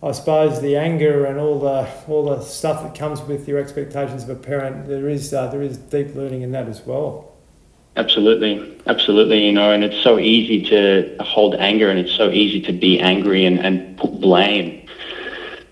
I 0.00 0.12
suppose 0.12 0.60
the 0.60 0.76
anger 0.76 1.24
and 1.24 1.40
all 1.40 1.58
the 1.58 1.88
all 2.06 2.24
the 2.24 2.40
stuff 2.40 2.84
that 2.84 2.94
comes 2.96 3.20
with 3.22 3.48
your 3.48 3.58
expectations 3.58 4.22
of 4.22 4.30
a 4.30 4.36
parent, 4.36 4.86
there 4.86 5.08
is 5.08 5.34
uh, 5.34 5.48
there 5.48 5.62
is 5.62 5.76
deep 5.76 6.14
learning 6.14 6.42
in 6.42 6.52
that 6.52 6.68
as 6.68 6.80
well. 6.86 7.32
Absolutely, 7.96 8.80
absolutely. 8.86 9.44
You 9.44 9.52
know, 9.52 9.72
and 9.72 9.82
it's 9.82 10.00
so 10.04 10.20
easy 10.20 10.62
to 10.70 11.16
hold 11.20 11.56
anger, 11.56 11.90
and 11.90 11.98
it's 11.98 12.12
so 12.12 12.30
easy 12.30 12.60
to 12.62 12.72
be 12.72 13.00
angry 13.00 13.44
and, 13.44 13.58
and 13.58 13.98
put 13.98 14.20
blame. 14.20 14.86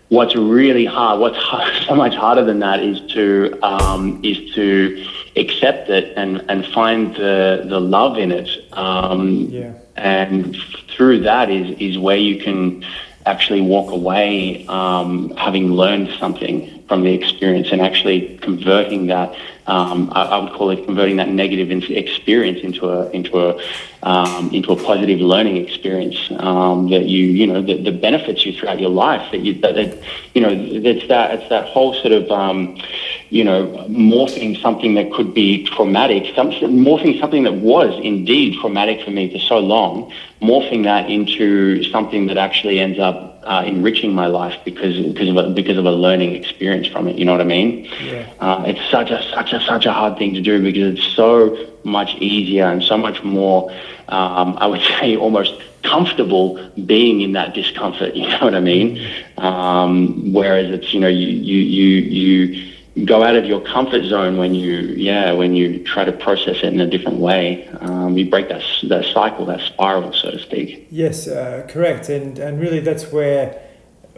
What's 0.09 0.35
really 0.35 0.85
hard, 0.85 1.21
what's 1.21 1.37
hard, 1.37 1.73
so 1.87 1.95
much 1.95 2.15
harder 2.17 2.45
than 2.45 2.59
that, 2.59 2.83
is 2.83 3.01
to 3.13 3.57
um, 3.63 4.21
is 4.25 4.53
to 4.57 5.07
accept 5.37 5.89
it 5.89 6.13
and, 6.17 6.45
and 6.49 6.67
find 6.67 7.15
the 7.15 7.65
the 7.69 7.81
love 7.81 8.19
in 8.19 8.33
it. 8.33 8.49
Um, 8.73 9.49
yeah. 9.51 9.75
And 9.95 10.57
through 10.89 11.21
that 11.21 11.49
is 11.49 11.79
is 11.79 11.97
where 11.97 12.17
you 12.17 12.43
can 12.43 12.85
actually 13.27 13.61
walk 13.61 13.91
away 13.91 14.65
um, 14.69 15.31
having 15.37 15.73
learned 15.73 16.09
something 16.19 16.85
from 16.87 17.03
the 17.03 17.13
experience 17.13 17.69
and 17.73 17.81
actually 17.83 18.39
converting 18.39 19.09
that 19.09 19.37
um, 19.67 20.13
I, 20.15 20.23
I, 20.23 20.39
would 20.39 20.53
call 20.53 20.71
it 20.71 20.85
converting 20.85 21.17
that 21.17 21.29
negative 21.29 21.73
experience 21.91 22.61
into 22.61 22.89
a 22.89 23.11
into 23.11 23.41
a 23.41 23.61
um, 24.05 24.55
into 24.55 24.71
a 24.71 24.77
positive 24.77 25.21
learning 25.21 25.57
experience 25.57 26.31
um, 26.39 26.89
that 26.91 27.07
you 27.07 27.27
you 27.27 27.49
know 27.49 27.61
that, 27.61 27.83
that 27.83 28.01
benefits 28.01 28.47
you 28.47 28.53
throughout 28.53 28.81
your 28.81 28.91
life 28.91 29.29
that 29.33 29.39
you 29.39 29.55
that, 29.63 29.75
that 29.75 29.99
you 30.35 30.41
know 30.41 30.51
it's 30.51 31.09
that 31.09 31.35
it's 31.35 31.49
that 31.49 31.67
whole 31.67 31.95
sort 31.95 32.13
of 32.13 32.31
um, 32.31 32.81
you 33.31 33.45
know 33.45 33.67
morphing 33.89 34.61
something 34.61 34.95
that 34.95 35.13
could 35.13 35.35
be 35.35 35.65
traumatic 35.65 36.35
some, 36.35 36.51
morphing 36.51 37.19
something 37.21 37.43
that 37.43 37.55
was 37.55 37.99
indeed 38.03 38.59
traumatic 38.61 39.05
for 39.05 39.11
me 39.11 39.33
for 39.33 39.39
so 39.39 39.59
long 39.59 40.13
morphing 40.41 40.85
that 40.85 41.11
into 41.11 41.83
something 41.91 42.27
that 42.27 42.37
actually 42.37 42.79
ends 42.79 42.99
up 42.99 43.37
uh, 43.47 43.63
enriching 43.65 44.13
my 44.13 44.27
life 44.27 44.59
because 44.65 44.97
because 45.13 45.29
of 45.29 45.37
a, 45.37 45.51
because 45.51 45.79
of 45.79 45.87
a 45.87 45.93
learning 45.93 46.35
experience 46.35 46.87
from 46.89 47.07
it. 47.07 47.17
You 47.17 47.25
know 47.25 47.33
what 47.33 47.41
I 47.41 47.45
mean? 47.45 47.85
Yeah. 48.03 48.29
Uh, 48.41 48.65
it's 48.67 48.91
such 48.91 49.11
a 49.11 49.23
such 49.33 49.53
a 49.53 49.61
such 49.61 49.87
a 49.87 49.93
hard 49.93 50.19
thing 50.19 50.35
to 50.35 50.41
do 50.41 50.61
because 50.61 50.99
it's 50.99 51.15
so 51.15 51.57
much 51.85 52.17
easier 52.17 52.65
and 52.65 52.83
so 52.83 52.99
much 52.99 53.23
more. 53.23 53.71
Um, 54.09 54.57
I 54.59 54.67
would 54.67 54.81
say 55.01 55.17
almost 55.17 55.55
comfortable 55.85 56.59
being 56.85 57.21
in 57.21 57.33
that 57.33 57.55
discomfort. 57.55 58.15
You 58.17 58.29
know 58.29 58.41
what 58.41 58.55
I 58.57 58.61
mean? 58.61 59.01
Um, 59.39 60.33
whereas 60.33 60.71
it's 60.71 60.93
you 60.93 60.99
know 60.99 61.09
you 61.09 61.29
you 61.29 61.59
you 61.61 61.89
you 62.19 62.76
go 63.05 63.23
out 63.23 63.37
of 63.37 63.45
your 63.45 63.61
comfort 63.61 64.05
zone 64.05 64.39
when 64.39 64.55
you 64.55 64.79
yeah 64.97 65.33
when 65.33 65.55
you 65.55 65.85
try 65.85 66.05
to 66.05 66.13
process 66.13 66.57
it 66.59 66.73
in 66.73 66.81
a 66.81 66.87
different 66.87 67.19
way. 67.19 67.69
Um, 67.81 68.17
you 68.17 68.31
break 68.31 68.49
that 68.49 68.63
that 68.85 69.05
cycle 69.05 69.45
that 69.47 69.61
spiral 69.61 70.13
so 70.13 70.31
to 70.31 70.39
speak. 70.39 70.87
Yes 70.91 71.29
uh, 71.29 71.67
correct. 71.69 72.09
And 72.09 72.39
and 72.39 72.61
really 72.61 72.81
that's 72.81 73.13
where 73.13 73.63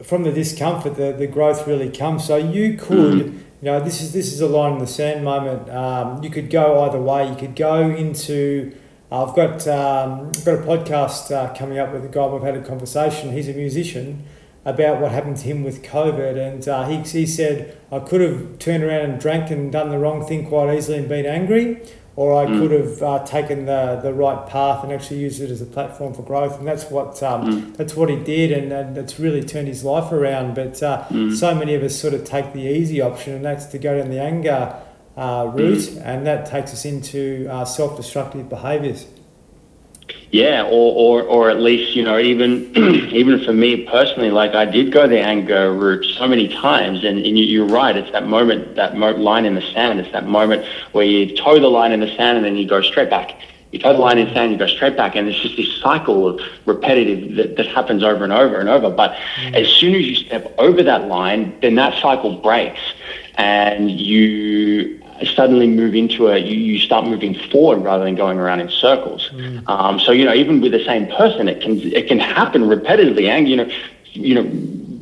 from 0.02 0.22
the 0.22 0.32
discomfort 0.32 0.96
the, 0.96 1.12
the 1.12 1.26
growth 1.26 1.66
really 1.66 1.90
comes. 1.90 2.24
So 2.24 2.36
you 2.36 2.76
could 2.76 3.26
mm-hmm. 3.26 3.36
you 3.36 3.44
know 3.62 3.80
this 3.80 4.00
is 4.00 4.12
this 4.12 4.32
is 4.32 4.40
a 4.40 4.48
line 4.48 4.74
in 4.74 4.78
the 4.78 4.86
sand 4.86 5.24
moment. 5.24 5.68
Um, 5.70 6.22
you 6.22 6.30
could 6.30 6.48
go 6.48 6.82
either 6.84 7.00
way. 7.00 7.28
You 7.28 7.34
could 7.34 7.56
go 7.56 7.90
into 7.90 8.72
I've 9.10 9.34
got 9.34 9.66
um, 9.66 10.28
I've 10.36 10.44
got 10.44 10.54
a 10.54 10.62
podcast 10.62 11.32
uh, 11.32 11.52
coming 11.54 11.78
up 11.78 11.92
with 11.92 12.04
a 12.04 12.08
guy. 12.08 12.26
We've 12.26 12.42
had 12.42 12.56
a 12.56 12.62
conversation. 12.62 13.32
He's 13.32 13.48
a 13.48 13.54
musician 13.54 14.24
about 14.68 15.00
what 15.00 15.10
happened 15.10 15.38
to 15.38 15.44
him 15.44 15.64
with 15.64 15.82
COVID. 15.82 16.36
And 16.36 16.68
uh, 16.68 16.86
he, 16.86 16.98
he 16.98 17.26
said, 17.26 17.78
I 17.90 18.00
could 18.00 18.20
have 18.20 18.58
turned 18.58 18.84
around 18.84 19.10
and 19.10 19.20
drank 19.20 19.50
and 19.50 19.72
done 19.72 19.88
the 19.88 19.98
wrong 19.98 20.26
thing 20.26 20.46
quite 20.46 20.76
easily 20.76 20.98
and 20.98 21.08
been 21.08 21.24
angry, 21.24 21.80
or 22.16 22.34
I 22.34 22.44
mm. 22.44 22.58
could 22.58 22.70
have 22.72 23.02
uh, 23.02 23.24
taken 23.24 23.64
the, 23.64 23.98
the 24.02 24.12
right 24.12 24.46
path 24.46 24.84
and 24.84 24.92
actually 24.92 25.20
used 25.20 25.40
it 25.40 25.50
as 25.50 25.62
a 25.62 25.66
platform 25.66 26.12
for 26.12 26.22
growth. 26.22 26.58
And 26.58 26.68
that's 26.68 26.84
what 26.90 27.22
um, 27.22 27.46
mm. 27.46 27.76
that's 27.78 27.96
what 27.96 28.10
he 28.10 28.16
did, 28.16 28.52
and, 28.52 28.70
and 28.70 28.98
it's 28.98 29.18
really 29.18 29.42
turned 29.42 29.68
his 29.68 29.84
life 29.84 30.12
around. 30.12 30.54
But 30.54 30.82
uh, 30.82 31.04
mm. 31.08 31.34
so 31.34 31.54
many 31.54 31.74
of 31.74 31.82
us 31.82 31.98
sort 31.98 32.12
of 32.12 32.24
take 32.24 32.52
the 32.52 32.62
easy 32.62 33.00
option, 33.00 33.34
and 33.34 33.44
that's 33.44 33.66
to 33.66 33.78
go 33.78 33.98
down 33.98 34.10
the 34.10 34.20
anger 34.20 34.76
uh, 35.16 35.50
route, 35.54 35.78
mm. 35.78 36.02
and 36.04 36.26
that 36.26 36.44
takes 36.44 36.74
us 36.74 36.84
into 36.84 37.48
uh, 37.50 37.64
self 37.64 37.96
destructive 37.96 38.50
behaviours. 38.50 39.06
Yeah, 40.30 40.64
or, 40.64 40.92
or, 40.92 41.22
or 41.22 41.50
at 41.50 41.58
least, 41.58 41.96
you 41.96 42.04
know, 42.04 42.18
even 42.18 42.76
even 43.12 43.42
for 43.44 43.52
me 43.54 43.86
personally, 43.86 44.30
like 44.30 44.54
I 44.54 44.66
did 44.66 44.92
go 44.92 45.08
the 45.08 45.20
anger 45.20 45.72
route 45.72 46.04
so 46.04 46.28
many 46.28 46.48
times, 46.48 47.02
and, 47.02 47.18
and 47.18 47.38
you're 47.38 47.66
right, 47.66 47.96
it's 47.96 48.12
that 48.12 48.26
moment, 48.26 48.74
that 48.74 48.96
mo- 48.96 49.12
line 49.12 49.46
in 49.46 49.54
the 49.54 49.62
sand, 49.62 50.00
it's 50.00 50.12
that 50.12 50.26
moment 50.26 50.66
where 50.92 51.04
you 51.04 51.34
toe 51.34 51.58
the 51.58 51.68
line 51.68 51.92
in 51.92 52.00
the 52.00 52.14
sand 52.14 52.36
and 52.36 52.44
then 52.44 52.56
you 52.56 52.68
go 52.68 52.82
straight 52.82 53.08
back. 53.08 53.40
You 53.72 53.78
toe 53.78 53.94
the 53.94 53.98
line 53.98 54.18
in 54.18 54.28
the 54.28 54.34
sand, 54.34 54.52
you 54.52 54.58
go 54.58 54.66
straight 54.66 54.96
back, 54.96 55.16
and 55.16 55.28
it's 55.28 55.40
just 55.40 55.56
this 55.56 55.80
cycle 55.80 56.26
of 56.26 56.40
repetitive 56.66 57.36
that, 57.36 57.56
that 57.56 57.66
happens 57.66 58.02
over 58.02 58.24
and 58.24 58.32
over 58.32 58.56
and 58.56 58.68
over. 58.68 58.90
But 58.90 59.12
mm. 59.36 59.54
as 59.54 59.68
soon 59.68 59.94
as 59.94 60.02
you 60.02 60.14
step 60.14 60.54
over 60.58 60.82
that 60.82 61.06
line, 61.08 61.58
then 61.60 61.74
that 61.76 62.00
cycle 62.02 62.36
breaks, 62.36 62.80
and 63.36 63.90
you 63.90 65.02
suddenly 65.24 65.66
move 65.66 65.94
into 65.94 66.28
a 66.28 66.38
you, 66.38 66.56
you 66.56 66.78
start 66.78 67.06
moving 67.06 67.34
forward 67.34 67.82
rather 67.82 68.04
than 68.04 68.14
going 68.14 68.38
around 68.38 68.60
in 68.60 68.68
circles. 68.68 69.30
Mm. 69.32 69.68
Um, 69.68 70.00
so 70.00 70.12
you 70.12 70.24
know, 70.24 70.34
even 70.34 70.60
with 70.60 70.72
the 70.72 70.84
same 70.84 71.06
person, 71.06 71.48
it 71.48 71.60
can 71.60 71.78
it 71.92 72.08
can 72.08 72.18
happen 72.18 72.62
repetitively, 72.62 73.28
and 73.28 73.48
you 73.48 73.56
know, 73.56 73.70
you 74.12 74.34
know, 74.34 74.44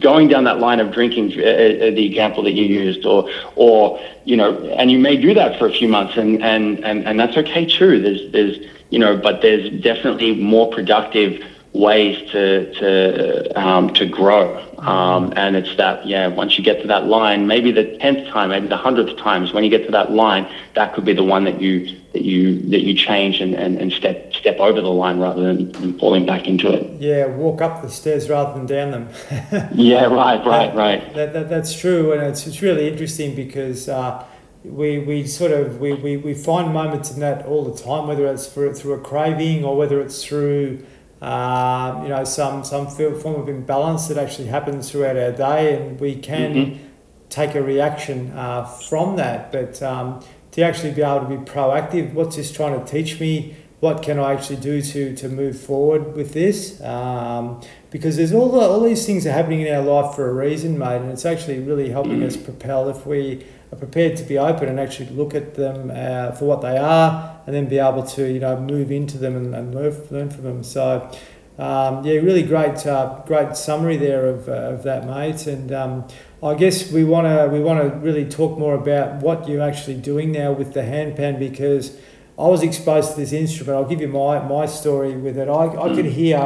going 0.00 0.28
down 0.28 0.44
that 0.44 0.58
line 0.58 0.80
of 0.80 0.92
drinking, 0.92 1.32
uh, 1.38 1.44
uh, 1.44 1.90
the 1.90 2.06
example 2.06 2.42
that 2.44 2.52
you 2.52 2.64
used, 2.64 3.04
or 3.06 3.30
or 3.54 4.00
you 4.24 4.36
know, 4.36 4.58
and 4.78 4.90
you 4.90 4.98
may 4.98 5.16
do 5.16 5.34
that 5.34 5.58
for 5.58 5.66
a 5.66 5.72
few 5.72 5.88
months, 5.88 6.16
and 6.16 6.42
and 6.42 6.84
and, 6.84 7.06
and 7.06 7.18
that's 7.18 7.36
okay 7.36 7.66
too. 7.66 8.00
There's 8.00 8.32
there's 8.32 8.58
you 8.90 8.98
know, 8.98 9.16
but 9.16 9.42
there's 9.42 9.70
definitely 9.82 10.36
more 10.36 10.70
productive 10.70 11.44
ways 11.76 12.30
to 12.30 12.72
to 12.74 13.60
um, 13.60 13.92
to 13.94 14.06
grow. 14.06 14.62
Um, 14.78 15.32
and 15.36 15.56
it's 15.56 15.74
that 15.76 16.06
yeah. 16.06 16.26
Once 16.28 16.58
you 16.58 16.64
get 16.64 16.80
to 16.82 16.88
that 16.88 17.06
line, 17.06 17.46
maybe 17.46 17.72
the 17.72 17.96
tenth 17.98 18.28
time, 18.28 18.50
maybe 18.50 18.68
the 18.68 18.76
hundredth 18.76 19.18
times, 19.18 19.52
when 19.52 19.64
you 19.64 19.70
get 19.70 19.84
to 19.86 19.92
that 19.92 20.12
line, 20.12 20.50
that 20.74 20.94
could 20.94 21.04
be 21.04 21.14
the 21.14 21.24
one 21.24 21.44
that 21.44 21.60
you 21.60 21.98
that 22.12 22.22
you 22.22 22.60
that 22.70 22.82
you 22.82 22.94
change 22.94 23.40
and, 23.40 23.54
and, 23.54 23.78
and 23.78 23.92
step 23.92 24.34
step 24.34 24.58
over 24.58 24.80
the 24.80 24.90
line 24.90 25.18
rather 25.18 25.42
than, 25.42 25.72
than 25.72 25.98
falling 25.98 26.26
back 26.26 26.46
into 26.46 26.70
it. 26.72 27.00
Yeah, 27.00 27.26
walk 27.26 27.62
up 27.62 27.82
the 27.82 27.90
stairs 27.90 28.28
rather 28.28 28.52
than 28.52 28.66
down 28.66 28.90
them. 28.90 29.08
yeah, 29.74 30.04
right, 30.04 30.44
right, 30.46 30.74
right. 30.74 31.14
That, 31.14 31.32
that, 31.32 31.48
that's 31.48 31.78
true, 31.78 32.12
and 32.12 32.22
it's 32.22 32.46
it's 32.46 32.62
really 32.62 32.88
interesting 32.88 33.34
because. 33.34 33.88
Uh, 33.88 34.24
we, 34.64 34.98
we 34.98 35.24
sort 35.28 35.52
of 35.52 35.78
we, 35.78 35.92
we, 35.92 36.16
we 36.16 36.34
find 36.34 36.74
moments 36.74 37.12
in 37.12 37.20
that 37.20 37.46
all 37.46 37.64
the 37.64 37.80
time, 37.80 38.08
whether 38.08 38.26
it's 38.26 38.48
for, 38.48 38.74
through 38.74 38.94
a 38.94 38.98
craving 38.98 39.64
or 39.64 39.76
whether 39.76 40.00
it's 40.00 40.24
through 40.24 40.84
um, 41.22 42.02
you 42.02 42.08
know, 42.10 42.24
some 42.24 42.64
some 42.64 42.88
form 42.88 43.40
of 43.40 43.48
imbalance 43.48 44.08
that 44.08 44.18
actually 44.18 44.48
happens 44.48 44.90
throughout 44.90 45.16
our 45.16 45.32
day, 45.32 45.74
and 45.74 45.98
we 45.98 46.16
can 46.16 46.54
mm-hmm. 46.54 46.84
take 47.30 47.54
a 47.54 47.62
reaction 47.62 48.32
uh, 48.32 48.64
from 48.64 49.16
that. 49.16 49.50
But 49.50 49.82
um, 49.82 50.22
to 50.52 50.62
actually 50.62 50.92
be 50.92 51.02
able 51.02 51.20
to 51.20 51.28
be 51.28 51.50
proactive, 51.50 52.12
what's 52.12 52.36
this 52.36 52.52
trying 52.52 52.78
to 52.78 52.90
teach 52.90 53.20
me? 53.20 53.56
What 53.80 54.02
can 54.02 54.18
I 54.18 54.32
actually 54.32 54.56
do 54.56 54.80
to, 54.80 55.14
to 55.16 55.28
move 55.28 55.60
forward 55.60 56.16
with 56.16 56.32
this? 56.32 56.80
Um, 56.80 57.60
because 57.90 58.16
there's 58.16 58.32
all 58.32 58.50
the, 58.50 58.60
all 58.60 58.80
these 58.80 59.04
things 59.04 59.26
are 59.26 59.32
happening 59.32 59.60
in 59.60 59.74
our 59.74 59.82
life 59.82 60.14
for 60.14 60.30
a 60.30 60.32
reason, 60.32 60.78
mate, 60.78 61.02
and 61.02 61.10
it's 61.10 61.26
actually 61.26 61.58
really 61.58 61.90
helping 61.90 62.22
us 62.22 62.38
propel 62.38 62.88
if 62.88 63.06
we 63.06 63.44
are 63.76 63.78
prepared 63.78 64.16
to 64.16 64.24
be 64.24 64.38
open 64.38 64.68
and 64.68 64.80
actually 64.80 65.10
look 65.10 65.34
at 65.34 65.54
them 65.54 65.90
uh, 65.94 66.32
for 66.32 66.46
what 66.46 66.62
they 66.62 66.76
are 66.78 67.40
and 67.46 67.54
then 67.54 67.66
be 67.68 67.78
able 67.78 68.02
to 68.02 68.26
you 68.32 68.40
know 68.40 68.58
move 68.58 68.90
into 68.90 69.18
them 69.18 69.36
and, 69.36 69.54
and 69.54 69.74
learn, 69.74 69.94
learn 70.10 70.30
from 70.30 70.44
them 70.44 70.64
so 70.64 71.10
Um, 71.58 72.04
yeah, 72.04 72.20
really 72.20 72.42
great, 72.42 72.86
uh, 72.86 73.22
great 73.26 73.56
summary 73.56 73.96
there 73.96 74.26
of, 74.28 74.46
uh, 74.46 74.74
of 74.74 74.82
that, 74.82 75.06
mate. 75.06 75.46
And 75.46 75.72
um, 75.72 76.04
I 76.42 76.52
guess 76.54 76.92
we 76.92 77.02
want 77.02 77.26
to 77.26 77.48
we 77.48 77.60
want 77.60 77.80
to 77.80 77.88
really 78.00 78.26
talk 78.28 78.58
more 78.58 78.74
about 78.74 79.22
what 79.22 79.48
you're 79.48 79.62
actually 79.62 79.96
doing 79.96 80.32
now 80.32 80.52
with 80.52 80.74
the 80.74 80.82
handpan 80.82 81.38
because 81.38 81.96
I 82.38 82.46
was 82.48 82.62
exposed 82.62 83.12
to 83.12 83.16
this 83.16 83.32
instrument. 83.32 83.74
I'll 83.78 83.88
give 83.88 84.02
you 84.02 84.08
my, 84.08 84.38
my 84.40 84.66
story 84.66 85.16
with 85.16 85.38
it. 85.38 85.48
I, 85.48 85.64
I 85.84 85.94
could 85.94 86.04
hear, 86.04 86.36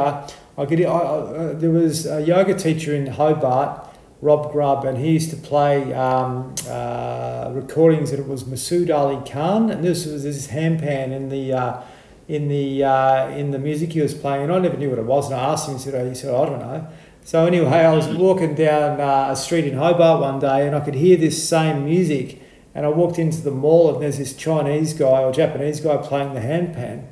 I 0.57 0.65
could 0.65 0.79
hear, 0.79 0.87
I, 0.87 0.99
I, 0.99 1.53
there 1.59 1.71
was 1.71 2.05
a 2.05 2.21
yoga 2.21 2.55
teacher 2.55 2.95
in 2.95 3.07
Hobart, 3.07 3.85
Rob 4.21 4.51
Grubb, 4.51 4.85
and 4.85 4.97
he 4.97 5.11
used 5.11 5.31
to 5.31 5.35
play 5.35 5.93
um, 5.93 6.53
uh, 6.69 7.51
recordings, 7.53 8.11
and 8.11 8.19
it 8.19 8.27
was 8.27 8.43
Masood 8.43 8.93
Ali 8.95 9.17
Khan, 9.29 9.71
and 9.71 9.83
this 9.83 10.05
was 10.05 10.23
his 10.23 10.49
handpan 10.49 11.11
in 11.11 11.29
the. 11.29 11.53
Uh, 11.53 11.81
in 12.27 12.47
the 12.47 12.81
uh, 12.81 13.27
in 13.29 13.51
the 13.51 13.59
music 13.59 13.91
he 13.91 13.99
was 13.99 14.13
playing, 14.13 14.43
and 14.43 14.53
I 14.53 14.59
never 14.59 14.77
knew 14.77 14.89
what 14.89 14.99
it 14.99 15.05
was. 15.05 15.29
And 15.29 15.39
I 15.39 15.51
asked 15.51 15.67
him, 15.67 15.75
he 15.75 15.81
said, 15.81 16.07
he 16.07 16.15
said 16.15 16.33
I 16.33 16.45
don't 16.45 16.59
know. 16.59 16.87
So 17.23 17.45
anyway, 17.45 17.69
I 17.69 17.93
was 17.93 18.07
walking 18.07 18.55
down 18.55 19.01
uh, 19.01 19.31
a 19.31 19.35
street 19.35 19.65
in 19.65 19.77
Hobart 19.77 20.21
one 20.21 20.39
day, 20.39 20.65
and 20.65 20.75
I 20.75 20.79
could 20.79 20.95
hear 20.95 21.17
this 21.17 21.47
same 21.47 21.85
music. 21.85 22.41
And 22.73 22.85
I 22.85 22.89
walked 22.89 23.19
into 23.19 23.41
the 23.41 23.51
mall, 23.51 23.93
and 23.93 24.01
there's 24.01 24.17
this 24.17 24.33
Chinese 24.33 24.93
guy 24.93 25.23
or 25.23 25.33
Japanese 25.33 25.81
guy 25.81 25.97
playing 25.97 26.33
the 26.33 26.39
handpan. 26.39 27.03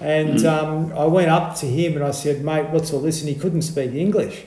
And 0.00 0.38
mm. 0.38 0.44
um, 0.44 0.92
I 0.92 1.06
went 1.06 1.30
up 1.30 1.56
to 1.56 1.66
him 1.66 1.94
and 1.94 2.04
I 2.04 2.10
said, 2.10 2.44
"Mate, 2.44 2.68
what's 2.68 2.92
all 2.92 3.00
this?" 3.00 3.20
And 3.20 3.28
he 3.28 3.34
couldn't 3.34 3.62
speak 3.62 3.94
English. 3.94 4.44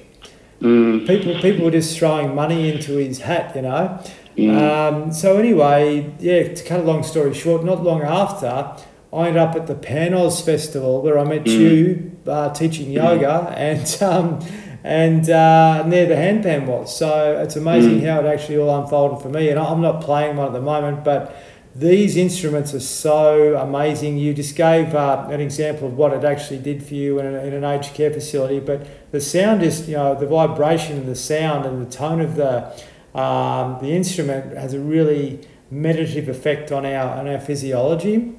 Mm. 0.62 1.08
People, 1.08 1.42
people 1.42 1.66
were 1.66 1.72
just 1.72 1.98
throwing 1.98 2.36
money 2.36 2.72
into 2.72 2.98
his 2.98 3.20
hat, 3.20 3.56
you 3.56 3.64
know. 3.64 4.00
Mm. 4.38 4.58
Um, 4.58 5.14
so 5.14 5.38
anyway, 5.38 6.14
yeah. 6.20 6.54
To 6.54 6.64
cut 6.64 6.80
a 6.80 6.84
long 6.84 7.04
story 7.04 7.34
short, 7.34 7.64
not 7.64 7.84
long 7.84 8.02
after, 8.02 8.76
I 9.14 9.28
ended 9.28 9.38
up 9.38 9.56
at 9.56 9.68
the 9.68 9.76
Panos 9.76 10.44
Festival 10.44 11.02
where 11.02 11.20
I 11.20 11.24
met 11.24 11.44
mm. 11.44 11.60
you 11.60 12.18
uh, 12.28 12.54
teaching 12.54 12.88
mm. 12.88 12.94
yoga, 12.94 13.54
and 13.58 14.02
um, 14.02 14.40
and 14.84 15.30
uh, 15.30 15.82
and 15.84 15.92
there 15.92 16.06
the 16.06 16.16
handpan 16.16 16.66
was. 16.66 16.96
So 16.96 17.40
it's 17.42 17.56
amazing 17.56 18.02
mm. 18.02 18.10
how 18.10 18.22
it 18.22 18.26
actually 18.26 18.58
all 18.58 18.82
unfolded 18.82 19.22
for 19.22 19.30
me. 19.30 19.50
And 19.50 19.60
I'm 19.60 19.82
not 19.82 20.02
playing 20.02 20.38
one 20.38 20.48
at 20.48 20.54
the 20.54 20.62
moment, 20.62 21.04
but 21.04 21.36
these 21.74 22.18
instruments 22.18 22.74
are 22.74 22.82
so 22.82 23.56
amazing. 23.56 24.18
You 24.18 24.34
just 24.34 24.56
gave 24.56 24.94
uh, 24.94 25.28
an 25.30 25.40
example 25.40 25.88
of 25.88 25.98
what 25.98 26.12
it 26.12 26.24
actually 26.24 26.60
did 26.60 26.84
for 26.84 26.96
you 26.96 27.20
in, 27.20 27.26
a, 27.26 27.40
in 27.40 27.54
an 27.54 27.64
aged 27.64 27.94
care 27.94 28.12
facility, 28.12 28.60
but 28.60 29.12
the 29.12 29.22
sound 29.22 29.64
is, 29.64 29.88
you 29.88 29.96
know, 29.96 30.14
the 30.14 30.28
vibration 30.28 30.98
and 30.98 31.08
the 31.08 31.16
sound 31.16 31.66
and 31.66 31.86
the 31.86 31.90
tone 31.90 32.20
of 32.20 32.36
the 32.36 32.74
um, 33.18 33.78
the 33.82 33.92
instrument 33.94 34.56
has 34.56 34.74
a 34.74 34.80
really 34.80 35.46
meditative 35.70 36.30
effect 36.30 36.72
on 36.72 36.86
our 36.86 37.20
on 37.20 37.28
our 37.28 37.40
physiology. 37.40 38.36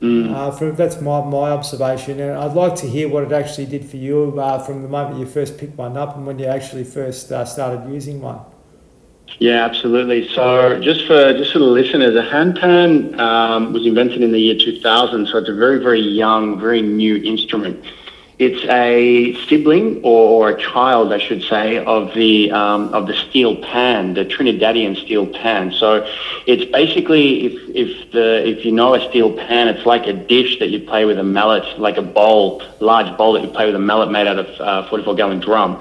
Mm. 0.00 0.34
Uh, 0.34 0.50
for, 0.50 0.72
that's 0.72 1.00
my, 1.00 1.22
my 1.24 1.50
observation, 1.50 2.18
and 2.18 2.32
I'd 2.32 2.54
like 2.54 2.74
to 2.76 2.88
hear 2.88 3.08
what 3.08 3.22
it 3.22 3.32
actually 3.32 3.66
did 3.66 3.88
for 3.88 3.98
you 3.98 4.34
uh, 4.40 4.58
from 4.58 4.82
the 4.82 4.88
moment 4.88 5.20
you 5.20 5.26
first 5.26 5.58
picked 5.58 5.78
one 5.78 5.96
up 5.96 6.16
and 6.16 6.26
when 6.26 6.40
you 6.40 6.46
actually 6.46 6.82
first 6.84 7.30
uh, 7.30 7.44
started 7.44 7.88
using 7.88 8.20
one. 8.20 8.40
Yeah, 9.38 9.64
absolutely. 9.64 10.26
So, 10.34 10.78
just 10.80 11.04
for 11.06 11.32
just 11.32 11.52
for 11.52 11.58
the 11.58 11.64
listeners, 11.64 12.14
a 12.14 12.22
handpan 12.22 13.18
um, 13.18 13.72
was 13.72 13.84
invented 13.86 14.22
in 14.22 14.32
the 14.32 14.40
year 14.40 14.54
2000, 14.54 15.26
so 15.26 15.38
it's 15.38 15.48
a 15.48 15.52
very, 15.52 15.78
very 15.78 16.00
young, 16.00 16.58
very 16.58 16.82
new 16.82 17.16
instrument. 17.16 17.78
It's 18.38 18.64
a 18.68 19.34
sibling 19.46 20.00
or, 20.02 20.48
a 20.50 20.54
child, 20.54 21.12
I 21.12 21.18
should 21.18 21.42
say, 21.42 21.78
of 21.78 22.12
the 22.14 22.50
um, 22.50 22.88
of 22.92 23.06
the 23.06 23.14
steel 23.14 23.54
pan, 23.56 24.14
the 24.14 24.24
Trinidadian 24.24 24.96
steel 24.96 25.26
pan. 25.26 25.70
So 25.72 26.02
it's 26.46 26.64
basically 26.64 27.44
if 27.46 27.54
if 27.74 28.10
the 28.12 28.46
if 28.46 28.64
you 28.64 28.72
know 28.72 28.94
a 28.94 29.00
steel 29.00 29.30
pan, 29.30 29.68
it's 29.68 29.84
like 29.86 30.06
a 30.06 30.12
dish 30.12 30.58
that 30.58 30.68
you 30.70 30.78
play 30.80 31.04
with 31.04 31.18
a 31.18 31.22
mallet, 31.24 31.64
like 31.78 31.96
a 31.98 32.02
bowl, 32.02 32.62
large 32.80 33.16
bowl 33.16 33.32
that 33.34 33.42
you 33.42 33.48
play 33.48 33.66
with 33.66 33.74
a 33.74 33.78
mallet 33.80 34.08
made 34.10 34.26
out 34.26 34.38
of 34.38 34.48
uh, 34.60 34.82
44 34.88 35.14
gallon 35.14 35.38
drum. 35.40 35.78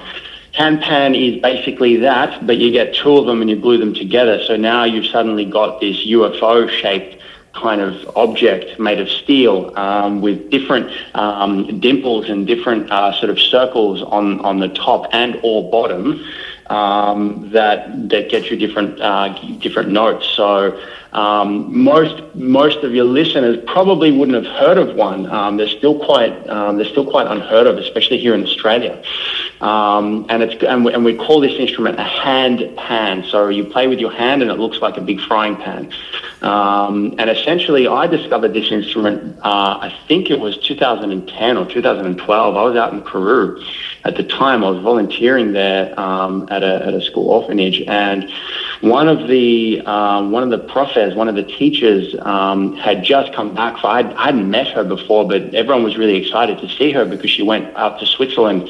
Hand 0.54 0.82
pan 0.82 1.16
is 1.16 1.42
basically 1.42 1.96
that, 1.98 2.46
but 2.46 2.58
you 2.58 2.72
get 2.72 2.94
two 2.94 3.18
of 3.18 3.26
them 3.26 3.42
and 3.42 3.50
you 3.50 3.56
glue 3.56 3.78
them 3.78 3.94
together. 3.94 4.44
So 4.46 4.58
now 4.58 4.84
you've 4.84 5.06
suddenly 5.06 5.46
got 5.46 5.80
this 5.80 6.06
UFO 6.06 6.70
shaped 6.70 7.22
kind 7.54 7.82
of 7.82 8.18
object 8.18 8.80
made 8.80 9.00
of 9.00 9.10
steel 9.10 9.78
um, 9.78 10.22
with 10.22 10.50
different 10.50 10.92
um, 11.16 11.80
dimples 11.80 12.30
and 12.30 12.48
different 12.48 12.90
uh, 12.92 13.14
sort 13.20 13.30
of 13.30 13.40
circles 13.40 14.02
on, 14.02 14.40
on 14.42 14.60
the 14.60 14.70
top 14.70 15.08
and 15.14 15.40
or 15.44 15.70
bottom 15.70 16.26
um, 16.72 17.50
that 17.52 18.10
that 18.10 18.30
get 18.30 18.50
you 18.50 18.56
different 18.56 19.00
uh, 19.02 19.28
different 19.60 19.90
notes. 19.90 20.26
So 20.26 20.80
um, 21.12 21.84
most 21.84 22.24
most 22.34 22.78
of 22.78 22.96
your 22.96 23.04
listeners 23.04 23.58
probably 23.68 24.12
wouldn't 24.12 24.42
have 24.42 24.56
heard 24.56 24.78
of 24.78 24.96
one. 24.96 25.30
Um, 25.30 25.58
they're 25.58 25.68
still 25.68 26.00
quite 26.00 26.48
um, 26.48 26.78
they're 26.78 26.88
still 26.88 27.10
quite 27.10 27.28
unheard 27.28 27.68
of, 27.68 27.78
especially 27.78 28.20
here 28.20 28.34
in 28.34 28.44
Australia. 28.44 29.04
Um, 29.60 30.26
and 30.30 30.42
it's 30.42 30.64
and 30.64 30.86
we, 30.86 30.94
and 30.94 31.04
we, 31.04 31.16
call 31.16 31.42
this 31.42 31.60
instrument 31.60 32.00
a 32.00 32.04
hand 32.04 32.78
pan. 32.78 33.26
So 33.26 33.50
you 33.50 33.66
play 33.66 33.88
with 33.88 34.00
your 34.00 34.12
hand, 34.12 34.42
and 34.42 34.50
it 34.50 34.56
looks 34.56 34.78
like 34.78 34.96
a 34.96 35.02
big 35.02 35.20
frying 35.20 35.58
pan. 35.58 35.92
Um, 36.42 37.14
and 37.20 37.30
essentially, 37.30 37.86
I 37.86 38.08
discovered 38.08 38.54
this 38.54 38.72
instrument. 38.72 39.38
Uh, 39.44 39.78
I 39.82 39.96
think 40.08 40.32
it 40.32 40.40
was 40.40 40.58
2010 40.58 41.58
or 41.58 41.66
2012. 41.66 42.56
I 42.56 42.64
was 42.64 42.76
out 42.78 42.94
in 42.94 43.02
Peru 43.02 43.62
at 44.04 44.16
the 44.16 44.24
time. 44.24 44.64
I 44.64 44.70
was 44.70 44.82
volunteering 44.82 45.54
there 45.54 45.98
um, 46.00 46.48
at 46.50 46.64
a 46.64 46.86
at 46.86 46.94
a 46.94 47.02
school 47.02 47.30
orphanage, 47.30 47.82
and 47.88 48.32
one 48.82 49.08
of 49.08 49.28
the 49.28 49.82
um, 49.82 50.32
one 50.32 50.44
of 50.44 50.50
the 50.50 50.60
profs, 50.60 51.16
one 51.16 51.28
of 51.28 51.36
the 51.36 51.44
teachers, 51.44 52.16
um, 52.22 52.76
had 52.76 53.04
just 53.04 53.34
come 53.34 53.54
back. 53.54 53.78
For, 53.80 53.88
I'd, 53.88 54.14
I 54.14 54.26
hadn't 54.26 54.50
met 54.50 54.68
her 54.70 54.84
before, 54.84 55.28
but 55.28 55.54
everyone 55.54 55.84
was 55.84 55.98
really 55.98 56.16
excited 56.16 56.60
to 56.60 56.70
see 56.70 56.92
her 56.92 57.06
because 57.06 57.30
she 57.30 57.44
went 57.44 57.76
out 57.76 58.00
to 58.00 58.06
Switzerland 58.06 58.70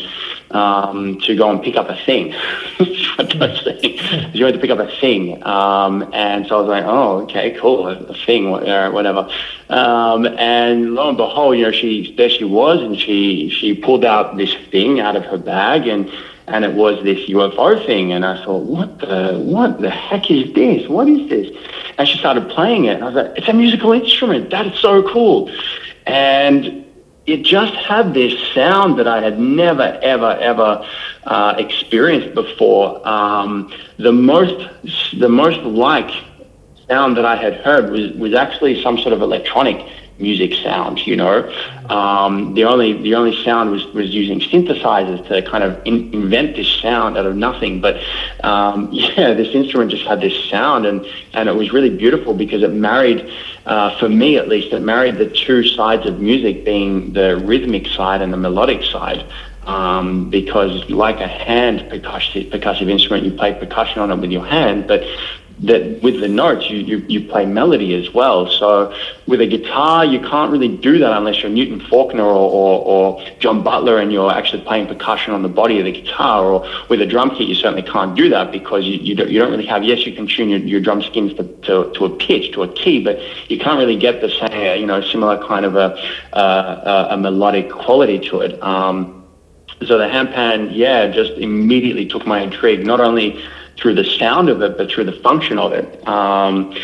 um, 0.53 1.19
to 1.21 1.35
go 1.35 1.49
and 1.49 1.61
pick 1.61 1.75
up 1.75 1.89
a 1.89 1.95
thing. 2.05 2.33
she 2.83 3.15
went 3.17 3.31
to 3.31 4.59
pick 4.59 4.69
up 4.69 4.79
a 4.79 4.91
thing, 4.99 5.43
um, 5.45 6.09
and 6.13 6.47
so 6.47 6.57
I 6.57 6.61
was 6.61 6.69
like, 6.69 6.83
"Oh, 6.85 7.21
okay, 7.23 7.57
cool, 7.59 7.87
a, 7.87 8.13
thing, 8.25 8.51
whatever." 8.51 9.29
Um, 9.69 10.25
and 10.25 10.95
lo 10.95 11.09
and 11.09 11.17
behold, 11.17 11.57
you 11.57 11.63
know, 11.63 11.71
she 11.71 12.13
there 12.15 12.29
she 12.29 12.43
was, 12.43 12.81
and 12.81 12.97
she 12.99 13.49
she 13.49 13.75
pulled 13.75 14.05
out 14.05 14.37
this 14.37 14.53
thing 14.71 14.99
out 14.99 15.15
of 15.15 15.23
her 15.25 15.37
bag, 15.37 15.87
and 15.87 16.11
and 16.47 16.65
it 16.65 16.73
was 16.73 17.03
this 17.03 17.29
UFO 17.29 17.85
thing, 17.85 18.11
and 18.11 18.25
I 18.25 18.43
thought, 18.43 18.63
"What 18.63 18.99
the 18.99 19.39
what 19.39 19.81
the 19.81 19.89
heck 19.89 20.29
is 20.29 20.53
this? 20.53 20.87
What 20.89 21.07
is 21.07 21.29
this?" 21.29 21.55
And 21.97 22.07
she 22.07 22.17
started 22.17 22.49
playing 22.49 22.85
it, 22.85 22.95
and 22.95 23.03
I 23.03 23.07
was 23.07 23.15
like, 23.15 23.37
"It's 23.37 23.47
a 23.47 23.53
musical 23.53 23.91
instrument. 23.93 24.49
That 24.49 24.67
is 24.67 24.79
so 24.79 25.03
cool." 25.03 25.51
And 26.07 26.85
it 27.25 27.43
just 27.43 27.73
had 27.75 28.13
this 28.13 28.33
sound 28.53 28.97
that 28.99 29.07
I 29.07 29.21
had 29.21 29.39
never, 29.39 29.99
ever, 30.01 30.31
ever 30.39 30.87
uh, 31.25 31.55
experienced 31.57 32.33
before. 32.33 33.07
Um, 33.07 33.71
the 33.97 34.11
most, 34.11 34.69
the 35.19 35.29
most 35.29 35.59
like 35.59 36.09
sound 36.87 37.15
that 37.17 37.25
I 37.25 37.35
had 37.35 37.55
heard 37.55 37.91
was 37.91 38.11
was 38.13 38.33
actually 38.33 38.81
some 38.81 38.97
sort 38.97 39.13
of 39.13 39.21
electronic 39.21 39.87
music 40.21 40.53
sound. 40.53 41.05
You 41.05 41.15
know, 41.15 41.53
um, 41.89 42.53
the 42.53 42.65
only 42.65 42.93
the 42.93 43.15
only 43.15 43.43
sound 43.43 43.71
was 43.71 43.85
was 43.87 44.09
using 44.11 44.39
synthesizers 44.39 45.27
to 45.27 45.41
kind 45.41 45.63
of 45.63 45.81
in, 45.85 46.13
invent 46.13 46.55
this 46.55 46.67
sound 46.67 47.17
out 47.17 47.25
of 47.25 47.35
nothing. 47.35 47.81
But 47.81 48.01
um, 48.43 48.89
yeah, 48.91 49.33
this 49.33 49.53
instrument 49.53 49.91
just 49.91 50.05
had 50.05 50.21
this 50.21 50.49
sound, 50.49 50.85
and 50.85 51.05
and 51.33 51.49
it 51.49 51.55
was 51.55 51.71
really 51.73 51.89
beautiful 51.89 52.33
because 52.33 52.63
it 52.63 52.71
married, 52.71 53.31
uh, 53.65 53.97
for 53.97 54.09
me 54.09 54.37
at 54.37 54.47
least, 54.47 54.73
it 54.73 54.81
married 54.81 55.17
the 55.17 55.29
two 55.29 55.63
sides 55.63 56.05
of 56.05 56.19
music, 56.19 56.63
being 56.63 57.13
the 57.13 57.37
rhythmic 57.37 57.87
side 57.87 58.21
and 58.21 58.31
the 58.31 58.37
melodic 58.37 58.83
side. 58.83 59.25
Um, 59.63 60.31
because 60.31 60.89
like 60.89 61.19
a 61.19 61.27
hand 61.27 61.81
percussive, 61.81 62.49
percussive 62.49 62.89
instrument, 62.89 63.25
you 63.25 63.31
play 63.31 63.53
percussion 63.53 63.99
on 63.99 64.09
it 64.09 64.15
with 64.15 64.31
your 64.31 64.43
hand, 64.43 64.87
but 64.87 65.03
that 65.59 66.01
with 66.01 66.19
the 66.19 66.27
notes 66.27 66.69
you, 66.69 66.77
you, 66.77 66.97
you 67.07 67.27
play 67.27 67.45
melody 67.45 67.93
as 67.93 68.13
well. 68.13 68.49
So 68.49 68.95
with 69.27 69.41
a 69.41 69.47
guitar, 69.47 70.03
you 70.03 70.19
can't 70.19 70.51
really 70.51 70.75
do 70.75 70.97
that 70.99 71.15
unless 71.15 71.41
you're 71.41 71.51
Newton 71.51 71.79
Faulkner 71.79 72.23
or, 72.23 72.49
or, 72.49 72.85
or, 72.85 73.27
John 73.39 73.63
Butler 73.63 73.99
and 73.99 74.11
you're 74.11 74.31
actually 74.31 74.63
playing 74.63 74.87
percussion 74.87 75.33
on 75.33 75.41
the 75.41 75.49
body 75.49 75.79
of 75.79 75.85
the 75.85 75.91
guitar. 75.91 76.45
Or 76.45 76.85
with 76.89 77.01
a 77.01 77.05
drum 77.05 77.29
kit, 77.31 77.47
you 77.47 77.55
certainly 77.55 77.83
can't 77.83 78.15
do 78.15 78.29
that 78.29 78.51
because 78.51 78.85
you, 78.85 78.95
you, 78.95 79.15
don't, 79.15 79.29
you 79.29 79.39
don't 79.39 79.51
really 79.51 79.65
have, 79.67 79.83
yes, 79.83 80.05
you 80.05 80.13
can 80.13 80.27
tune 80.27 80.49
your, 80.49 80.59
your 80.59 80.79
drum 80.79 81.01
skins 81.01 81.33
to, 81.35 81.43
to, 81.43 81.91
to 81.93 82.05
a 82.05 82.17
pitch, 82.17 82.53
to 82.53 82.63
a 82.63 82.73
key, 82.73 83.03
but 83.03 83.19
you 83.49 83.59
can't 83.59 83.77
really 83.77 83.97
get 83.97 84.21
the 84.21 84.29
same, 84.29 84.81
you 84.81 84.87
know, 84.87 85.01
similar 85.01 85.45
kind 85.47 85.65
of 85.65 85.75
a, 85.75 85.95
uh, 86.33 87.07
a, 87.09 87.13
a 87.13 87.17
melodic 87.17 87.69
quality 87.69 88.19
to 88.29 88.41
it. 88.41 88.61
Um, 88.63 89.21
so 89.85 89.97
the 89.97 90.05
handpan, 90.05 90.69
yeah, 90.73 91.07
just 91.07 91.33
immediately 91.33 92.05
took 92.05 92.27
my 92.27 92.41
intrigue, 92.41 92.85
not 92.85 92.99
only 92.99 93.43
through 93.77 93.95
the 93.95 94.03
sound 94.03 94.49
of 94.49 94.61
it, 94.61 94.77
but 94.77 94.91
through 94.91 95.05
the 95.05 95.19
function 95.23 95.57
of 95.57 95.73
it. 95.73 96.07
Um, 96.07 96.75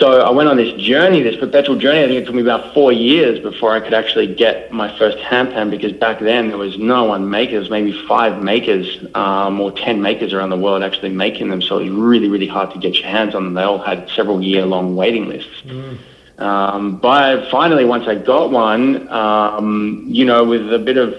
so 0.00 0.22
I 0.22 0.30
went 0.30 0.48
on 0.48 0.56
this 0.56 0.72
journey, 0.80 1.20
this 1.22 1.36
perpetual 1.36 1.76
journey. 1.76 2.02
I 2.02 2.06
think 2.06 2.22
it 2.22 2.24
took 2.24 2.34
me 2.34 2.40
about 2.40 2.72
four 2.72 2.90
years 2.90 3.38
before 3.38 3.72
I 3.72 3.80
could 3.80 3.92
actually 3.92 4.34
get 4.34 4.72
my 4.72 4.96
first 4.98 5.18
handpan 5.18 5.70
because 5.70 5.92
back 5.92 6.20
then 6.20 6.48
there 6.48 6.56
was 6.56 6.78
no 6.78 7.04
one 7.04 7.28
makers, 7.28 7.68
maybe 7.68 7.92
five 8.08 8.42
makers 8.42 9.04
um, 9.14 9.60
or 9.60 9.70
10 9.72 10.00
makers 10.00 10.32
around 10.32 10.48
the 10.48 10.56
world 10.56 10.82
actually 10.82 11.10
making 11.10 11.50
them. 11.50 11.60
So 11.60 11.78
it 11.78 11.90
was 11.90 11.92
really, 11.92 12.28
really 12.28 12.46
hard 12.46 12.70
to 12.72 12.78
get 12.78 12.94
your 12.94 13.08
hands 13.08 13.34
on 13.34 13.44
them. 13.44 13.52
They 13.52 13.62
all 13.62 13.78
had 13.78 14.08
several 14.08 14.42
year 14.42 14.64
long 14.64 14.96
waiting 14.96 15.28
lists. 15.28 15.62
Mm. 15.66 15.98
Um, 16.38 16.96
but 16.96 17.50
finally, 17.50 17.84
once 17.84 18.08
I 18.08 18.14
got 18.14 18.50
one, 18.50 19.06
um, 19.10 20.04
you 20.08 20.24
know, 20.24 20.44
with 20.44 20.72
a 20.72 20.78
bit 20.78 20.96
of 20.96 21.14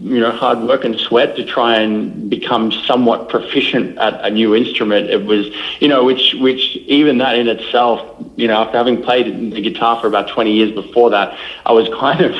you 0.00 0.18
know 0.18 0.30
hard 0.30 0.60
work 0.60 0.84
and 0.84 0.98
sweat 0.98 1.36
to 1.36 1.44
try 1.44 1.78
and 1.78 2.30
become 2.30 2.72
somewhat 2.72 3.28
proficient 3.28 3.98
at 3.98 4.24
a 4.24 4.30
new 4.30 4.54
instrument. 4.54 5.10
It 5.10 5.24
was 5.24 5.46
you 5.80 5.88
know 5.88 6.04
which 6.04 6.34
which 6.34 6.76
even 6.86 7.18
that 7.18 7.36
in 7.36 7.48
itself 7.48 8.00
you 8.40 8.48
know 8.48 8.62
after 8.62 8.78
having 8.78 9.02
played 9.02 9.52
the 9.52 9.60
guitar 9.60 10.00
for 10.00 10.06
about 10.06 10.28
20 10.28 10.52
years 10.52 10.72
before 10.72 11.10
that, 11.10 11.38
I 11.66 11.72
was 11.72 11.88
kind 12.00 12.20
of 12.20 12.34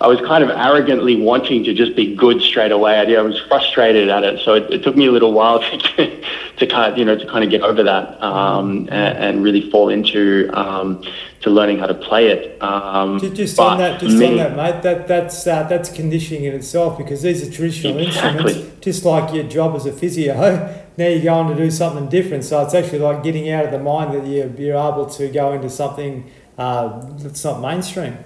I 0.00 0.06
was 0.06 0.20
kind 0.20 0.44
of 0.44 0.50
arrogantly 0.50 1.16
wanting 1.16 1.64
to 1.64 1.74
just 1.74 1.96
be 1.96 2.14
good 2.14 2.40
straight 2.40 2.72
away. 2.72 2.98
I, 2.98 3.12
I 3.12 3.22
was 3.22 3.38
frustrated 3.48 4.08
at 4.08 4.24
it, 4.24 4.40
so 4.44 4.54
it, 4.54 4.72
it, 4.72 4.82
took 4.82 4.96
me 4.96 5.06
a 5.06 5.12
little 5.12 5.32
while 5.32 5.60
to, 5.96 6.24
to 6.56 6.66
kind 6.66 6.92
of 6.92 6.98
you 6.98 7.04
know 7.04 7.16
to 7.16 7.26
kind 7.26 7.44
of 7.44 7.50
get 7.50 7.62
over 7.62 7.82
that 7.82 8.22
um, 8.22 8.88
and, 8.90 9.18
and, 9.18 9.42
really 9.42 9.70
fall 9.70 9.88
into 9.88 10.48
um, 10.54 11.02
to 11.40 11.50
learning 11.50 11.78
how 11.78 11.86
to 11.86 11.94
play 11.94 12.28
it. 12.28 12.62
Um, 12.62 13.18
just 13.34 13.58
on 13.58 13.78
that, 13.78 14.00
just 14.00 14.16
me, 14.16 14.26
on 14.26 14.36
that, 14.36 14.56
mate. 14.56 14.82
That 14.82 15.08
that's 15.08 15.46
uh, 15.46 15.64
that's 15.64 15.90
conditioning 15.90 16.44
in 16.44 16.54
itself 16.54 16.96
because 16.96 17.22
these 17.22 17.46
are 17.46 17.50
traditional 17.50 17.98
exactly. 17.98 18.52
instruments, 18.52 18.84
just 18.84 19.04
like 19.04 19.34
your 19.34 19.44
job 19.44 19.74
as 19.74 19.86
a 19.86 19.92
physio. 19.92 20.86
Now 21.00 21.06
you're 21.06 21.22
going 21.22 21.56
to 21.56 21.64
do 21.64 21.70
something 21.70 22.10
different, 22.10 22.44
so 22.44 22.62
it's 22.62 22.74
actually 22.74 22.98
like 22.98 23.22
getting 23.22 23.50
out 23.50 23.64
of 23.64 23.70
the 23.70 23.78
mind 23.78 24.12
that 24.12 24.26
you're, 24.26 24.76
able 24.76 25.06
to 25.06 25.28
go 25.28 25.54
into 25.54 25.70
something 25.70 26.30
uh, 26.58 27.00
that's 27.16 27.42
not 27.42 27.62
mainstream. 27.62 28.18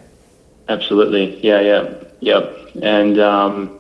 Absolutely, 0.69 1.39
yeah, 1.41 1.61
yeah, 1.61 1.95
yep, 2.19 2.53
and. 2.83 3.21
Um, 3.21 3.79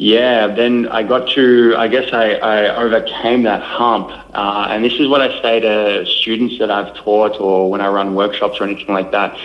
yeah, 0.00 0.46
then 0.46 0.86
I 0.86 1.02
got 1.02 1.28
to, 1.30 1.74
I 1.76 1.88
guess 1.88 2.12
I, 2.12 2.34
I 2.34 2.76
overcame 2.76 3.42
that 3.42 3.60
hump. 3.64 4.10
Uh, 4.32 4.68
and 4.70 4.84
this 4.84 4.92
is 4.92 5.08
what 5.08 5.20
I 5.20 5.42
say 5.42 5.58
to 5.58 6.06
students 6.06 6.56
that 6.60 6.70
I've 6.70 6.94
taught 6.94 7.40
or 7.40 7.68
when 7.68 7.80
I 7.80 7.88
run 7.88 8.14
workshops 8.14 8.60
or 8.60 8.64
anything 8.64 8.94
like 8.94 9.10
that. 9.10 9.36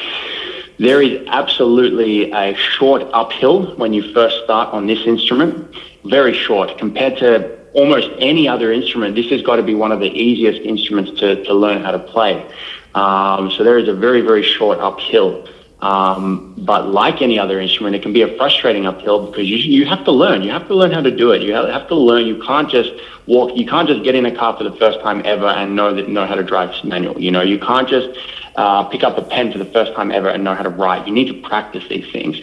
There 0.78 1.02
is 1.02 1.26
absolutely 1.26 2.32
a 2.34 2.54
short 2.54 3.02
uphill 3.14 3.76
when 3.78 3.94
you 3.94 4.14
first 4.14 4.44
start 4.44 4.72
on 4.76 4.86
this 4.86 5.00
instrument, 5.08 5.76
very 6.04 6.36
short 6.36 6.78
compared 6.78 7.18
to 7.18 7.63
almost 7.74 8.10
any 8.20 8.48
other 8.48 8.72
instrument. 8.72 9.16
This 9.16 9.30
has 9.30 9.42
got 9.42 9.58
to 9.58 9.64
be 9.64 9.76
one 9.76 9.92
of 9.92 10.00
the 10.00 10.10
easiest 10.10 10.62
instruments 10.62 11.20
to, 11.20 11.44
to 11.44 11.54
learn 11.54 11.82
how 11.82 11.92
to 11.92 12.00
play. 12.00 12.50
Um, 12.96 13.52
so 13.52 13.64
there 13.64 13.78
is 13.78 13.88
a 13.88 13.94
very, 13.94 14.22
very 14.22 14.44
short 14.44 14.80
uphill. 14.80 15.48
Um, 15.84 16.56
but 16.60 16.88
like 16.88 17.22
any 17.22 17.38
other 17.38 17.60
instrument, 17.60 17.94
it 17.94 18.02
can 18.02 18.14
be 18.14 18.22
a 18.22 18.38
frustrating 18.38 18.86
uphill 18.86 19.28
because 19.30 19.50
you, 19.50 19.58
you 19.58 19.86
have 19.86 20.06
to 20.06 20.14
learn. 20.14 20.42
You 20.42 20.52
have 20.52 20.66
to 20.68 20.76
learn 20.76 20.92
how 20.92 21.02
to 21.02 21.12
do 21.12 21.32
it. 21.32 21.42
You 21.42 21.52
have 21.54 21.90
to 21.90 21.96
learn. 21.96 22.26
You 22.26 22.42
can't 22.42 22.70
just 22.70 22.90
walk. 23.28 23.52
You 23.58 23.68
can't 23.68 23.86
just 23.86 24.02
get 24.02 24.16
in 24.16 24.26
a 24.26 24.34
car 24.34 24.56
for 24.56 24.64
the 24.64 24.72
first 24.78 25.02
time 25.02 25.22
ever 25.26 25.48
and 25.48 25.76
know 25.76 25.94
that 25.94 26.08
know 26.08 26.26
how 26.26 26.36
to 26.36 26.44
drive 26.44 26.72
manual. 26.86 27.20
You 27.20 27.32
know, 27.32 27.42
you 27.42 27.60
can't 27.60 27.90
just 27.90 28.18
uh, 28.56 28.86
pick 28.86 29.04
up 29.04 29.18
a 29.18 29.24
pen 29.24 29.52
for 29.52 29.58
the 29.58 29.66
first 29.66 29.94
time 29.94 30.10
ever 30.10 30.30
and 30.30 30.46
know 30.46 30.56
how 30.56 30.64
to 30.64 30.70
write. 30.70 31.06
You 31.06 31.14
need 31.14 31.28
to 31.28 31.42
practice 31.42 31.84
these 31.90 32.10
things. 32.14 32.38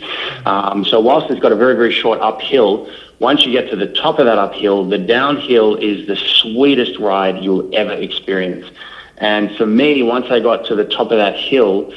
Um, 0.45 0.85
so 0.85 1.01
whilst 1.01 1.31
it's 1.31 1.41
got 1.41 1.53
a 1.53 1.57
very 1.57 1.77
very 1.77 1.93
short 1.93 2.21
uphill, 2.21 2.93
once 3.21 3.47
you 3.47 3.53
get 3.53 3.71
to 3.71 3.77
the 3.77 3.91
top 3.91 4.19
of 4.19 4.27
that 4.27 4.37
uphill, 4.37 4.87
the 4.87 4.99
downhill 4.99 5.77
is 5.77 6.07
the 6.07 6.17
sweetest 6.17 6.99
ride 6.99 7.43
you'll 7.43 7.75
ever 7.75 7.93
experience. 7.93 8.71
And 9.17 9.57
for 9.57 9.65
me, 9.65 10.03
once 10.03 10.27
I 10.29 10.41
got 10.41 10.67
to 10.67 10.75
the 10.75 10.85
top 10.85 11.11
of 11.11 11.17
that 11.17 11.37
hill 11.39 11.91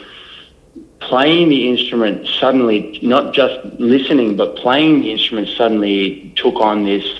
playing 1.08 1.50
the 1.50 1.70
instrument 1.70 2.28
suddenly, 2.28 3.00
not 3.02 3.34
just 3.34 3.66
listening, 3.80 4.36
but 4.36 4.56
playing 4.56 5.02
the 5.02 5.12
instrument 5.12 5.48
suddenly 5.50 6.34
took 6.36 6.56
on 6.56 6.84
this 6.84 7.20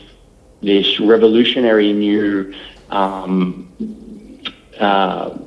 this 0.62 1.00
revolutionary 1.00 1.92
new 1.92 2.54
um, 2.90 3.70
uh, 4.80 5.38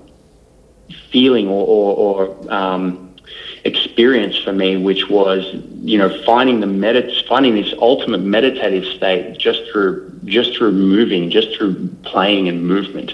feeling 1.10 1.48
or, 1.48 1.66
or, 1.66 1.96
or 1.96 2.52
um, 2.52 3.05
experience 3.66 4.36
for 4.36 4.52
me, 4.52 4.76
which 4.76 5.08
was 5.08 5.44
you 5.82 5.98
know 5.98 6.08
finding 6.24 6.60
the 6.60 6.66
medit- 6.66 7.26
finding 7.26 7.54
this 7.54 7.72
ultimate 7.78 8.20
meditative 8.20 8.84
state 8.96 9.36
just 9.38 9.60
through 9.70 10.10
just 10.24 10.56
through 10.56 10.72
moving, 10.72 11.30
just 11.30 11.54
through 11.56 11.74
playing 12.02 12.48
and 12.48 12.66
movement 12.66 13.12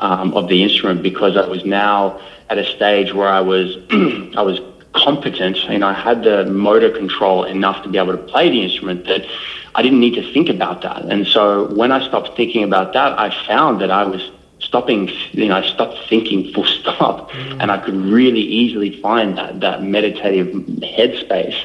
um, 0.00 0.34
of 0.34 0.48
the 0.48 0.62
instrument, 0.62 1.02
because 1.02 1.36
I 1.36 1.46
was 1.46 1.64
now 1.64 2.20
at 2.50 2.58
a 2.58 2.64
stage 2.64 3.12
where 3.12 3.28
I 3.28 3.40
was 3.40 3.76
I 4.36 4.42
was 4.42 4.60
competent 4.94 5.58
and 5.68 5.84
I 5.84 5.92
had 5.92 6.22
the 6.22 6.44
motor 6.44 6.90
control 6.90 7.44
enough 7.44 7.82
to 7.82 7.88
be 7.88 7.98
able 7.98 8.12
to 8.12 8.18
play 8.18 8.48
the 8.48 8.62
instrument 8.62 9.06
that 9.06 9.26
I 9.74 9.82
didn't 9.82 10.00
need 10.00 10.14
to 10.14 10.32
think 10.32 10.48
about 10.48 10.82
that. 10.82 11.02
And 11.02 11.26
so 11.26 11.66
when 11.74 11.90
I 11.90 12.06
stopped 12.06 12.36
thinking 12.36 12.62
about 12.62 12.92
that, 12.92 13.18
I 13.18 13.30
found 13.46 13.80
that 13.80 13.90
I 13.90 14.04
was 14.04 14.30
stopping, 14.74 15.08
you 15.30 15.46
know, 15.46 15.56
I 15.56 15.62
stopped 15.62 16.08
thinking 16.08 16.52
full 16.52 16.64
stop 16.64 17.30
mm. 17.30 17.62
and 17.62 17.70
I 17.70 17.78
could 17.78 17.94
really 17.94 18.40
easily 18.40 19.00
find 19.00 19.38
that, 19.38 19.60
that 19.60 19.84
meditative 19.84 20.48
headspace. 20.82 21.58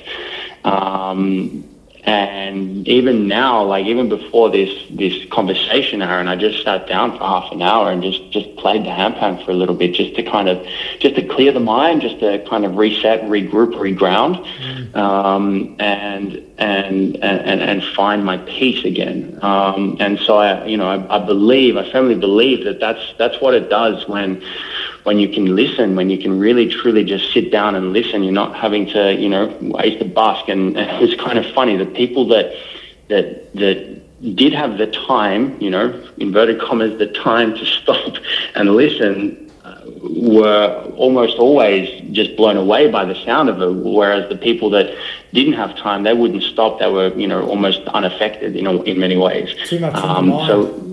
Um, 0.63 1.65
and 2.03 2.87
even 2.87 3.27
now, 3.27 3.63
like 3.63 3.85
even 3.85 4.09
before 4.09 4.49
this 4.49 4.71
this 4.89 5.25
conversation, 5.31 6.01
Aaron, 6.01 6.27
I 6.27 6.35
just 6.35 6.63
sat 6.63 6.87
down 6.87 7.11
for 7.17 7.23
half 7.23 7.51
an 7.51 7.61
hour 7.61 7.91
and 7.91 8.01
just 8.01 8.31
just 8.31 8.55
played 8.55 8.83
the 8.83 8.89
handpan 8.89 9.43
for 9.43 9.51
a 9.51 9.53
little 9.53 9.75
bit, 9.75 9.93
just 9.93 10.15
to 10.15 10.23
kind 10.23 10.47
of 10.47 10.65
just 10.99 11.15
to 11.15 11.23
clear 11.27 11.51
the 11.51 11.59
mind, 11.59 12.01
just 12.01 12.19
to 12.21 12.43
kind 12.49 12.63
of 12.63 12.77
reset, 12.77 13.23
regroup, 13.23 13.73
reground, 13.73 14.45
mm. 14.45 14.95
um, 14.95 15.75
and, 15.79 16.48
and 16.59 17.15
and 17.23 17.61
and 17.61 17.83
find 17.95 18.23
my 18.23 18.37
peace 18.37 18.85
again. 18.85 19.39
Um, 19.41 19.97
and 19.99 20.19
so 20.19 20.37
I, 20.37 20.65
you 20.65 20.77
know, 20.77 20.87
I, 20.87 21.17
I 21.17 21.25
believe, 21.25 21.77
I 21.77 21.89
firmly 21.91 22.15
believe 22.15 22.65
that 22.65 22.79
that's 22.79 23.13
that's 23.17 23.41
what 23.41 23.53
it 23.53 23.69
does 23.69 24.07
when 24.07 24.43
when 25.03 25.17
you 25.17 25.29
can 25.29 25.55
listen, 25.55 25.95
when 25.95 26.09
you 26.09 26.17
can 26.17 26.37
really 26.39 26.67
truly 26.67 27.03
just 27.03 27.33
sit 27.33 27.51
down 27.51 27.75
and 27.75 27.93
listen, 27.93 28.23
you're 28.23 28.31
not 28.31 28.55
having 28.55 28.85
to, 28.87 29.15
you 29.15 29.29
know, 29.29 29.49
used 29.83 29.99
to 29.99 30.05
busk 30.05 30.49
and, 30.49 30.77
and 30.77 31.03
it's 31.03 31.19
kind 31.21 31.39
of 31.39 31.45
funny. 31.53 31.77
The 31.77 31.85
people 31.85 32.27
that, 32.27 32.53
that, 33.07 33.53
that 33.55 34.35
did 34.35 34.53
have 34.53 34.77
the 34.77 34.87
time, 34.87 35.59
you 35.61 35.69
know, 35.69 36.07
inverted 36.17 36.59
commas, 36.59 36.99
the 36.99 37.07
time 37.07 37.55
to 37.55 37.65
stop 37.77 38.17
and 38.55 38.75
listen 38.75 39.48
were 39.85 40.91
almost 40.95 41.37
always 41.37 42.01
just 42.11 42.35
blown 42.35 42.57
away 42.57 42.89
by 42.89 43.05
the 43.05 43.15
sound 43.25 43.49
of 43.49 43.61
it. 43.61 43.67
Whereas 43.67 44.29
the 44.29 44.37
people 44.37 44.69
that 44.71 44.95
didn't 45.33 45.53
have 45.53 45.75
time, 45.77 46.03
they 46.03 46.13
wouldn't 46.13 46.43
stop. 46.43 46.79
They 46.79 46.89
were, 46.89 47.13
you 47.15 47.27
know, 47.27 47.47
almost 47.47 47.81
unaffected, 47.87 48.55
you 48.55 48.61
know, 48.61 48.81
in 48.83 48.99
many 48.99 49.17
ways. 49.17 49.53
Too 49.67 49.79
much 49.79 49.95
um, 49.95 50.29
so 50.47 50.89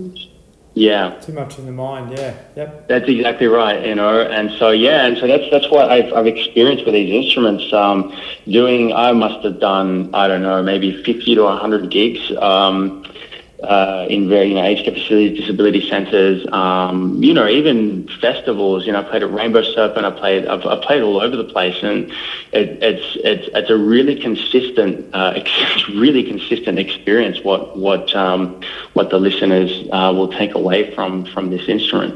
yeah. 0.77 1.19
Too 1.21 1.33
much 1.33 1.57
in 1.57 1.65
the 1.65 1.71
mind. 1.71 2.17
Yeah. 2.17 2.35
Yep. 2.55 2.87
That's 2.87 3.09
exactly 3.09 3.47
right. 3.47 3.83
You 3.83 3.95
know, 3.95 4.21
and 4.21 4.51
so 4.59 4.69
yeah, 4.69 5.07
and 5.07 5.17
so 5.17 5.25
that's 5.25 5.49
that's 5.49 5.69
what 5.71 5.89
I've, 5.89 6.13
I've 6.13 6.27
experienced 6.27 6.85
with 6.85 6.93
these 6.93 7.11
instruments. 7.11 7.73
Um, 7.73 8.15
doing, 8.47 8.93
I 8.93 9.11
must 9.11 9.43
have 9.43 9.59
done, 9.59 10.13
I 10.13 10.27
don't 10.27 10.43
know, 10.43 10.61
maybe 10.61 11.03
fifty 11.03 11.33
to 11.35 11.47
hundred 11.47 11.89
gigs. 11.89 12.31
Um, 12.37 13.03
uh, 13.63 14.05
in 14.09 14.27
very 14.29 14.49
you 14.49 14.55
know, 14.55 14.63
aged 14.63 14.83
care 14.85 14.93
facilities, 14.93 15.37
disability 15.37 15.81
centres, 15.81 16.45
um, 16.51 17.21
you 17.21 17.33
know, 17.33 17.47
even 17.47 18.07
festivals. 18.21 18.85
You 18.85 18.93
know, 18.93 18.99
I 18.99 19.01
played 19.03 19.23
at 19.23 19.31
Rainbow 19.31 19.61
Serpent. 19.63 20.05
I 20.05 20.11
played. 20.11 20.45
I've, 20.45 20.65
I 20.65 20.75
played 20.75 21.01
all 21.01 21.19
over 21.19 21.35
the 21.35 21.43
place, 21.43 21.75
and 21.81 22.09
it, 22.51 22.77
it's 22.81 23.17
it's 23.23 23.49
it's 23.53 23.69
a 23.69 23.77
really 23.77 24.15
consistent, 24.15 24.99
uh, 25.13 25.39
really 25.89 26.23
consistent 26.23 26.77
experience. 26.79 27.43
What 27.43 27.75
what 27.75 28.13
um, 28.15 28.59
what 28.93 29.09
the 29.09 29.17
listeners 29.19 29.71
uh, 29.91 30.13
will 30.15 30.27
take 30.27 30.53
away 30.55 30.93
from 30.93 31.25
from 31.25 31.49
this 31.49 31.67
instrument. 31.67 32.15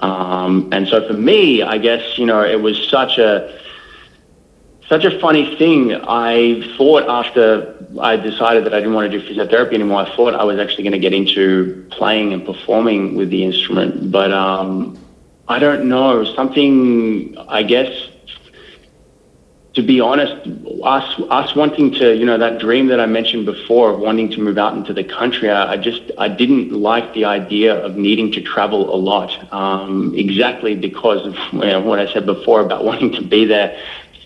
Um, 0.00 0.68
and 0.72 0.86
so 0.88 1.06
for 1.06 1.14
me, 1.14 1.62
I 1.62 1.78
guess 1.78 2.02
you 2.16 2.24
know, 2.26 2.42
it 2.44 2.60
was 2.60 2.78
such 2.88 3.18
a 3.18 3.42
such 4.88 5.04
a 5.04 5.18
funny 5.20 5.56
thing. 5.56 5.94
I 5.94 6.74
thought 6.76 7.08
after 7.08 7.74
I 8.00 8.16
decided 8.16 8.64
that 8.64 8.72
I 8.74 8.78
didn't 8.80 8.94
want 8.94 9.10
to 9.10 9.18
do 9.18 9.26
physiotherapy 9.26 9.74
anymore, 9.74 10.00
I 10.00 10.16
thought 10.16 10.34
I 10.34 10.44
was 10.44 10.58
actually 10.58 10.84
going 10.84 10.92
to 10.92 10.98
get 10.98 11.12
into 11.12 11.86
playing 11.90 12.32
and 12.32 12.44
performing 12.44 13.14
with 13.14 13.28
the 13.30 13.44
instrument. 13.44 14.10
But 14.10 14.32
um, 14.32 14.98
I 15.46 15.58
don't 15.58 15.88
know. 15.88 16.24
Something, 16.34 17.36
I 17.48 17.62
guess, 17.64 17.90
to 19.74 19.82
be 19.82 20.00
honest, 20.00 20.34
us 20.82 21.20
us 21.28 21.54
wanting 21.54 21.92
to, 21.92 22.16
you 22.16 22.24
know, 22.24 22.38
that 22.38 22.58
dream 22.58 22.86
that 22.86 22.98
I 22.98 23.06
mentioned 23.06 23.44
before 23.44 23.90
of 23.92 24.00
wanting 24.00 24.30
to 24.30 24.40
move 24.40 24.56
out 24.56 24.74
into 24.74 24.94
the 24.94 25.04
country, 25.04 25.50
I, 25.50 25.74
I 25.74 25.76
just 25.76 26.02
I 26.16 26.28
didn't 26.28 26.72
like 26.72 27.12
the 27.12 27.26
idea 27.26 27.74
of 27.74 27.96
needing 27.96 28.32
to 28.32 28.40
travel 28.40 28.94
a 28.94 28.96
lot. 28.96 29.52
Um, 29.52 30.14
exactly 30.16 30.74
because 30.74 31.26
of 31.26 31.34
you 31.52 31.58
know, 31.58 31.80
what 31.80 31.98
I 31.98 32.10
said 32.10 32.24
before 32.24 32.62
about 32.62 32.84
wanting 32.90 33.12
to 33.12 33.22
be 33.22 33.44
there 33.44 33.78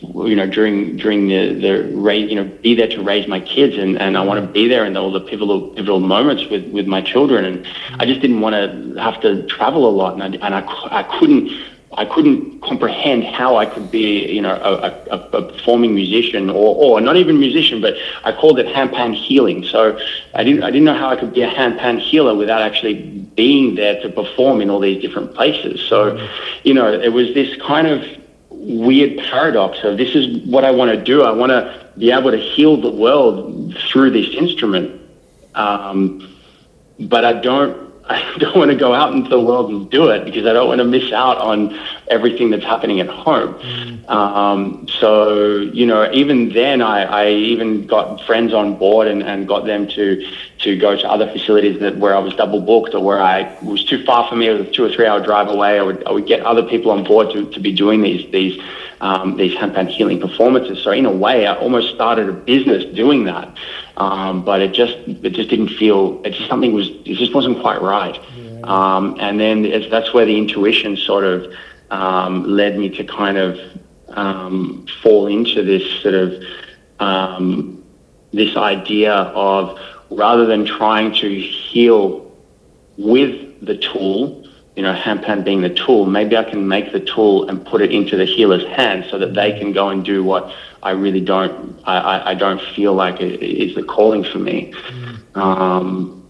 you 0.03 0.35
know, 0.35 0.47
during 0.47 0.97
during 0.97 1.29
the 1.29 1.55
the 1.55 1.97
raise, 1.97 2.29
you 2.29 2.37
know, 2.37 2.45
be 2.45 2.75
there 2.75 2.89
to 2.89 3.03
raise 3.03 3.29
my 3.29 3.41
kids, 3.41 3.77
and, 3.77 3.99
and 4.01 4.17
I 4.19 4.23
want 4.23 4.45
to 4.45 4.53
be 4.53 4.69
there 4.69 4.85
in 4.85 4.97
all 4.97 5.13
the 5.13 5.21
pivotal 5.21 5.69
pivotal 5.69 6.01
moments 6.01 6.47
with, 6.51 6.71
with 6.73 6.87
my 6.87 7.01
children, 7.01 7.45
and 7.45 7.67
I 8.01 8.07
just 8.07 8.21
didn't 8.21 8.41
want 8.41 8.55
to 8.55 9.01
have 9.01 9.21
to 9.23 9.47
travel 9.47 9.89
a 9.89 9.91
lot, 9.91 10.15
and 10.15 10.23
I, 10.23 10.47
and 10.47 10.55
I, 10.55 10.61
I 10.91 11.19
couldn't 11.19 11.51
I 11.95 12.07
couldn't 12.07 12.63
comprehend 12.63 13.25
how 13.25 13.57
I 13.57 13.67
could 13.67 13.91
be, 13.91 14.33
you 14.33 14.41
know, 14.41 14.55
a, 14.55 15.15
a, 15.15 15.19
a, 15.19 15.43
performing 15.53 15.95
musician 15.95 16.49
or, 16.49 16.75
or 16.75 17.01
not 17.03 17.17
even 17.17 17.39
musician, 17.39 17.83
but 17.83 17.95
I 18.25 18.33
called 18.33 18.59
it 18.59 18.67
handpan 18.67 19.15
healing. 19.15 19.63
So 19.65 19.99
I 20.35 20.43
didn't 20.43 20.63
I 20.63 20.71
didn't 20.71 20.85
know 20.85 20.95
how 20.95 21.11
I 21.11 21.17
could 21.17 21.35
be 21.35 21.43
a 21.43 21.51
handpan 21.51 21.99
healer 21.99 22.35
without 22.35 22.63
actually 22.63 22.95
being 22.95 23.75
there 23.75 24.01
to 24.03 24.09
perform 24.09 24.61
in 24.63 24.71
all 24.71 24.81
these 24.81 25.03
different 25.03 25.35
places. 25.35 25.81
So, 25.81 26.13
mm-hmm. 26.13 26.69
you 26.69 26.75
know, 26.75 26.93
it 26.93 27.13
was 27.13 27.35
this 27.35 27.61
kind 27.61 27.87
of 27.87 28.03
weird 28.63 29.19
paradox 29.19 29.79
of 29.83 29.97
this 29.99 30.15
is 30.15 30.47
what 30.47 30.65
I 30.65 30.71
want 30.71 30.93
to 30.93 31.03
do. 31.03 31.23
I 31.23 31.33
want 31.33 31.51
to 31.51 31.91
be 31.99 32.11
able 32.11 32.31
to 32.31 32.39
heal 32.39 32.81
the 32.81 32.91
world 32.91 33.77
through 33.91 34.11
this 34.11 34.29
instrument. 34.35 35.01
Um, 35.55 36.37
but 36.99 37.25
I 37.25 37.35
don't 37.35 37.93
I 38.09 38.37
don't 38.39 38.57
want 38.57 38.71
to 38.71 38.77
go 38.77 38.93
out 38.95 39.13
into 39.13 39.29
the 39.29 39.41
world 39.41 39.71
and 39.71 39.91
do 39.91 40.09
it 40.09 40.25
because 40.25 40.47
I 40.47 40.53
don't 40.53 40.69
want 40.69 40.79
to 40.79 40.85
miss 40.85 41.13
out 41.13 41.39
on 41.39 41.79
everything 42.09 42.51
that's 42.51 42.65
happening 42.65 43.01
at 43.01 43.09
home. 43.09 43.55
Mm. 43.55 44.11
Um, 44.11 44.89
so, 44.89 45.57
you 45.57 45.87
know, 45.87 46.11
even 46.13 46.51
then, 46.51 46.83
I, 46.83 47.05
I, 47.05 47.29
even 47.31 47.87
got 47.87 48.21
friends 48.23 48.53
on 48.53 48.77
board 48.77 49.09
and, 49.09 49.23
and 49.23 49.47
got 49.47 49.65
them 49.65 49.89
to 49.89 50.27
to 50.59 50.77
go 50.77 50.97
to 50.97 51.11
other 51.11 51.31
facilities 51.31 51.81
that 51.81 51.97
where 51.97 52.15
I 52.15 52.21
was 52.21 52.35
double 52.35 52.61
booked 52.61 52.95
or 52.95 53.03
where 53.03 53.21
I 53.21 53.57
was 53.63 53.85
too 53.85 54.05
far 54.05 54.29
for 54.29 54.37
me. 54.37 54.49
It 54.49 54.59
was 54.59 54.69
a 54.69 54.71
two 54.71 54.85
or 54.85 54.91
three 54.91 55.07
hour 55.07 55.21
drive 55.21 55.49
away. 55.49 55.79
I 55.79 55.83
would 55.83 56.05
I 56.07 56.13
would 56.13 56.27
get 56.27 56.41
other 56.41 56.63
people 56.63 56.91
on 56.91 57.05
board 57.05 57.33
to, 57.33 57.51
to 57.51 57.61
be 57.61 57.73
doing 57.73 58.03
these 58.03 58.31
these 58.31 58.61
um, 59.01 59.37
these 59.37 59.57
handpan 59.57 59.89
healing 59.89 60.21
performances. 60.21 60.83
So 60.83 60.93
in 60.93 61.07
a 61.07 61.11
way, 61.11 61.47
I 61.47 61.57
almost 61.57 61.95
started 61.95 62.29
a 62.29 62.33
business 62.33 62.85
doing 62.95 63.25
that. 63.25 63.57
Um, 63.97 64.45
but 64.45 64.63
it 64.63 64.73
just 64.73 64.97
it 65.07 65.31
just 65.31 65.51
didn't 65.51 65.69
feel 65.69 66.23
it 66.25 66.31
just 66.31 66.49
something 66.49 66.73
was 66.73 66.89
it 66.89 67.15
just 67.15 67.35
wasn't 67.35 67.61
quite 67.61 67.83
right. 67.83 68.19
Yeah. 68.37 68.61
Um, 68.65 69.17
and 69.21 69.39
then 69.39 69.63
that's 69.91 70.15
where 70.15 70.25
the 70.25 70.39
intuition 70.39 70.97
sort 70.97 71.25
of 71.25 71.53
um, 71.93 72.45
led 72.45 72.79
me 72.79 72.89
to 72.89 73.05
kind 73.05 73.37
of 73.37 73.59
um, 74.09 74.87
fall 75.03 75.27
into 75.27 75.63
this 75.63 75.85
sort 76.03 76.15
of 76.15 76.43
um, 76.99 77.85
this 78.33 78.57
idea 78.57 79.13
of 79.13 79.79
rather 80.11 80.47
than 80.47 80.65
trying 80.65 81.13
to 81.13 81.41
heal 81.41 82.33
with 82.97 83.65
the 83.65 83.77
tool, 83.77 84.47
you 84.75 84.83
know, 84.83 84.95
handpan 84.95 85.45
being 85.45 85.61
the 85.61 85.75
tool, 85.75 86.07
maybe 86.07 86.37
I 86.37 86.45
can 86.45 86.67
make 86.67 86.93
the 86.93 87.01
tool 87.01 87.49
and 87.49 87.65
put 87.65 87.83
it 87.83 87.93
into 87.93 88.17
the 88.17 88.25
healer's 88.25 88.65
hands 88.65 89.11
so 89.11 89.19
that 89.19 89.35
they 89.35 89.59
can 89.59 89.73
go 89.73 89.91
and 89.91 90.05
do 90.05 90.25
what 90.25 90.55
I 90.83 90.91
really 90.93 91.21
don't, 91.21 91.79
I, 91.85 92.31
I 92.31 92.35
don't 92.35 92.61
feel 92.75 92.95
like 92.95 93.21
it 93.21 93.43
is 93.43 93.75
the 93.75 93.83
calling 93.83 94.25
for 94.25 94.39
me. 94.39 94.73
Mm. 94.73 95.37
Um, 95.37 96.22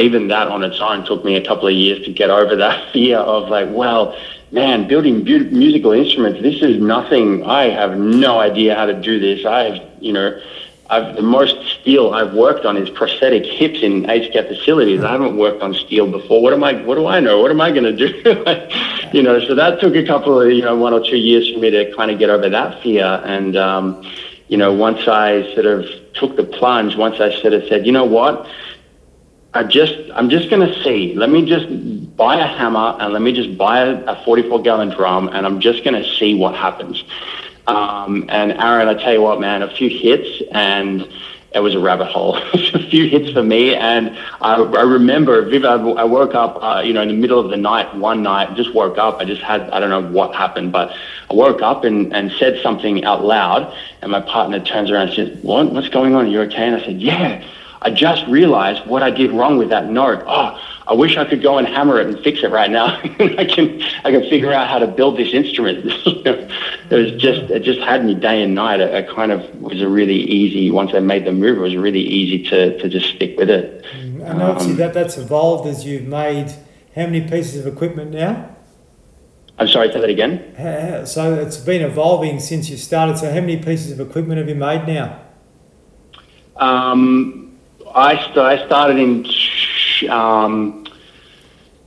even 0.00 0.28
that 0.28 0.48
on 0.48 0.62
its 0.62 0.80
own 0.80 1.04
took 1.04 1.24
me 1.24 1.36
a 1.36 1.46
couple 1.46 1.68
of 1.68 1.74
years 1.74 2.04
to 2.06 2.12
get 2.12 2.30
over 2.30 2.56
that 2.56 2.90
fear 2.92 3.18
of 3.18 3.48
like, 3.48 3.68
well, 3.70 4.16
man, 4.50 4.88
building 4.88 5.22
be- 5.22 5.44
musical 5.50 5.92
instruments, 5.92 6.40
this 6.42 6.62
is 6.62 6.80
nothing. 6.80 7.44
I 7.44 7.70
have 7.70 7.98
no 7.98 8.40
idea 8.40 8.74
how 8.74 8.86
to 8.86 8.94
do 8.94 9.20
this. 9.20 9.44
I've, 9.46 9.80
you 10.00 10.12
know, 10.12 10.40
I've, 10.90 11.14
the 11.14 11.22
most 11.22 11.54
steel 11.68 12.12
I've 12.12 12.34
worked 12.34 12.64
on 12.66 12.76
is 12.76 12.90
prosthetic 12.90 13.44
hips 13.46 13.80
in 13.80 14.04
care 14.04 14.42
facilities. 14.42 15.04
I 15.04 15.12
haven't 15.12 15.36
worked 15.36 15.62
on 15.62 15.72
steel 15.74 16.10
before. 16.10 16.42
What 16.42 16.52
am 16.52 16.64
I? 16.64 16.82
What 16.82 16.96
do 16.96 17.06
I 17.06 17.20
know? 17.20 17.40
What 17.40 17.52
am 17.52 17.60
I 17.60 17.70
going 17.70 17.84
to 17.84 17.92
do? 17.92 18.08
you 19.12 19.22
know, 19.22 19.38
so 19.46 19.54
that 19.54 19.80
took 19.80 19.94
a 19.94 20.04
couple 20.04 20.40
of 20.40 20.50
you 20.50 20.62
know 20.62 20.74
one 20.74 20.92
or 20.92 21.00
two 21.00 21.16
years 21.16 21.48
for 21.52 21.60
me 21.60 21.70
to 21.70 21.94
kind 21.94 22.10
of 22.10 22.18
get 22.18 22.28
over 22.28 22.48
that 22.48 22.82
fear. 22.82 23.22
And 23.24 23.56
um, 23.56 24.04
you 24.48 24.56
know, 24.56 24.72
once 24.72 25.06
I 25.06 25.44
sort 25.54 25.66
of 25.66 25.86
took 26.14 26.34
the 26.34 26.42
plunge, 26.42 26.96
once 26.96 27.20
I 27.20 27.40
sort 27.40 27.52
of 27.52 27.68
said, 27.68 27.86
you 27.86 27.92
know 27.92 28.04
what, 28.04 28.48
I 29.52 29.64
just 29.64 29.94
I'm 30.14 30.30
just 30.30 30.48
going 30.48 30.66
to 30.66 30.82
see. 30.82 31.14
Let 31.14 31.30
me 31.30 31.44
just 31.44 31.66
buy 32.16 32.36
a 32.36 32.46
hammer 32.46 32.96
and 33.00 33.12
let 33.12 33.22
me 33.22 33.32
just 33.32 33.58
buy 33.58 33.80
a, 33.80 34.04
a 34.04 34.24
44 34.24 34.62
gallon 34.62 34.90
drum, 34.90 35.28
and 35.28 35.44
I'm 35.44 35.60
just 35.60 35.82
going 35.84 36.00
to 36.00 36.08
see 36.16 36.34
what 36.34 36.54
happens. 36.54 37.02
Um, 37.66 38.26
and 38.28 38.52
Aaron, 38.52 38.88
I 38.88 38.94
tell 38.94 39.12
you 39.12 39.22
what, 39.22 39.40
man, 39.40 39.62
a 39.62 39.70
few 39.70 39.88
hits 39.88 40.42
and 40.52 41.08
it 41.52 41.60
was 41.60 41.74
a 41.74 41.80
rabbit 41.80 42.06
hole. 42.06 42.36
a 42.54 42.90
few 42.90 43.08
hits 43.08 43.32
for 43.32 43.42
me, 43.42 43.74
and 43.74 44.16
I, 44.40 44.54
I 44.54 44.82
remember, 44.82 45.48
Viv, 45.48 45.64
I, 45.64 45.74
I 45.74 46.04
woke 46.04 46.34
up, 46.34 46.62
uh, 46.62 46.80
you 46.80 46.92
know, 46.92 47.02
in 47.02 47.08
the 47.08 47.14
middle 47.14 47.40
of 47.40 47.50
the 47.50 47.56
night, 47.56 47.92
one 47.96 48.22
night, 48.22 48.54
just 48.56 48.72
woke 48.72 48.98
up. 48.98 49.18
I 49.18 49.24
just 49.24 49.42
had, 49.42 49.62
I 49.70 49.80
don't 49.80 49.90
know 49.90 50.12
what 50.12 50.34
happened, 50.34 50.70
but 50.70 50.94
I 51.28 51.34
woke 51.34 51.60
up 51.60 51.82
and, 51.82 52.14
and 52.14 52.30
said 52.38 52.60
something 52.62 53.04
out 53.04 53.24
loud, 53.24 53.76
and 54.00 54.12
my 54.12 54.20
partner 54.20 54.60
turns 54.60 54.90
around 54.92 55.08
and 55.08 55.16
says, 55.16 55.38
"What? 55.42 55.72
What's 55.72 55.88
going 55.88 56.14
on? 56.14 56.26
Are 56.26 56.28
you 56.28 56.40
okay?" 56.42 56.68
And 56.68 56.76
I 56.76 56.84
said, 56.84 57.00
"Yeah." 57.00 57.44
I 57.82 57.90
just 57.90 58.26
realized 58.26 58.86
what 58.86 59.02
I 59.02 59.10
did 59.10 59.32
wrong 59.32 59.56
with 59.56 59.70
that 59.70 59.88
note. 59.90 60.22
Oh, 60.26 60.60
I 60.86 60.92
wish 60.92 61.16
I 61.16 61.24
could 61.24 61.42
go 61.42 61.56
and 61.56 61.66
hammer 61.66 61.98
it 62.00 62.08
and 62.08 62.22
fix 62.22 62.42
it 62.42 62.50
right 62.50 62.70
now. 62.70 62.86
I 63.38 63.44
can 63.44 63.82
I 64.04 64.10
can 64.10 64.28
figure 64.28 64.52
out 64.52 64.68
how 64.68 64.78
to 64.78 64.86
build 64.86 65.16
this 65.16 65.32
instrument. 65.32 65.84
it 66.06 66.50
was 66.90 67.12
just 67.20 67.50
it 67.50 67.62
just 67.62 67.80
had 67.80 68.04
me 68.04 68.14
day 68.14 68.42
and 68.42 68.54
night. 68.54 68.80
It, 68.80 68.92
it, 68.92 69.08
kind 69.08 69.32
of 69.32 69.42
was 69.60 69.80
a 69.80 69.88
really 69.88 70.20
easy 70.20 70.70
once 70.70 70.92
I 70.94 71.00
made 71.00 71.24
the 71.24 71.32
move. 71.32 71.58
It 71.58 71.60
was 71.60 71.76
really 71.76 72.02
easy 72.02 72.48
to, 72.50 72.78
to 72.80 72.88
just 72.88 73.14
stick 73.14 73.38
with 73.38 73.48
it. 73.48 73.84
And 73.94 74.42
obviously 74.42 74.72
um, 74.72 74.78
that 74.78 74.92
that's 74.92 75.16
evolved 75.16 75.66
as 75.66 75.86
you've 75.86 76.06
made 76.06 76.54
how 76.94 77.06
many 77.06 77.22
pieces 77.22 77.64
of 77.64 77.72
equipment 77.72 78.10
now? 78.10 78.56
I'm 79.58 79.68
sorry, 79.68 79.92
say 79.92 80.00
that 80.00 80.10
again. 80.10 81.06
So 81.06 81.34
it's 81.34 81.58
been 81.58 81.82
evolving 81.82 82.40
since 82.40 82.68
you 82.68 82.76
started. 82.76 83.18
So 83.18 83.26
how 83.28 83.40
many 83.40 83.58
pieces 83.58 83.92
of 83.92 84.00
equipment 84.00 84.38
have 84.38 84.48
you 84.48 84.54
made 84.54 84.86
now? 84.86 85.20
Um, 86.56 87.49
I, 87.94 88.16
st- 88.24 88.38
I 88.38 88.66
started 88.66 88.98
in 88.98 90.10
um, 90.10 90.86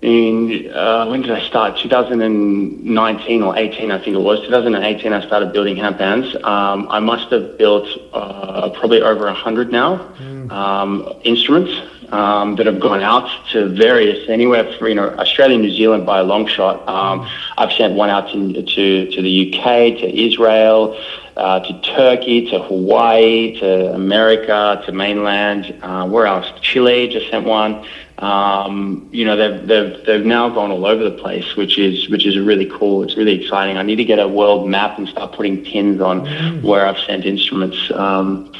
in 0.01 0.70
uh, 0.72 1.08
when 1.08 1.22
did 1.22 1.32
I 1.32 1.47
start? 1.47 1.78
2019 1.80 3.41
or 3.41 3.58
18, 3.58 3.89
I 3.89 3.97
think 4.04 4.16
it 4.16 4.20
was. 4.20 4.41
2018, 4.41 5.14
I 5.14 5.26
started 5.26 5.54
building 5.54 5.78
handpans. 5.78 6.36
Um, 6.43 6.88
I 6.89 6.99
must 6.99 7.32
have 7.32 7.58
built 7.58 7.88
uh, 8.12 8.70
probably 8.72 9.01
over 9.01 9.32
hundred 9.32 9.72
now 9.72 9.97
mm. 10.20 10.51
um, 10.51 11.08
instruments 11.24 11.72
um, 12.14 12.55
that 12.55 12.66
have 12.66 12.80
gone 12.80 13.01
out 13.01 13.30
to 13.51 13.68
various 13.70 14.30
anywhere 14.30 14.64
from 14.78 14.88
you 14.88 14.95
know 14.95 15.09
Australia, 15.18 15.57
New 15.57 15.72
Zealand 15.72 16.05
by 16.05 16.20
a 16.20 16.24
long 16.24 16.47
shot. 16.47 16.88
Um, 16.88 17.28
I've 17.57 17.74
sent 17.74 17.95
one 17.95 18.09
out 18.09 18.32
to 18.32 18.53
to, 18.53 19.11
to 19.11 19.22
the 19.22 19.36
UK, 19.47 19.99
to 20.01 20.26
Israel. 20.28 20.97
Uh, 21.36 21.59
to 21.61 21.82
Turkey, 21.82 22.47
to 22.51 22.59
Hawaii, 22.59 23.59
to 23.59 23.91
America, 23.95 24.84
to 24.86 24.91
mainland. 24.91 25.76
Uh, 25.82 26.07
where 26.07 26.28
else? 26.28 26.45
Chile 26.61 27.07
just 27.07 27.28
sent 27.32 27.47
one 27.47 27.84
um, 28.24 29.09
you 29.11 29.26
know, 29.26 29.36
they've, 29.36 29.68
they've, 29.68 30.05
they've 30.05 30.26
now 30.26 30.47
gone 30.49 30.72
all 30.72 30.86
over 30.86 31.03
the 31.03 31.18
place, 31.18 31.55
which 31.55 31.78
is, 31.78 32.09
which 32.09 32.26
is 32.26 32.38
really 32.38 32.68
cool. 32.68 33.03
It's 33.03 33.18
really 33.18 33.41
exciting. 33.41 33.78
I 33.78 33.82
need 33.84 33.97
to 33.97 34.05
get 34.05 34.20
a 34.20 34.28
world 34.28 34.70
map 34.70 34.97
and 34.97 35.07
start 35.09 35.34
putting 35.34 35.64
pins 35.66 35.99
on 35.99 36.22
mm. 36.22 36.61
where 36.61 36.86
I've 36.86 36.99
sent 36.99 37.26
instruments. 37.26 37.91
Um, 37.91 38.51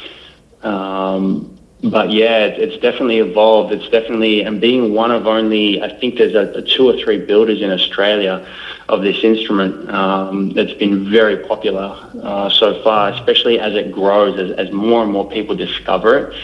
um, 0.62 1.53
but 1.90 2.10
yeah, 2.10 2.46
it's 2.46 2.80
definitely 2.80 3.18
evolved. 3.18 3.72
It's 3.72 3.88
definitely, 3.88 4.42
and 4.42 4.60
being 4.60 4.94
one 4.94 5.10
of 5.10 5.26
only, 5.26 5.82
I 5.82 5.92
think 5.98 6.16
there's 6.16 6.34
a, 6.34 6.58
a 6.58 6.62
two 6.62 6.88
or 6.88 6.96
three 6.96 7.18
builders 7.18 7.60
in 7.60 7.70
Australia 7.70 8.46
of 8.88 9.02
this 9.02 9.22
instrument 9.22 9.90
um, 9.90 10.50
that's 10.50 10.72
been 10.74 11.10
very 11.10 11.36
popular 11.36 11.96
uh, 12.22 12.48
so 12.50 12.82
far, 12.82 13.10
especially 13.10 13.58
as 13.58 13.74
it 13.74 13.92
grows, 13.92 14.38
as, 14.38 14.50
as 14.52 14.72
more 14.72 15.02
and 15.02 15.12
more 15.12 15.28
people 15.28 15.54
discover 15.54 16.16
it, 16.18 16.36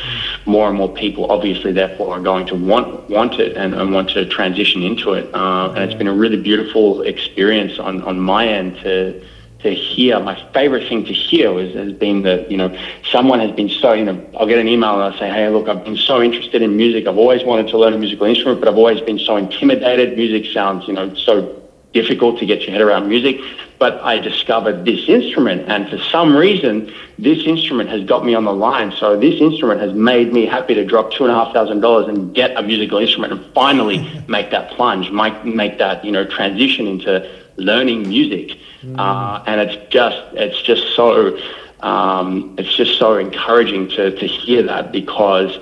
more 0.46 0.68
and 0.68 0.76
more 0.76 0.92
people 0.92 1.30
obviously 1.30 1.72
therefore 1.72 2.14
are 2.14 2.20
going 2.20 2.46
to 2.46 2.54
want 2.54 3.08
want 3.08 3.38
it 3.38 3.56
and, 3.56 3.74
and 3.74 3.92
want 3.92 4.10
to 4.10 4.26
transition 4.26 4.82
into 4.82 5.12
it. 5.12 5.34
Uh, 5.34 5.72
and 5.74 5.84
it's 5.84 5.94
been 5.94 6.08
a 6.08 6.12
really 6.14 6.36
beautiful 6.36 7.02
experience 7.02 7.78
on, 7.78 8.02
on 8.02 8.20
my 8.20 8.46
end 8.46 8.76
to 8.76 9.22
to 9.62 9.74
hear. 9.74 10.18
My 10.20 10.36
favorite 10.52 10.88
thing 10.88 11.04
to 11.04 11.12
hear 11.12 11.52
was, 11.52 11.74
has 11.74 11.92
been 11.92 12.22
that, 12.22 12.50
you 12.50 12.56
know, 12.56 12.76
someone 13.10 13.40
has 13.40 13.50
been 13.52 13.68
so, 13.68 13.92
you 13.92 14.04
know, 14.04 14.30
I'll 14.38 14.46
get 14.46 14.58
an 14.58 14.68
email 14.68 14.94
and 14.94 15.02
I'll 15.02 15.18
say, 15.18 15.28
hey, 15.28 15.48
look, 15.48 15.68
I've 15.68 15.84
been 15.84 15.96
so 15.96 16.22
interested 16.22 16.62
in 16.62 16.76
music. 16.76 17.06
I've 17.06 17.18
always 17.18 17.44
wanted 17.44 17.68
to 17.68 17.78
learn 17.78 17.92
a 17.92 17.98
musical 17.98 18.26
instrument, 18.26 18.60
but 18.60 18.68
I've 18.68 18.78
always 18.78 19.00
been 19.00 19.18
so 19.18 19.36
intimidated. 19.36 20.16
Music 20.16 20.52
sounds, 20.52 20.86
you 20.88 20.94
know, 20.94 21.14
so 21.14 21.56
difficult 21.92 22.38
to 22.38 22.46
get 22.46 22.62
your 22.62 22.70
head 22.70 22.80
around 22.80 23.08
music. 23.08 23.40
But 23.78 24.00
I 24.02 24.18
discovered 24.18 24.84
this 24.84 25.08
instrument, 25.08 25.68
and 25.68 25.88
for 25.88 25.98
some 25.98 26.36
reason, 26.36 26.92
this 27.18 27.46
instrument 27.46 27.88
has 27.88 28.04
got 28.04 28.26
me 28.26 28.34
on 28.34 28.44
the 28.44 28.52
line. 28.52 28.92
So 28.92 29.18
this 29.18 29.40
instrument 29.40 29.80
has 29.80 29.94
made 29.94 30.32
me 30.32 30.44
happy 30.44 30.74
to 30.74 30.84
drop 30.84 31.12
two 31.12 31.24
and 31.24 31.32
a 31.32 31.34
half 31.34 31.54
thousand 31.54 31.80
dollars 31.80 32.08
and 32.08 32.34
get 32.34 32.56
a 32.56 32.62
musical 32.62 32.98
instrument 32.98 33.32
and 33.32 33.54
finally 33.54 34.22
make 34.28 34.50
that 34.50 34.70
plunge, 34.72 35.10
make, 35.10 35.44
make 35.44 35.78
that, 35.78 36.04
you 36.04 36.12
know, 36.12 36.26
transition 36.26 36.86
into 36.86 37.26
learning 37.60 38.08
music. 38.08 38.58
Mm. 38.82 38.98
Uh, 38.98 39.42
and 39.46 39.60
it's 39.60 39.92
just 39.92 40.18
it's 40.34 40.60
just 40.62 40.94
so 40.94 41.38
um, 41.80 42.54
it's 42.58 42.74
just 42.74 42.98
so 42.98 43.16
encouraging 43.16 43.88
to 43.90 44.10
to 44.18 44.26
hear 44.26 44.62
that 44.62 44.92
because 44.92 45.58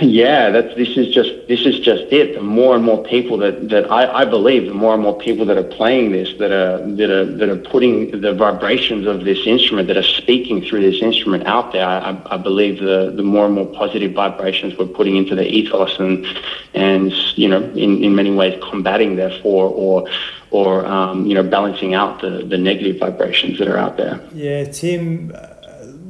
yeah, 0.00 0.48
that's 0.50 0.74
this 0.74 0.96
is 0.96 1.12
just 1.12 1.30
this 1.48 1.66
is 1.66 1.78
just 1.80 2.04
it. 2.10 2.34
The 2.34 2.40
more 2.40 2.74
and 2.74 2.82
more 2.82 3.04
people 3.04 3.36
that, 3.38 3.68
that 3.68 3.90
I, 3.90 4.22
I 4.22 4.24
believe, 4.24 4.66
the 4.66 4.72
more 4.74 4.94
and 4.94 5.02
more 5.02 5.18
people 5.18 5.44
that 5.46 5.58
are 5.58 5.64
playing 5.64 6.12
this, 6.12 6.32
that 6.38 6.50
are 6.50 6.78
that 6.96 7.10
are 7.10 7.24
that 7.36 7.48
are 7.50 7.58
putting 7.58 8.22
the 8.22 8.32
vibrations 8.32 9.06
of 9.06 9.24
this 9.24 9.46
instrument, 9.46 9.88
that 9.88 9.98
are 9.98 10.02
speaking 10.02 10.62
through 10.62 10.80
this 10.80 11.02
instrument 11.02 11.46
out 11.46 11.72
there. 11.72 11.86
I, 11.86 12.18
I 12.24 12.38
believe 12.38 12.78
the 12.78 13.12
the 13.14 13.22
more 13.22 13.44
and 13.44 13.54
more 13.54 13.66
positive 13.66 14.12
vibrations 14.12 14.78
we're 14.78 14.86
putting 14.86 15.16
into 15.16 15.34
the 15.34 15.46
ethos, 15.46 15.98
and 15.98 16.26
and 16.72 17.12
you 17.36 17.48
know, 17.48 17.60
in, 17.60 18.02
in 18.02 18.14
many 18.14 18.34
ways 18.34 18.58
combating 18.70 19.16
therefore 19.16 19.68
or 19.68 20.08
or 20.50 20.86
um, 20.86 21.26
you 21.26 21.34
know 21.34 21.42
balancing 21.42 21.94
out 21.94 22.20
the, 22.20 22.44
the 22.48 22.58
negative 22.58 22.98
vibrations 22.98 23.58
that 23.58 23.68
are 23.68 23.78
out 23.78 23.96
there. 23.96 24.20
Yeah, 24.34 24.64
Tim, 24.64 25.32
uh, 25.34 25.38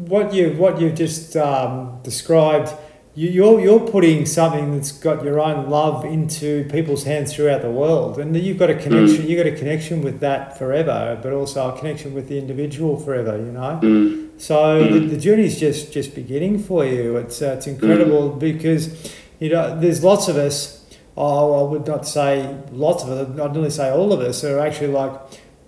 what 0.07 0.33
you 0.35 0.51
what 0.53 0.81
you've 0.81 0.95
just 0.95 1.37
um, 1.37 1.99
described 2.03 2.73
you- 3.17 3.31
you're 3.31 3.61
you're 3.61 3.81
putting 3.81 4.27
something 4.27 4.75
that's 4.75 4.93
got 4.93 5.25
your 5.25 5.41
own 5.41 5.71
love 5.71 6.05
into 6.05 6.65
people's 6.69 7.05
hands 7.05 7.35
throughout 7.35 7.63
the 7.63 7.71
world, 7.71 8.19
and 8.19 8.37
you've 8.37 8.59
got 8.59 8.69
a 8.69 8.75
connection. 8.75 9.27
You've 9.27 9.39
got 9.43 9.47
a 9.47 9.57
connection 9.57 10.03
with 10.03 10.21
that 10.21 10.59
forever, 10.59 11.19
but 11.23 11.33
also 11.33 11.75
a 11.75 11.79
connection 11.79 12.13
with 12.13 12.29
the 12.29 12.39
individual 12.39 12.99
forever. 12.99 13.39
You 13.39 13.53
know. 13.53 13.81
Mm. 13.83 14.29
So 14.39 14.85
the, 14.85 15.01
the 15.01 15.17
journey's 15.17 15.59
just 15.59 15.93
just 15.93 16.15
beginning 16.15 16.59
for 16.59 16.85
you. 16.85 17.17
It's 17.17 17.41
uh, 17.41 17.55
it's 17.57 17.67
incredible 17.67 18.29
because 18.29 19.11
you 19.41 19.49
know 19.49 19.81
there's 19.81 20.05
lots 20.05 20.29
of 20.29 20.37
us. 20.37 20.76
Oh, 21.17 21.67
I 21.67 21.71
would 21.71 21.87
not 21.87 22.07
say 22.07 22.57
lots 22.73 23.03
of 23.03 23.11
us. 23.11 23.41
I'd 23.41 23.53
nearly 23.53 23.71
say 23.71 23.91
all 23.91 24.13
of 24.13 24.21
us 24.21 24.45
are 24.45 24.59
actually 24.59 24.93
like 24.93 25.13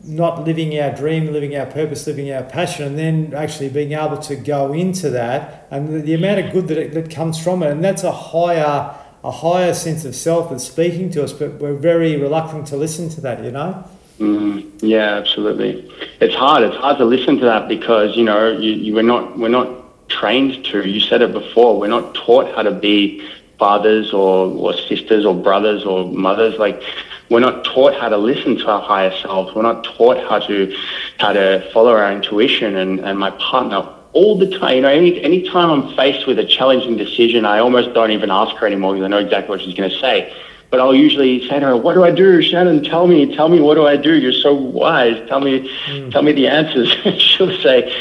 not 0.04 0.44
living 0.44 0.78
our 0.78 0.94
dream, 0.94 1.32
living 1.32 1.56
our 1.56 1.66
purpose, 1.66 2.06
living 2.06 2.30
our 2.32 2.42
passion, 2.42 2.86
and 2.86 2.98
then 2.98 3.34
actually 3.34 3.68
being 3.68 3.92
able 3.92 4.18
to 4.18 4.36
go 4.36 4.72
into 4.72 5.10
that 5.10 5.66
and 5.70 5.88
the, 5.88 5.98
the 6.00 6.14
amount 6.14 6.40
of 6.40 6.52
good 6.52 6.68
that 6.68 6.78
it, 6.78 6.94
that 6.94 7.10
comes 7.10 7.42
from 7.42 7.62
it, 7.62 7.70
and 7.70 7.82
that's 7.82 8.04
a 8.04 8.12
higher 8.12 8.94
a 9.24 9.30
higher 9.30 9.74
sense 9.74 10.04
of 10.04 10.14
self 10.14 10.50
that's 10.50 10.64
speaking 10.64 11.10
to 11.10 11.24
us, 11.24 11.32
but 11.32 11.54
we're 11.54 11.74
very 11.74 12.16
reluctant 12.16 12.66
to 12.68 12.76
listen 12.76 13.08
to 13.10 13.20
that. 13.22 13.42
You 13.42 13.50
know. 13.50 13.84
Mm, 14.18 14.70
yeah, 14.80 15.14
absolutely. 15.14 15.90
It's 16.20 16.34
hard. 16.34 16.62
It's 16.62 16.76
hard 16.76 16.98
to 16.98 17.04
listen 17.04 17.38
to 17.38 17.44
that 17.44 17.68
because 17.68 18.16
you 18.16 18.24
know 18.24 18.50
you, 18.50 18.72
you 18.72 18.94
we're 18.94 19.02
not 19.02 19.38
we're 19.38 19.48
not 19.48 20.08
trained 20.08 20.64
to. 20.66 20.88
You 20.88 21.00
said 21.00 21.22
it 21.22 21.32
before. 21.32 21.78
We're 21.78 21.88
not 21.88 22.14
taught 22.14 22.54
how 22.54 22.62
to 22.62 22.72
be 22.72 23.28
fathers 23.58 24.12
or, 24.12 24.46
or 24.46 24.72
sisters 24.72 25.24
or 25.24 25.34
brothers 25.34 25.84
or 25.84 26.06
mothers. 26.06 26.58
Like 26.58 26.82
we're 27.30 27.40
not 27.40 27.64
taught 27.64 27.94
how 27.94 28.08
to 28.08 28.16
listen 28.16 28.56
to 28.56 28.68
our 28.68 28.80
higher 28.80 29.14
selves. 29.18 29.54
We're 29.54 29.62
not 29.62 29.84
taught 29.84 30.18
how 30.28 30.38
to 30.38 30.74
how 31.18 31.32
to 31.32 31.68
follow 31.72 31.92
our 31.92 32.12
intuition. 32.12 32.76
And, 32.76 33.00
and 33.00 33.18
my 33.18 33.30
partner 33.32 33.86
all 34.12 34.38
the 34.38 34.58
time, 34.58 34.76
you 34.76 34.82
know, 34.82 34.88
any 34.88 35.20
any 35.22 35.48
time 35.48 35.70
I'm 35.70 35.96
faced 35.96 36.26
with 36.26 36.38
a 36.38 36.44
challenging 36.44 36.96
decision, 36.96 37.44
I 37.44 37.58
almost 37.58 37.94
don't 37.94 38.10
even 38.10 38.30
ask 38.30 38.56
her 38.56 38.66
anymore 38.66 38.94
because 38.94 39.04
I 39.04 39.08
know 39.08 39.18
exactly 39.18 39.50
what 39.50 39.60
she's 39.60 39.74
going 39.74 39.90
to 39.90 39.98
say. 39.98 40.34
But 40.70 40.80
I'll 40.80 40.94
usually 40.94 41.48
say 41.48 41.60
to 41.60 41.66
her, 41.66 41.76
"What 41.76 41.94
do 41.94 42.04
I 42.04 42.10
do, 42.10 42.42
Shannon? 42.42 42.84
Tell 42.84 43.06
me, 43.06 43.34
tell 43.34 43.48
me, 43.48 43.60
what 43.60 43.74
do 43.74 43.86
I 43.86 43.96
do? 43.96 44.14
You're 44.14 44.32
so 44.32 44.54
wise. 44.54 45.16
Tell 45.28 45.40
me, 45.40 45.70
hmm. 45.86 46.10
tell 46.10 46.22
me 46.22 46.32
the 46.32 46.48
answers." 46.48 46.90
She'll 47.22 47.56
say, 47.60 47.94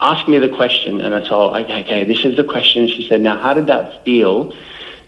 "Ask 0.00 0.28
me 0.28 0.38
the 0.38 0.48
question," 0.48 1.00
and 1.00 1.14
I 1.14 1.28
all. 1.28 1.54
Okay, 1.56 1.82
okay, 1.84 2.04
this 2.04 2.24
is 2.24 2.36
the 2.36 2.44
question. 2.44 2.88
She 2.88 3.06
said, 3.08 3.20
"Now, 3.20 3.38
how 3.38 3.54
did 3.54 3.66
that 3.66 4.04
feel?" 4.04 4.52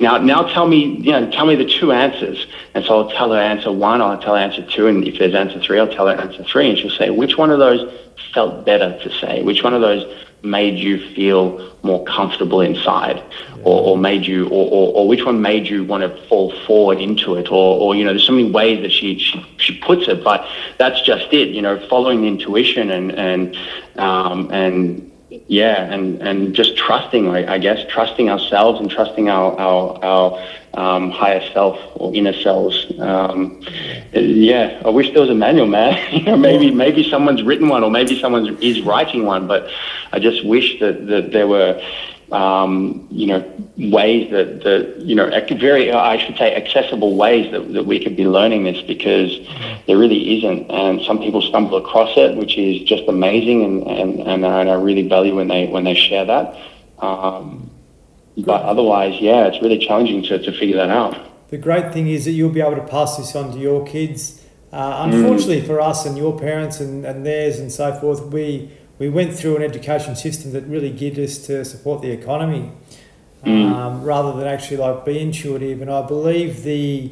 Now, 0.01 0.19
now 0.19 0.43
tell 0.43 0.67
me, 0.67 0.97
you 0.97 1.13
know, 1.13 1.31
tell 1.31 1.47
me 1.47 1.55
the 1.55 1.65
two 1.65 1.93
answers. 1.93 2.47
And 2.75 2.85
so 2.85 2.99
I'll 2.99 3.11
tell 3.11 3.33
her 3.33 3.41
answer 3.41 3.71
one, 3.71 4.01
I'll 4.01 4.19
tell 4.21 4.35
her 4.35 4.41
answer 4.41 4.63
two, 4.63 4.87
and 4.87 5.07
if 5.07 5.19
there's 5.19 5.35
answer 5.35 5.61
three, 5.61 5.79
I'll 5.79 5.89
tell 5.89 6.07
her 6.07 6.15
answer 6.15 6.45
three, 6.45 6.69
and 6.71 6.79
she'll 6.79 6.91
say, 6.91 7.11
which 7.11 7.37
one 7.37 7.51
of 7.51 7.59
those 7.59 7.93
felt 8.33 8.65
better 8.67 8.99
to 9.03 9.11
say? 9.19 9.43
Which 9.43 9.63
one 9.63 9.75
of 9.75 9.81
those 9.81 10.05
made 10.43 10.79
you 10.79 10.99
feel 11.15 11.75
more 11.83 12.05
comfortable 12.05 12.61
inside? 12.61 13.23
Or, 13.63 13.81
or 13.81 13.97
made 13.97 14.27
you, 14.27 14.47
or, 14.49 14.69
or, 14.71 14.95
or 14.95 15.09
which 15.09 15.25
one 15.25 15.41
made 15.41 15.67
you 15.67 15.85
want 15.85 16.03
to 16.03 16.27
fall 16.27 16.53
forward 16.67 17.01
into 17.01 17.37
it? 17.37 17.51
Or, 17.51 17.81
or 17.81 17.97
you 17.97 18.05
know, 18.05 18.11
there's 18.11 18.27
so 18.27 18.33
many 18.33 18.51
ways 18.51 18.83
that 18.83 18.93
she, 18.93 19.19
she, 19.19 19.47
she 19.57 19.79
puts 19.79 20.07
it, 20.07 20.23
but 20.23 20.47
that's 20.77 21.01
just 21.03 21.33
it, 21.33 21.49
you 21.49 21.63
know, 21.63 21.79
following 21.89 22.23
the 22.23 22.29
intuition 22.29 22.91
and, 22.91 23.13
and, 23.13 23.57
um, 23.97 24.51
and, 24.51 25.11
yeah, 25.47 25.93
and, 25.93 26.21
and 26.23 26.55
just 26.55 26.77
trusting, 26.77 27.29
I, 27.29 27.55
I 27.55 27.59
guess, 27.59 27.85
trusting 27.89 28.31
ourselves 28.31 28.81
and 28.81 28.91
trusting 28.91 29.29
our 29.29 29.59
our, 29.59 30.05
our 30.05 30.49
um, 30.75 31.11
higher 31.11 31.43
self 31.53 31.79
or 31.95 32.15
inner 32.15 32.33
selves. 32.33 32.93
Um, 32.99 33.61
yeah, 34.13 34.81
I 34.85 34.91
wish 34.91 35.13
there 35.13 35.21
was 35.21 35.31
a 35.31 35.35
manual, 35.35 35.67
man. 35.67 35.99
you 36.13 36.23
know, 36.23 36.37
maybe 36.37 36.71
maybe 36.71 37.09
someone's 37.09 37.43
written 37.43 37.69
one 37.69 37.85
or 37.85 37.91
maybe 37.91 38.21
someone 38.21 38.57
is 38.61 38.83
writing 38.83 39.25
one, 39.25 39.47
but 39.47 39.71
I 40.13 40.19
just 40.19 40.45
wish 40.45 40.79
that, 40.81 41.07
that 41.07 41.33
there 41.33 41.49
were. 41.49 41.81
Um, 42.33 43.07
you 43.11 43.27
know, 43.27 43.41
ways 43.77 44.31
that, 44.31 44.63
that, 44.65 44.97
you 45.01 45.15
know, 45.15 45.29
very, 45.59 45.93
I 45.93 46.17
should 46.17 46.37
say, 46.37 46.55
accessible 46.55 47.17
ways 47.17 47.53
that, 47.53 47.73
that 47.75 47.87
we 47.87 48.03
could 48.03 48.17
be 48.17 48.27
learning 48.27 48.65
this 48.65 48.81
because 48.83 49.31
there 49.87 49.99
really 49.99 50.39
isn't. 50.39 50.71
And 50.71 51.03
some 51.03 51.19
people 51.19 51.43
stumble 51.43 51.77
across 51.77 52.17
it, 52.17 52.37
which 52.37 52.57
is 52.57 52.83
just 52.83 53.05
amazing. 53.09 53.63
And, 53.63 53.83
and, 53.87 54.21
and, 54.21 54.47
I, 54.47 54.61
and 54.63 54.71
I 54.71 54.75
really 54.75 55.07
value 55.07 55.37
when 55.37 55.49
they, 55.49 55.67
when 55.67 55.85
they 55.85 55.95
share 55.95 56.25
that. 56.25 56.57
Um, 56.99 57.71
but 58.39 58.63
otherwise, 58.63 59.21
yeah, 59.21 59.47
it's 59.47 59.63
really 59.63 59.79
challenging 59.79 60.23
to, 60.25 60.39
to 60.39 60.53
figure 60.59 60.77
that 60.77 60.91
out. 60.91 61.17
The 61.51 61.59
great 61.59 61.93
thing 61.93 62.09
is 62.09 62.25
that 62.25 62.33
you'll 62.33 62.51
be 62.51 62.61
able 62.61 62.77
to 62.77 62.87
pass 62.87 63.17
this 63.17 63.37
on 63.37 63.53
to 63.53 63.59
your 63.59 63.87
kids. 63.87 64.41
Uh, 64.73 65.09
unfortunately 65.09 65.61
for 65.61 65.81
us 65.81 66.05
and 66.05 66.19
your 66.19 66.37
parents 66.37 66.81
and, 66.81 67.05
and 67.05 67.25
theirs 67.25 67.61
and 67.61 67.71
so 67.71 67.95
forth, 68.01 68.23
we 68.33 68.73
we 68.99 69.09
went 69.09 69.35
through 69.35 69.57
an 69.57 69.63
education 69.63 70.15
system 70.17 70.53
that 70.53 70.65
really 70.65 70.91
geared 70.91 71.19
us 71.19 71.39
to 71.47 71.65
support 71.65 72.03
the 72.03 72.11
economy 72.11 72.71
um, 73.45 74.03
rather 74.03 74.33
than 74.39 74.47
actually 74.47 74.77
like 74.79 75.05
be 75.05 75.19
intuitive. 75.19 75.83
And 75.83 75.91
I 75.91 76.03
believe 76.07 76.63
the 76.63 77.11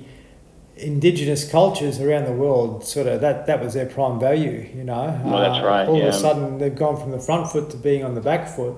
indigenous 0.77 1.49
cultures 1.51 2.01
around 2.01 2.25
the 2.25 2.33
world 2.33 2.85
sort 2.85 3.07
of 3.07 3.21
that 3.21 3.47
that 3.47 3.63
was 3.63 3.75
their 3.75 3.87
prime 3.87 4.19
value. 4.19 4.67
You 4.75 4.85
know, 4.85 5.21
Well, 5.25 5.39
that's 5.39 5.63
Uh, 5.63 5.67
right, 5.67 5.89
All 5.89 6.01
of 6.01 6.09
a 6.09 6.13
sudden, 6.13 6.59
they've 6.59 6.75
gone 6.75 6.97
from 6.97 7.11
the 7.11 7.19
front 7.21 7.49
foot 7.51 7.71
to 7.71 7.77
being 7.77 8.05
on 8.05 8.15
the 8.15 8.21
back 8.21 8.49
foot, 8.49 8.75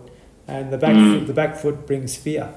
and 0.49 0.73
the 0.73 0.79
back 0.79 0.95
Mm. 0.97 1.19
foot, 1.19 1.27
the 1.27 1.33
back 1.33 1.57
foot 1.57 1.87
brings 1.87 2.17
fear. 2.17 2.49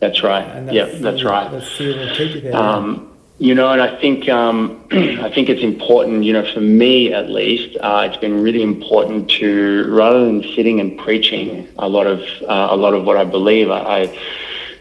That's 0.00 0.22
right. 0.22 0.46
That 0.66 0.74
Yeah, 0.74 0.86
that's 1.00 1.22
right. 1.22 1.50
That 1.50 1.62
fear 1.64 1.96
will 1.98 2.14
keep 2.14 2.34
you 2.34 2.40
there. 2.40 2.56
Um, 2.56 3.08
you 3.38 3.54
know, 3.54 3.70
and 3.70 3.82
I 3.82 4.00
think 4.00 4.28
um, 4.28 4.86
I 4.92 5.30
think 5.30 5.48
it's 5.48 5.62
important. 5.62 6.24
You 6.24 6.32
know, 6.34 6.52
for 6.52 6.60
me 6.60 7.12
at 7.12 7.30
least, 7.30 7.76
uh, 7.80 8.08
it's 8.08 8.16
been 8.18 8.42
really 8.42 8.62
important 8.62 9.30
to 9.32 9.86
rather 9.92 10.24
than 10.24 10.42
sitting 10.54 10.80
and 10.80 10.98
preaching 10.98 11.68
a 11.78 11.88
lot 11.88 12.06
of 12.06 12.20
uh, 12.42 12.68
a 12.70 12.76
lot 12.76 12.94
of 12.94 13.04
what 13.04 13.16
I 13.16 13.24
believe. 13.24 13.70
I, 13.70 14.16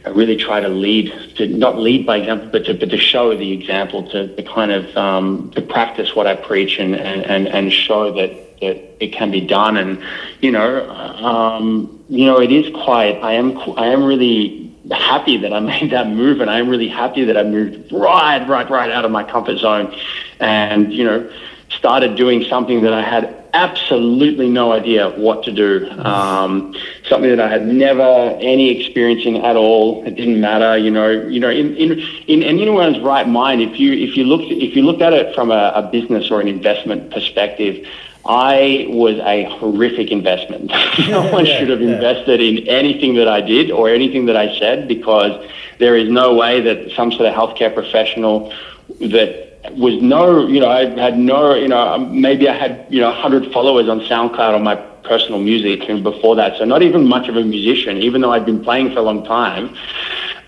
I 0.06 0.10
really 0.10 0.36
try 0.36 0.60
to 0.60 0.68
lead, 0.68 1.14
to 1.38 1.48
not 1.48 1.78
lead 1.78 2.06
by 2.06 2.18
example, 2.18 2.50
but 2.52 2.66
to, 2.66 2.74
but 2.74 2.90
to 2.90 2.98
show 2.98 3.38
the 3.38 3.54
example, 3.54 4.04
to, 4.10 4.36
to 4.36 4.44
kind 4.44 4.72
of 4.72 4.98
um, 4.98 5.50
to 5.52 5.62
practice 5.62 6.14
what 6.14 6.28
I 6.28 6.36
preach 6.36 6.78
and, 6.78 6.94
and, 6.94 7.26
and, 7.26 7.48
and 7.48 7.72
show 7.72 8.12
that, 8.12 8.60
that 8.60 9.02
it 9.02 9.14
can 9.14 9.32
be 9.32 9.40
done. 9.40 9.78
And 9.78 10.04
you 10.42 10.52
know, 10.52 10.90
um, 10.90 12.04
you 12.10 12.26
know, 12.26 12.40
it 12.42 12.52
is 12.52 12.72
quiet. 12.84 13.24
I 13.24 13.34
am 13.34 13.58
I 13.78 13.88
am 13.88 14.04
really 14.04 14.63
happy 14.92 15.38
that 15.38 15.54
I 15.54 15.60
made 15.60 15.92
that 15.92 16.08
move, 16.08 16.42
and 16.42 16.50
I 16.50 16.60
am 16.60 16.70
really 16.70 16.90
happy 16.90 17.26
that 17.26 17.38
I 17.38 17.44
moved 17.44 17.92
right, 17.92 18.48
right, 18.48 18.70
right 18.70 18.92
out 18.92 19.06
of 19.06 19.12
my 19.12 19.24
comfort 19.24 19.58
zone, 19.58 19.96
and 20.40 20.92
you 20.92 21.04
know, 21.04 21.32
started 21.70 22.16
doing 22.16 22.44
something 22.46 22.82
that 22.84 22.94
I 22.94 23.02
had 23.02 23.44
absolutely 23.54 24.50
no 24.50 24.72
idea 24.72 25.10
what 25.12 25.44
to 25.44 25.52
do. 25.52 25.90
Um, 26.00 26.76
something 27.08 27.30
that 27.30 27.40
I 27.40 27.50
had 27.50 27.68
never 27.68 28.02
any 28.42 28.70
experience 28.80 29.26
in 29.26 29.36
at 29.38 29.56
all. 29.56 30.04
It 30.06 30.16
didn't 30.16 30.42
matter, 30.42 30.78
you 30.78 30.92
know. 30.92 31.10
You 31.10 31.40
know, 31.40 31.50
in 31.50 31.76
in, 31.76 32.00
in 32.28 32.44
anyone's 32.44 33.00
right 33.00 33.28
mind, 33.28 33.62
if 33.62 33.80
you 33.80 33.94
if 33.94 34.18
you 34.18 34.24
looked 34.26 34.52
if 34.52 34.76
you 34.76 34.84
looked 34.84 35.02
at 35.02 35.14
it 35.14 35.34
from 35.36 35.52
a, 35.52 35.72
a 35.76 35.90
business 35.92 36.32
or 36.32 36.42
an 36.42 36.48
investment 36.48 37.12
perspective. 37.12 37.88
I 38.26 38.86
was 38.90 39.18
a 39.20 39.44
horrific 39.58 40.10
investment. 40.12 40.68
no 41.10 41.30
one 41.32 41.46
Yeah, 41.46 41.60
should 41.60 41.70
have 41.70 41.82
yeah. 41.82 41.96
invested 41.96 42.40
in 42.42 42.68
anything 42.68 43.16
that 43.16 43.28
I 43.28 43.42
did 43.42 43.70
or 43.72 43.90
anything 43.90 44.26
that 44.28 44.38
I 44.38 44.58
said 44.60 44.88
because 44.88 45.50
there 45.80 45.96
is 45.98 46.10
no 46.10 46.34
way 46.34 46.62
that 46.62 46.92
some 46.96 47.12
sort 47.12 47.26
of 47.28 47.34
healthcare 47.34 47.74
professional 47.74 48.54
that 49.02 49.60
was 49.78 50.02
no, 50.02 50.48
you 50.48 50.60
know, 50.60 50.70
I 50.70 50.86
had 50.86 51.18
no, 51.18 51.54
you 51.56 51.68
know, 51.68 51.80
um, 51.80 52.22
maybe 52.22 52.48
I 52.48 52.54
had, 52.56 52.86
you 52.90 53.00
know, 53.02 53.10
100 53.10 53.52
followers 53.52 53.90
on 53.90 54.00
SoundCloud 54.02 54.56
on 54.56 54.64
my 54.64 54.76
personal 54.76 55.40
music 55.40 55.90
and 55.90 56.02
before 56.04 56.36
that. 56.38 56.58
So 56.58 56.64
not 56.66 56.82
even 56.82 57.08
much 57.08 57.28
of 57.28 57.36
a 57.36 57.44
musician, 57.44 57.98
even 57.98 58.22
though 58.22 58.32
I'd 58.32 58.46
been 58.46 58.64
playing 58.64 58.92
for 58.94 59.00
a 59.00 59.04
long 59.04 59.26
time. 59.26 59.76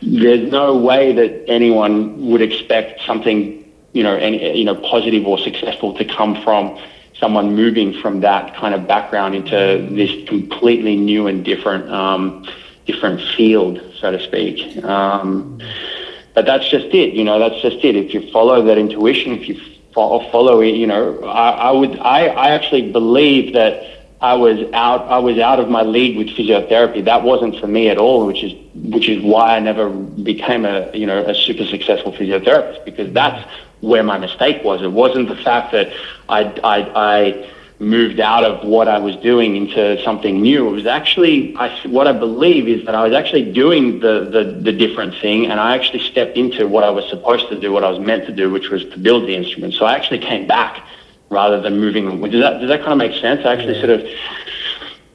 There's 0.01 0.49
no 0.51 0.75
way 0.77 1.13
that 1.13 1.45
anyone 1.49 2.29
would 2.29 2.41
expect 2.41 3.01
something, 3.05 3.63
you 3.93 4.03
know, 4.03 4.15
any, 4.15 4.57
you 4.57 4.63
know, 4.65 4.75
positive 4.75 5.25
or 5.25 5.37
successful 5.39 5.93
to 5.97 6.05
come 6.05 6.41
from 6.43 6.77
someone 7.19 7.55
moving 7.55 7.93
from 8.01 8.21
that 8.21 8.55
kind 8.55 8.73
of 8.73 8.87
background 8.87 9.35
into 9.35 9.87
this 9.91 10.27
completely 10.27 10.95
new 10.95 11.27
and 11.27 11.43
different, 11.45 11.89
um, 11.89 12.45
different 12.85 13.21
field, 13.35 13.81
so 13.99 14.11
to 14.11 14.19
speak. 14.23 14.83
Um, 14.83 15.59
but 16.33 16.45
that's 16.45 16.67
just 16.67 16.87
it, 16.87 17.13
you 17.13 17.23
know. 17.23 17.39
That's 17.39 17.61
just 17.61 17.77
it. 17.83 17.95
If 17.95 18.13
you 18.13 18.29
follow 18.31 18.61
that 18.63 18.77
intuition, 18.77 19.31
if 19.31 19.47
you 19.47 19.55
fo- 19.93 20.19
follow 20.31 20.59
it, 20.61 20.75
you 20.75 20.85
know, 20.85 21.23
I, 21.23 21.49
I 21.51 21.71
would. 21.71 21.97
I, 21.99 22.27
I 22.27 22.49
actually 22.49 22.91
believe 22.91 23.53
that 23.53 23.94
I 24.25 24.33
was 24.33 24.57
out. 24.73 25.01
I 25.17 25.19
was 25.19 25.37
out 25.37 25.59
of 25.59 25.69
my 25.69 25.83
league 25.83 26.17
with 26.17 26.29
physiotherapy. 26.29 27.05
That 27.05 27.21
wasn't 27.21 27.59
for 27.59 27.67
me 27.67 27.89
at 27.89 27.99
all, 27.99 28.25
which 28.25 28.43
is 28.43 28.53
which 28.73 29.07
is 29.07 29.23
why 29.23 29.55
I 29.55 29.59
never 29.59 29.87
became 29.89 30.65
a 30.65 30.91
you 30.95 31.05
know 31.05 31.19
a 31.23 31.35
super 31.35 31.65
successful 31.65 32.11
physiotherapist 32.11 32.85
because 32.85 33.13
that's 33.13 33.47
where 33.81 34.01
my 34.01 34.17
mistake 34.17 34.63
was. 34.63 34.81
It 34.81 34.91
wasn't 34.91 35.29
the 35.29 35.35
fact 35.35 35.71
that 35.73 35.93
I 36.27 36.39
I. 36.75 36.77
I 37.13 37.51
moved 37.77 38.21
out 38.21 38.45
of 38.45 38.65
what 38.65 38.87
I 38.87 38.99
was 38.99 39.17
doing 39.17 39.57
into 39.57 40.01
something 40.01 40.41
new. 40.41 40.69
It 40.69 40.71
was 40.71 40.85
actually, 40.85 41.53
I, 41.57 41.77
what 41.87 42.07
I 42.07 42.13
believe 42.13 42.69
is 42.69 42.85
that 42.85 42.95
I 42.95 43.03
was 43.03 43.11
actually 43.11 43.51
doing 43.51 43.99
the, 43.99 44.29
the, 44.35 44.43
the 44.61 44.71
different 44.71 45.13
thing 45.15 45.47
and 45.47 45.59
I 45.59 45.75
actually 45.75 45.99
stepped 45.99 46.37
into 46.37 46.69
what 46.69 46.85
I 46.85 46.89
was 46.89 47.03
supposed 47.09 47.49
to 47.49 47.59
do, 47.59 47.73
what 47.73 47.83
I 47.83 47.89
was 47.89 47.99
meant 47.99 48.27
to 48.27 48.31
do, 48.31 48.49
which 48.49 48.69
was 48.69 48.85
to 48.85 48.97
build 48.97 49.23
the 49.27 49.35
instrument. 49.35 49.73
So 49.73 49.83
I 49.83 49.93
actually 49.93 50.19
came 50.19 50.47
back 50.47 50.87
rather 51.29 51.61
than 51.61 51.79
moving. 51.79 52.21
Does 52.21 52.41
that, 52.41 52.59
does 52.59 52.69
that 52.69 52.79
kind 52.79 52.93
of 52.93 52.97
make 52.97 53.19
sense? 53.19 53.45
I 53.45 53.53
actually 53.53 53.79
sort 53.79 53.89
of 53.89 54.07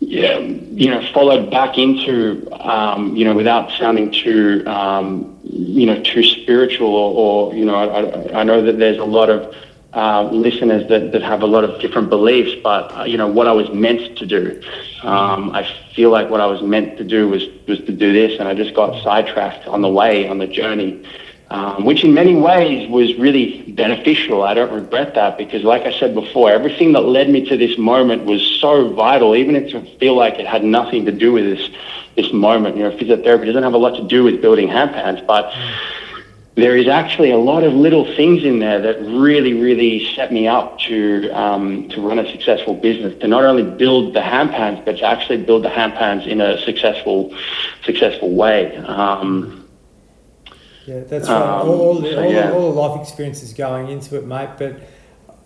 yeah, 0.01 0.39
you 0.39 0.91
know, 0.91 1.07
followed 1.13 1.51
back 1.51 1.77
into, 1.77 2.49
um, 2.53 3.15
you 3.15 3.25
know, 3.25 3.35
without 3.35 3.71
sounding 3.73 4.11
too, 4.11 4.65
um, 4.67 5.39
you 5.45 5.85
know, 5.87 6.03
too 6.03 6.23
spiritual 6.23 6.89
or, 6.89 7.51
or 7.51 7.55
you 7.55 7.67
know, 7.67 7.75
I, 7.75 8.41
I, 8.41 8.43
know 8.45 8.63
that 8.63 8.79
there's 8.79 8.99
a 8.99 9.05
lot 9.05 9.29
of 9.29 9.55
uh, 9.93 10.23
listeners 10.31 10.89
that, 10.89 11.13
that 11.13 11.23
have 11.23 11.43
a 11.43 11.47
lot 11.47 11.65
of 11.65 11.81
different 11.83 12.09
beliefs, 12.09 12.59
but, 12.63 12.91
uh, 12.97 13.05
you 13.05 13.19
know, 13.19 13.29
what 13.29 13.47
I 13.47 13.53
was 13.53 13.69
meant 13.71 14.17
to 14.19 14.27
do. 14.27 14.63
Um, 15.03 15.51
I 15.51 15.71
feel 15.95 16.11
like 16.11 16.31
what 16.31 16.41
I 16.41 16.47
was 16.47 16.63
meant 16.63 16.97
to 16.97 17.05
do 17.05 17.29
was, 17.29 17.47
was 17.69 17.79
to 17.81 17.93
do 17.93 18.13
this, 18.13 18.41
and 18.41 18.49
I 18.49 18.55
just 18.55 18.75
got 18.75 19.03
sidetracked 19.05 19.69
on 19.69 19.83
the 19.83 19.91
way, 19.91 20.27
on 20.27 20.39
the 20.39 20.47
journey 20.47 21.05
um, 21.51 21.85
which 21.85 22.05
in 22.05 22.15
many 22.15 22.37
ways 22.37 22.89
was 22.89 23.15
really 23.17 23.63
beneficial. 23.73 24.43
I 24.45 24.55
don't 24.55 24.73
regret 24.73 25.15
that 25.17 25.37
because, 25.37 25.65
like 25.65 25.83
I 25.83 25.93
said 25.99 26.15
before, 26.15 26.51
everything 26.53 26.93
that 26.93 27.01
led 27.01 27.29
me 27.29 27.45
to 27.49 27.57
this 27.57 27.77
moment 27.77 28.25
was 28.25 28.41
so 28.61 28.93
vital, 28.95 29.35
even 29.35 29.57
if 29.57 29.75
I 29.75 29.85
feel 29.99 30.15
like 30.15 30.39
it 30.39 30.47
had 30.47 30.63
nothing 30.63 31.05
to 31.07 31.13
do 31.13 31.33
with 31.33 31.45
this 31.45 31.69
this 32.17 32.33
moment. 32.33 32.77
You 32.77 32.85
know, 32.85 32.91
physiotherapy 32.93 33.47
doesn't 33.47 33.63
have 33.65 33.75
a 33.75 33.79
lot 33.79 33.97
to 33.97 34.07
do 34.07 34.23
with 34.23 34.41
building 34.41 34.69
handpans, 34.69 35.27
but 35.27 35.53
there 36.55 36.77
is 36.77 36.87
actually 36.87 37.31
a 37.31 37.39
lot 37.39 37.65
of 37.65 37.73
little 37.73 38.05
things 38.17 38.45
in 38.45 38.61
there 38.61 38.81
that 38.81 39.01
really, 39.01 39.55
really 39.55 40.15
set 40.15 40.33
me 40.33 40.47
up 40.47 40.79
to 40.81 41.31
um, 41.31 41.89
to 41.89 42.01
run 42.01 42.21
a 42.21 42.31
successful 42.31 42.75
business. 42.75 43.19
To 43.23 43.27
not 43.27 43.45
only 43.45 43.65
build 43.65 44.15
the 44.15 44.21
handpans, 44.21 44.85
but 44.85 44.99
to 44.99 45.05
actually 45.05 45.39
build 45.39 45.65
the 45.65 45.69
handpans 45.71 46.29
in 46.29 46.41
a 46.41 46.61
successful, 46.61 47.37
successful 47.85 48.31
way. 48.31 48.77
Um, 48.77 49.60
yeah, 50.91 51.05
that's 51.05 51.29
right. 51.29 51.61
Um, 51.61 51.69
all, 51.69 52.01
the, 52.01 52.21
all, 52.21 52.33
yeah. 52.33 52.53
all, 52.53 52.73
the 52.73 52.81
life 52.81 53.01
experiences 53.01 53.53
going 53.53 53.89
into 53.89 54.17
it, 54.17 54.27
mate. 54.27 54.51
But 54.59 54.81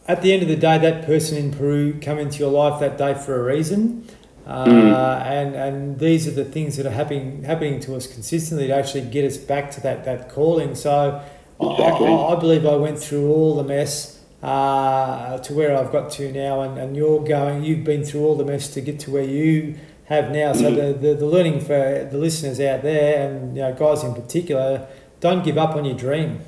at 0.08 0.22
the 0.22 0.32
end 0.32 0.42
of 0.42 0.48
the 0.48 0.56
day, 0.56 0.78
that 0.78 1.04
person 1.04 1.36
in 1.36 1.52
Peru 1.52 1.98
come 2.00 2.18
into 2.18 2.38
your 2.38 2.50
life 2.50 2.80
that 2.80 2.96
day 2.96 3.14
for 3.14 3.38
a 3.38 3.54
reason. 3.54 4.08
Uh, 4.46 4.66
mm. 4.66 5.22
and 5.26 5.54
and 5.54 5.98
these 5.98 6.28
are 6.28 6.30
the 6.30 6.44
things 6.44 6.76
that 6.76 6.84
are 6.84 6.90
happening 6.90 7.44
happening 7.44 7.80
to 7.80 7.96
us 7.96 8.06
consistently 8.06 8.66
to 8.66 8.74
actually 8.74 9.00
get 9.00 9.24
us 9.24 9.38
back 9.38 9.70
to 9.70 9.80
that 9.80 10.04
that 10.04 10.28
calling. 10.30 10.74
So 10.74 11.22
exactly. 11.60 12.08
I, 12.08 12.12
I, 12.12 12.38
believe 12.38 12.66
I 12.66 12.76
went 12.76 12.98
through 12.98 13.30
all 13.30 13.56
the 13.56 13.64
mess 13.64 14.20
uh, 14.42 15.38
to 15.38 15.54
where 15.54 15.74
I've 15.76 15.90
got 15.90 16.10
to 16.12 16.30
now, 16.30 16.60
and, 16.60 16.78
and 16.78 16.96
you're 16.96 17.24
going. 17.24 17.64
You've 17.64 17.84
been 17.84 18.04
through 18.04 18.24
all 18.24 18.36
the 18.36 18.44
mess 18.44 18.68
to 18.74 18.82
get 18.82 19.00
to 19.00 19.10
where 19.10 19.24
you 19.24 19.76
have 20.06 20.30
now. 20.30 20.52
So 20.52 20.70
mm. 20.70 20.76
the, 20.76 21.08
the, 21.08 21.14
the 21.14 21.26
learning 21.26 21.60
for 21.60 22.08
the 22.10 22.18
listeners 22.18 22.60
out 22.60 22.82
there, 22.82 23.26
and 23.26 23.56
you 23.56 23.62
know, 23.62 23.74
guys 23.74 24.04
in 24.04 24.14
particular, 24.14 24.86
don't 25.24 25.42
give 25.42 25.56
up 25.56 25.74
on 25.74 25.86
your 25.86 25.96
dream. 25.96 26.38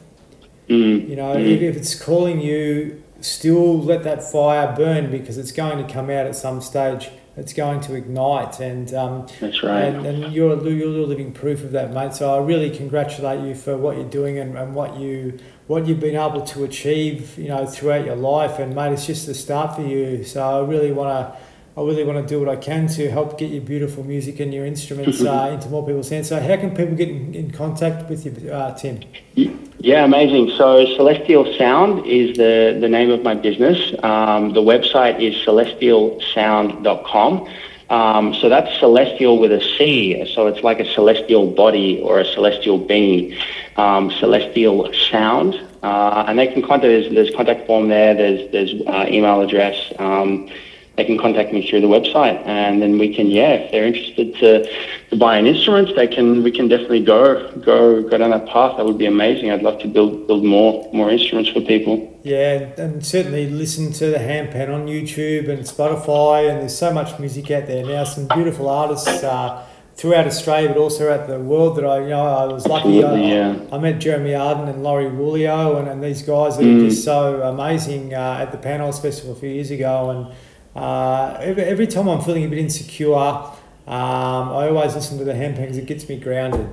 Mm. 0.68 1.08
You 1.08 1.16
know, 1.16 1.34
mm. 1.34 1.40
if, 1.40 1.62
if 1.62 1.76
it's 1.78 1.94
calling 1.94 2.42
you, 2.42 3.02
still 3.22 3.80
let 3.80 4.04
that 4.04 4.22
fire 4.22 4.76
burn 4.76 5.10
because 5.10 5.38
it's 5.38 5.50
going 5.50 5.84
to 5.84 5.90
come 5.90 6.10
out 6.10 6.26
at 6.26 6.36
some 6.36 6.60
stage. 6.60 7.08
It's 7.38 7.54
going 7.54 7.80
to 7.82 7.94
ignite, 7.94 8.60
and 8.60 8.92
um, 8.94 9.26
that's 9.40 9.62
right. 9.62 9.84
And, 9.84 10.06
and 10.06 10.32
you're 10.32 10.62
you're 10.68 11.06
living 11.06 11.32
proof 11.32 11.64
of 11.64 11.72
that, 11.72 11.92
mate. 11.92 12.12
So 12.14 12.34
I 12.34 12.38
really 12.44 12.70
congratulate 12.74 13.40
you 13.46 13.54
for 13.54 13.78
what 13.78 13.96
you're 13.96 14.08
doing 14.08 14.38
and, 14.38 14.56
and 14.58 14.74
what 14.74 14.98
you 14.98 15.38
what 15.66 15.86
you've 15.86 16.00
been 16.00 16.16
able 16.16 16.42
to 16.42 16.64
achieve, 16.64 17.38
you 17.38 17.48
know, 17.48 17.64
throughout 17.66 18.04
your 18.04 18.16
life. 18.16 18.58
And 18.58 18.74
mate, 18.74 18.92
it's 18.92 19.06
just 19.06 19.26
the 19.26 19.34
start 19.34 19.74
for 19.74 19.82
you. 19.82 20.22
So 20.22 20.40
I 20.42 20.66
really 20.66 20.92
want 20.92 21.10
to 21.16 21.40
I 21.76 21.82
really 21.82 22.04
want 22.04 22.26
to 22.26 22.28
do 22.34 22.40
what 22.40 22.48
I 22.48 22.56
can 22.56 22.88
to 22.88 23.10
help 23.10 23.36
get 23.36 23.50
your 23.50 23.60
beautiful 23.60 24.02
music 24.02 24.40
and 24.40 24.54
your 24.54 24.64
instruments 24.64 25.22
uh, 25.22 25.50
into 25.52 25.68
more 25.68 25.86
people's 25.86 26.08
hands. 26.08 26.30
So, 26.30 26.40
how 26.40 26.56
can 26.56 26.74
people 26.74 26.94
get 26.94 27.10
in, 27.10 27.34
in 27.34 27.50
contact 27.50 28.08
with 28.08 28.24
you, 28.24 28.50
uh, 28.50 28.74
Tim? 28.74 29.00
Yeah, 29.34 30.06
amazing. 30.06 30.56
So, 30.56 30.86
Celestial 30.96 31.52
Sound 31.58 32.06
is 32.06 32.38
the, 32.38 32.78
the 32.80 32.88
name 32.88 33.10
of 33.10 33.22
my 33.22 33.34
business. 33.34 33.92
Um, 34.02 34.54
the 34.54 34.62
website 34.62 35.20
is 35.20 35.34
celestialsound.com. 35.44 37.46
Um, 37.90 38.34
so, 38.34 38.48
that's 38.48 38.78
celestial 38.78 39.38
with 39.38 39.52
a 39.52 39.60
C. 39.60 40.32
So, 40.34 40.46
it's 40.46 40.64
like 40.64 40.80
a 40.80 40.90
celestial 40.94 41.50
body 41.50 42.00
or 42.00 42.20
a 42.20 42.24
celestial 42.24 42.78
being. 42.78 43.36
Um, 43.76 44.10
celestial 44.12 44.90
Sound. 44.94 45.60
Uh, 45.82 46.24
and 46.26 46.38
they 46.38 46.46
can 46.46 46.62
contact, 46.62 46.84
there's, 46.84 47.12
there's 47.12 47.34
contact 47.36 47.66
form 47.66 47.88
there, 47.88 48.14
there's, 48.14 48.50
there's 48.50 48.72
uh, 48.86 49.04
email 49.08 49.42
address. 49.42 49.92
Um, 49.98 50.48
they 50.96 51.04
can 51.04 51.18
contact 51.18 51.52
me 51.52 51.68
through 51.68 51.82
the 51.82 51.86
website, 51.86 52.44
and 52.46 52.80
then 52.80 52.98
we 52.98 53.14
can, 53.14 53.26
yeah, 53.26 53.52
if 53.52 53.70
they're 53.70 53.86
interested 53.86 54.34
to, 54.36 54.66
to 55.10 55.16
buy 55.16 55.36
an 55.36 55.46
instrument, 55.46 55.94
they 55.94 56.06
can. 56.06 56.42
We 56.42 56.50
can 56.50 56.68
definitely 56.68 57.04
go 57.04 57.50
go 57.58 58.02
go 58.02 58.18
down 58.18 58.30
that 58.30 58.46
path. 58.46 58.76
That 58.78 58.86
would 58.86 58.98
be 58.98 59.06
amazing. 59.06 59.50
I'd 59.50 59.62
love 59.62 59.78
to 59.80 59.88
build 59.88 60.26
build 60.26 60.44
more 60.44 60.90
more 60.92 61.10
instruments 61.10 61.50
for 61.50 61.60
people. 61.60 62.18
Yeah, 62.22 62.72
and 62.78 63.04
certainly 63.04 63.48
listen 63.48 63.92
to 63.94 64.06
the 64.06 64.18
Handpan 64.18 64.72
on 64.72 64.86
YouTube 64.86 65.48
and 65.48 65.60
Spotify, 65.64 66.50
and 66.50 66.60
there's 66.60 66.76
so 66.76 66.92
much 66.92 67.18
music 67.18 67.50
out 67.50 67.66
there 67.66 67.84
now. 67.84 68.04
Some 68.04 68.26
beautiful 68.28 68.68
artists. 68.68 69.22
Uh, 69.22 69.64
throughout 69.96 70.26
Australia, 70.26 70.68
but 70.68 70.76
also 70.76 71.10
out 71.10 71.26
the 71.26 71.40
world. 71.40 71.76
That 71.76 71.86
I, 71.86 72.00
you 72.00 72.08
know, 72.08 72.26
I 72.26 72.44
was 72.44 72.66
lucky. 72.66 73.02
I, 73.02 73.14
yeah. 73.16 73.58
I, 73.72 73.78
met 73.78 73.98
Jeremy 73.98 74.34
Arden 74.34 74.68
and 74.68 74.82
Laurie 74.82 75.06
Woollio, 75.06 75.78
and, 75.78 75.88
and 75.88 76.02
these 76.04 76.20
guys 76.20 76.58
that 76.58 76.64
mm. 76.64 76.84
are 76.84 76.88
just 76.90 77.02
so 77.02 77.40
amazing 77.42 78.12
uh, 78.12 78.38
at 78.42 78.52
the 78.52 78.58
Panels 78.58 79.00
Festival 79.00 79.32
a 79.32 79.36
few 79.36 79.48
years 79.48 79.70
ago, 79.70 80.10
and 80.10 80.34
uh, 80.76 81.38
every, 81.40 81.62
every 81.62 81.86
time 81.86 82.08
I'm 82.08 82.20
feeling 82.20 82.44
a 82.44 82.48
bit 82.48 82.58
insecure, 82.58 83.14
um, 83.14 83.54
I 83.86 84.68
always 84.68 84.94
listen 84.94 85.18
to 85.18 85.24
the 85.24 85.32
because 85.32 85.78
it 85.78 85.86
gets 85.86 86.08
me 86.08 86.18
grounded. 86.18 86.68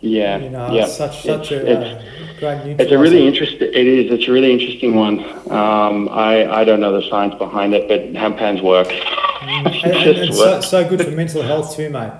Yeah, 0.00 0.38
you 0.38 0.48
know, 0.48 0.72
yeah. 0.72 0.84
It's 0.84 0.96
such 0.96 1.24
such 1.24 1.52
it's, 1.52 1.68
a 1.68 2.00
it's, 2.00 2.40
great 2.40 2.80
It's 2.80 2.92
a 2.92 2.98
really 2.98 3.26
interesting. 3.26 3.68
It 3.68 3.86
is. 3.86 4.10
It's 4.12 4.28
a 4.28 4.32
really 4.32 4.52
interesting 4.52 4.94
one. 4.94 5.20
Um, 5.50 6.08
I 6.08 6.50
I 6.50 6.64
don't 6.64 6.80
know 6.80 6.98
the 6.98 7.06
science 7.10 7.34
behind 7.34 7.74
it, 7.74 7.86
but 7.86 8.00
handpans 8.12 8.62
work. 8.62 8.86
Mm. 8.88 9.66
and, 9.84 9.94
and, 9.94 10.18
and 10.18 10.34
so, 10.34 10.60
so, 10.60 10.88
good 10.88 11.04
for 11.04 11.10
mental 11.10 11.42
health 11.42 11.76
too, 11.76 11.90
mate. 11.90 12.12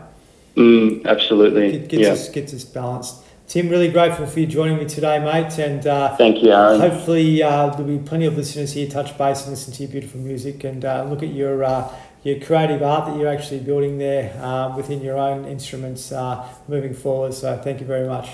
Mm, 0.57 1.07
absolutely. 1.07 1.77
It 1.77 1.89
gets 1.89 2.03
yeah. 2.03 2.13
us 2.13 2.29
gets 2.29 2.53
us 2.53 2.65
balanced. 2.65 3.23
Tim, 3.51 3.69
really 3.69 3.91
grateful 3.91 4.29
for 4.29 4.39
you 4.39 4.47
joining 4.47 4.79
me 4.79 4.85
today, 4.85 5.19
mate. 5.19 5.59
And 5.59 5.85
uh, 5.85 6.17
thank 6.17 6.41
you, 6.41 6.53
Aaron. 6.53 6.79
Hopefully, 6.79 7.43
uh, 7.43 7.71
there'll 7.71 7.83
be 7.83 7.99
plenty 7.99 8.27
of 8.27 8.37
listeners 8.37 8.75
here 8.75 8.89
touch 8.89 9.19
base 9.19 9.41
and 9.41 9.51
listen 9.51 9.73
to 9.73 9.83
your 9.83 9.91
beautiful 9.91 10.21
music 10.21 10.63
and 10.63 10.85
uh, 10.85 11.03
look 11.11 11.25
at 11.25 11.31
your 11.31 11.65
uh, 11.65 11.93
your 12.23 12.39
creative 12.39 12.81
art 12.81 13.07
that 13.07 13.19
you're 13.19 13.27
actually 13.27 13.59
building 13.59 13.99
there 13.99 14.41
uh, 14.41 14.73
within 14.77 15.01
your 15.01 15.19
own 15.19 15.47
instruments 15.47 16.13
uh, 16.13 16.49
moving 16.69 16.95
forward. 16.95 17.35
So, 17.35 17.61
thank 17.61 17.81
you 17.81 17.87
very 17.87 18.07
much. 18.07 18.31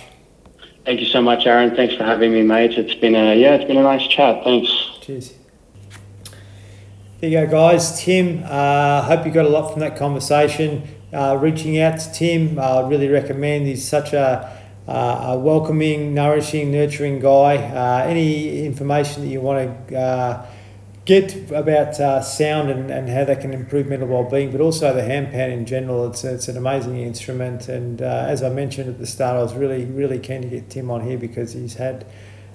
Thank 0.85 1.01
you 1.01 1.07
so 1.07 1.23
much, 1.23 1.47
Aaron. 1.47 1.75
Thanks 1.75 1.95
for 1.95 2.05
having 2.05 2.35
me, 2.35 2.43
mate. 2.43 2.73
It's 2.73 2.95
been 2.97 3.15
a 3.15 3.35
yeah, 3.35 3.55
it's 3.55 3.65
been 3.65 3.79
a 3.79 3.85
nice 3.85 4.07
chat. 4.07 4.45
Thanks. 4.45 4.69
Cheers. 5.01 5.33
There 7.21 7.31
you 7.31 7.47
go, 7.47 7.51
guys. 7.51 8.03
Tim, 8.05 8.45
uh, 8.45 9.01
hope 9.01 9.25
you 9.25 9.33
got 9.33 9.47
a 9.47 9.49
lot 9.49 9.71
from 9.71 9.81
that 9.81 9.97
conversation. 9.97 10.87
reaching 11.11 11.81
out 11.81 12.01
to 12.01 12.13
Tim, 12.13 12.59
I 12.59 12.87
really 12.87 13.09
recommend. 13.09 13.67
He's 13.67 13.89
such 13.89 14.13
a 14.13 14.56
uh, 14.89 15.33
a 15.33 15.39
welcoming, 15.39 16.15
nourishing, 16.15 16.71
nurturing 16.71 17.19
guy. 17.19 17.57
Uh, 17.57 18.07
any 18.07 18.65
information 18.65 19.23
that 19.23 19.29
you 19.29 19.41
want 19.41 19.89
to 19.89 19.99
uh, 19.99 20.47
get 21.05 21.51
about 21.51 21.99
uh, 21.99 22.23
sound 22.23 22.71
and, 22.71 22.91
and 22.91 23.09
how 23.09 23.25
that 23.25 23.41
can 23.41 23.53
improve 23.53 23.89
mental 23.89 24.09
well-being, 24.09 24.53
but 24.53 24.61
also 24.61 24.95
the 24.95 25.01
handpan 25.01 25.53
in 25.53 25.67
general, 25.67 26.09
it's, 26.09 26.23
it's 26.23 26.49
an 26.49 26.57
amazing 26.57 27.01
instrument. 27.01 27.69
And 27.69 28.01
uh, 28.01 28.27
as 28.29 28.43
I 28.43 28.49
mentioned 28.49 28.89
at 28.89 28.99
the 28.99 29.07
start, 29.07 29.37
I 29.37 29.43
was 29.43 29.55
really, 29.55 29.85
really 29.85 30.21
keen 30.21 30.43
to 30.43 30.49
get 30.49 30.71
Tim 30.71 30.91
on 30.91 31.01
here 31.01 31.19
because 31.19 31.53
he's 31.53 31.75
had 31.75 32.07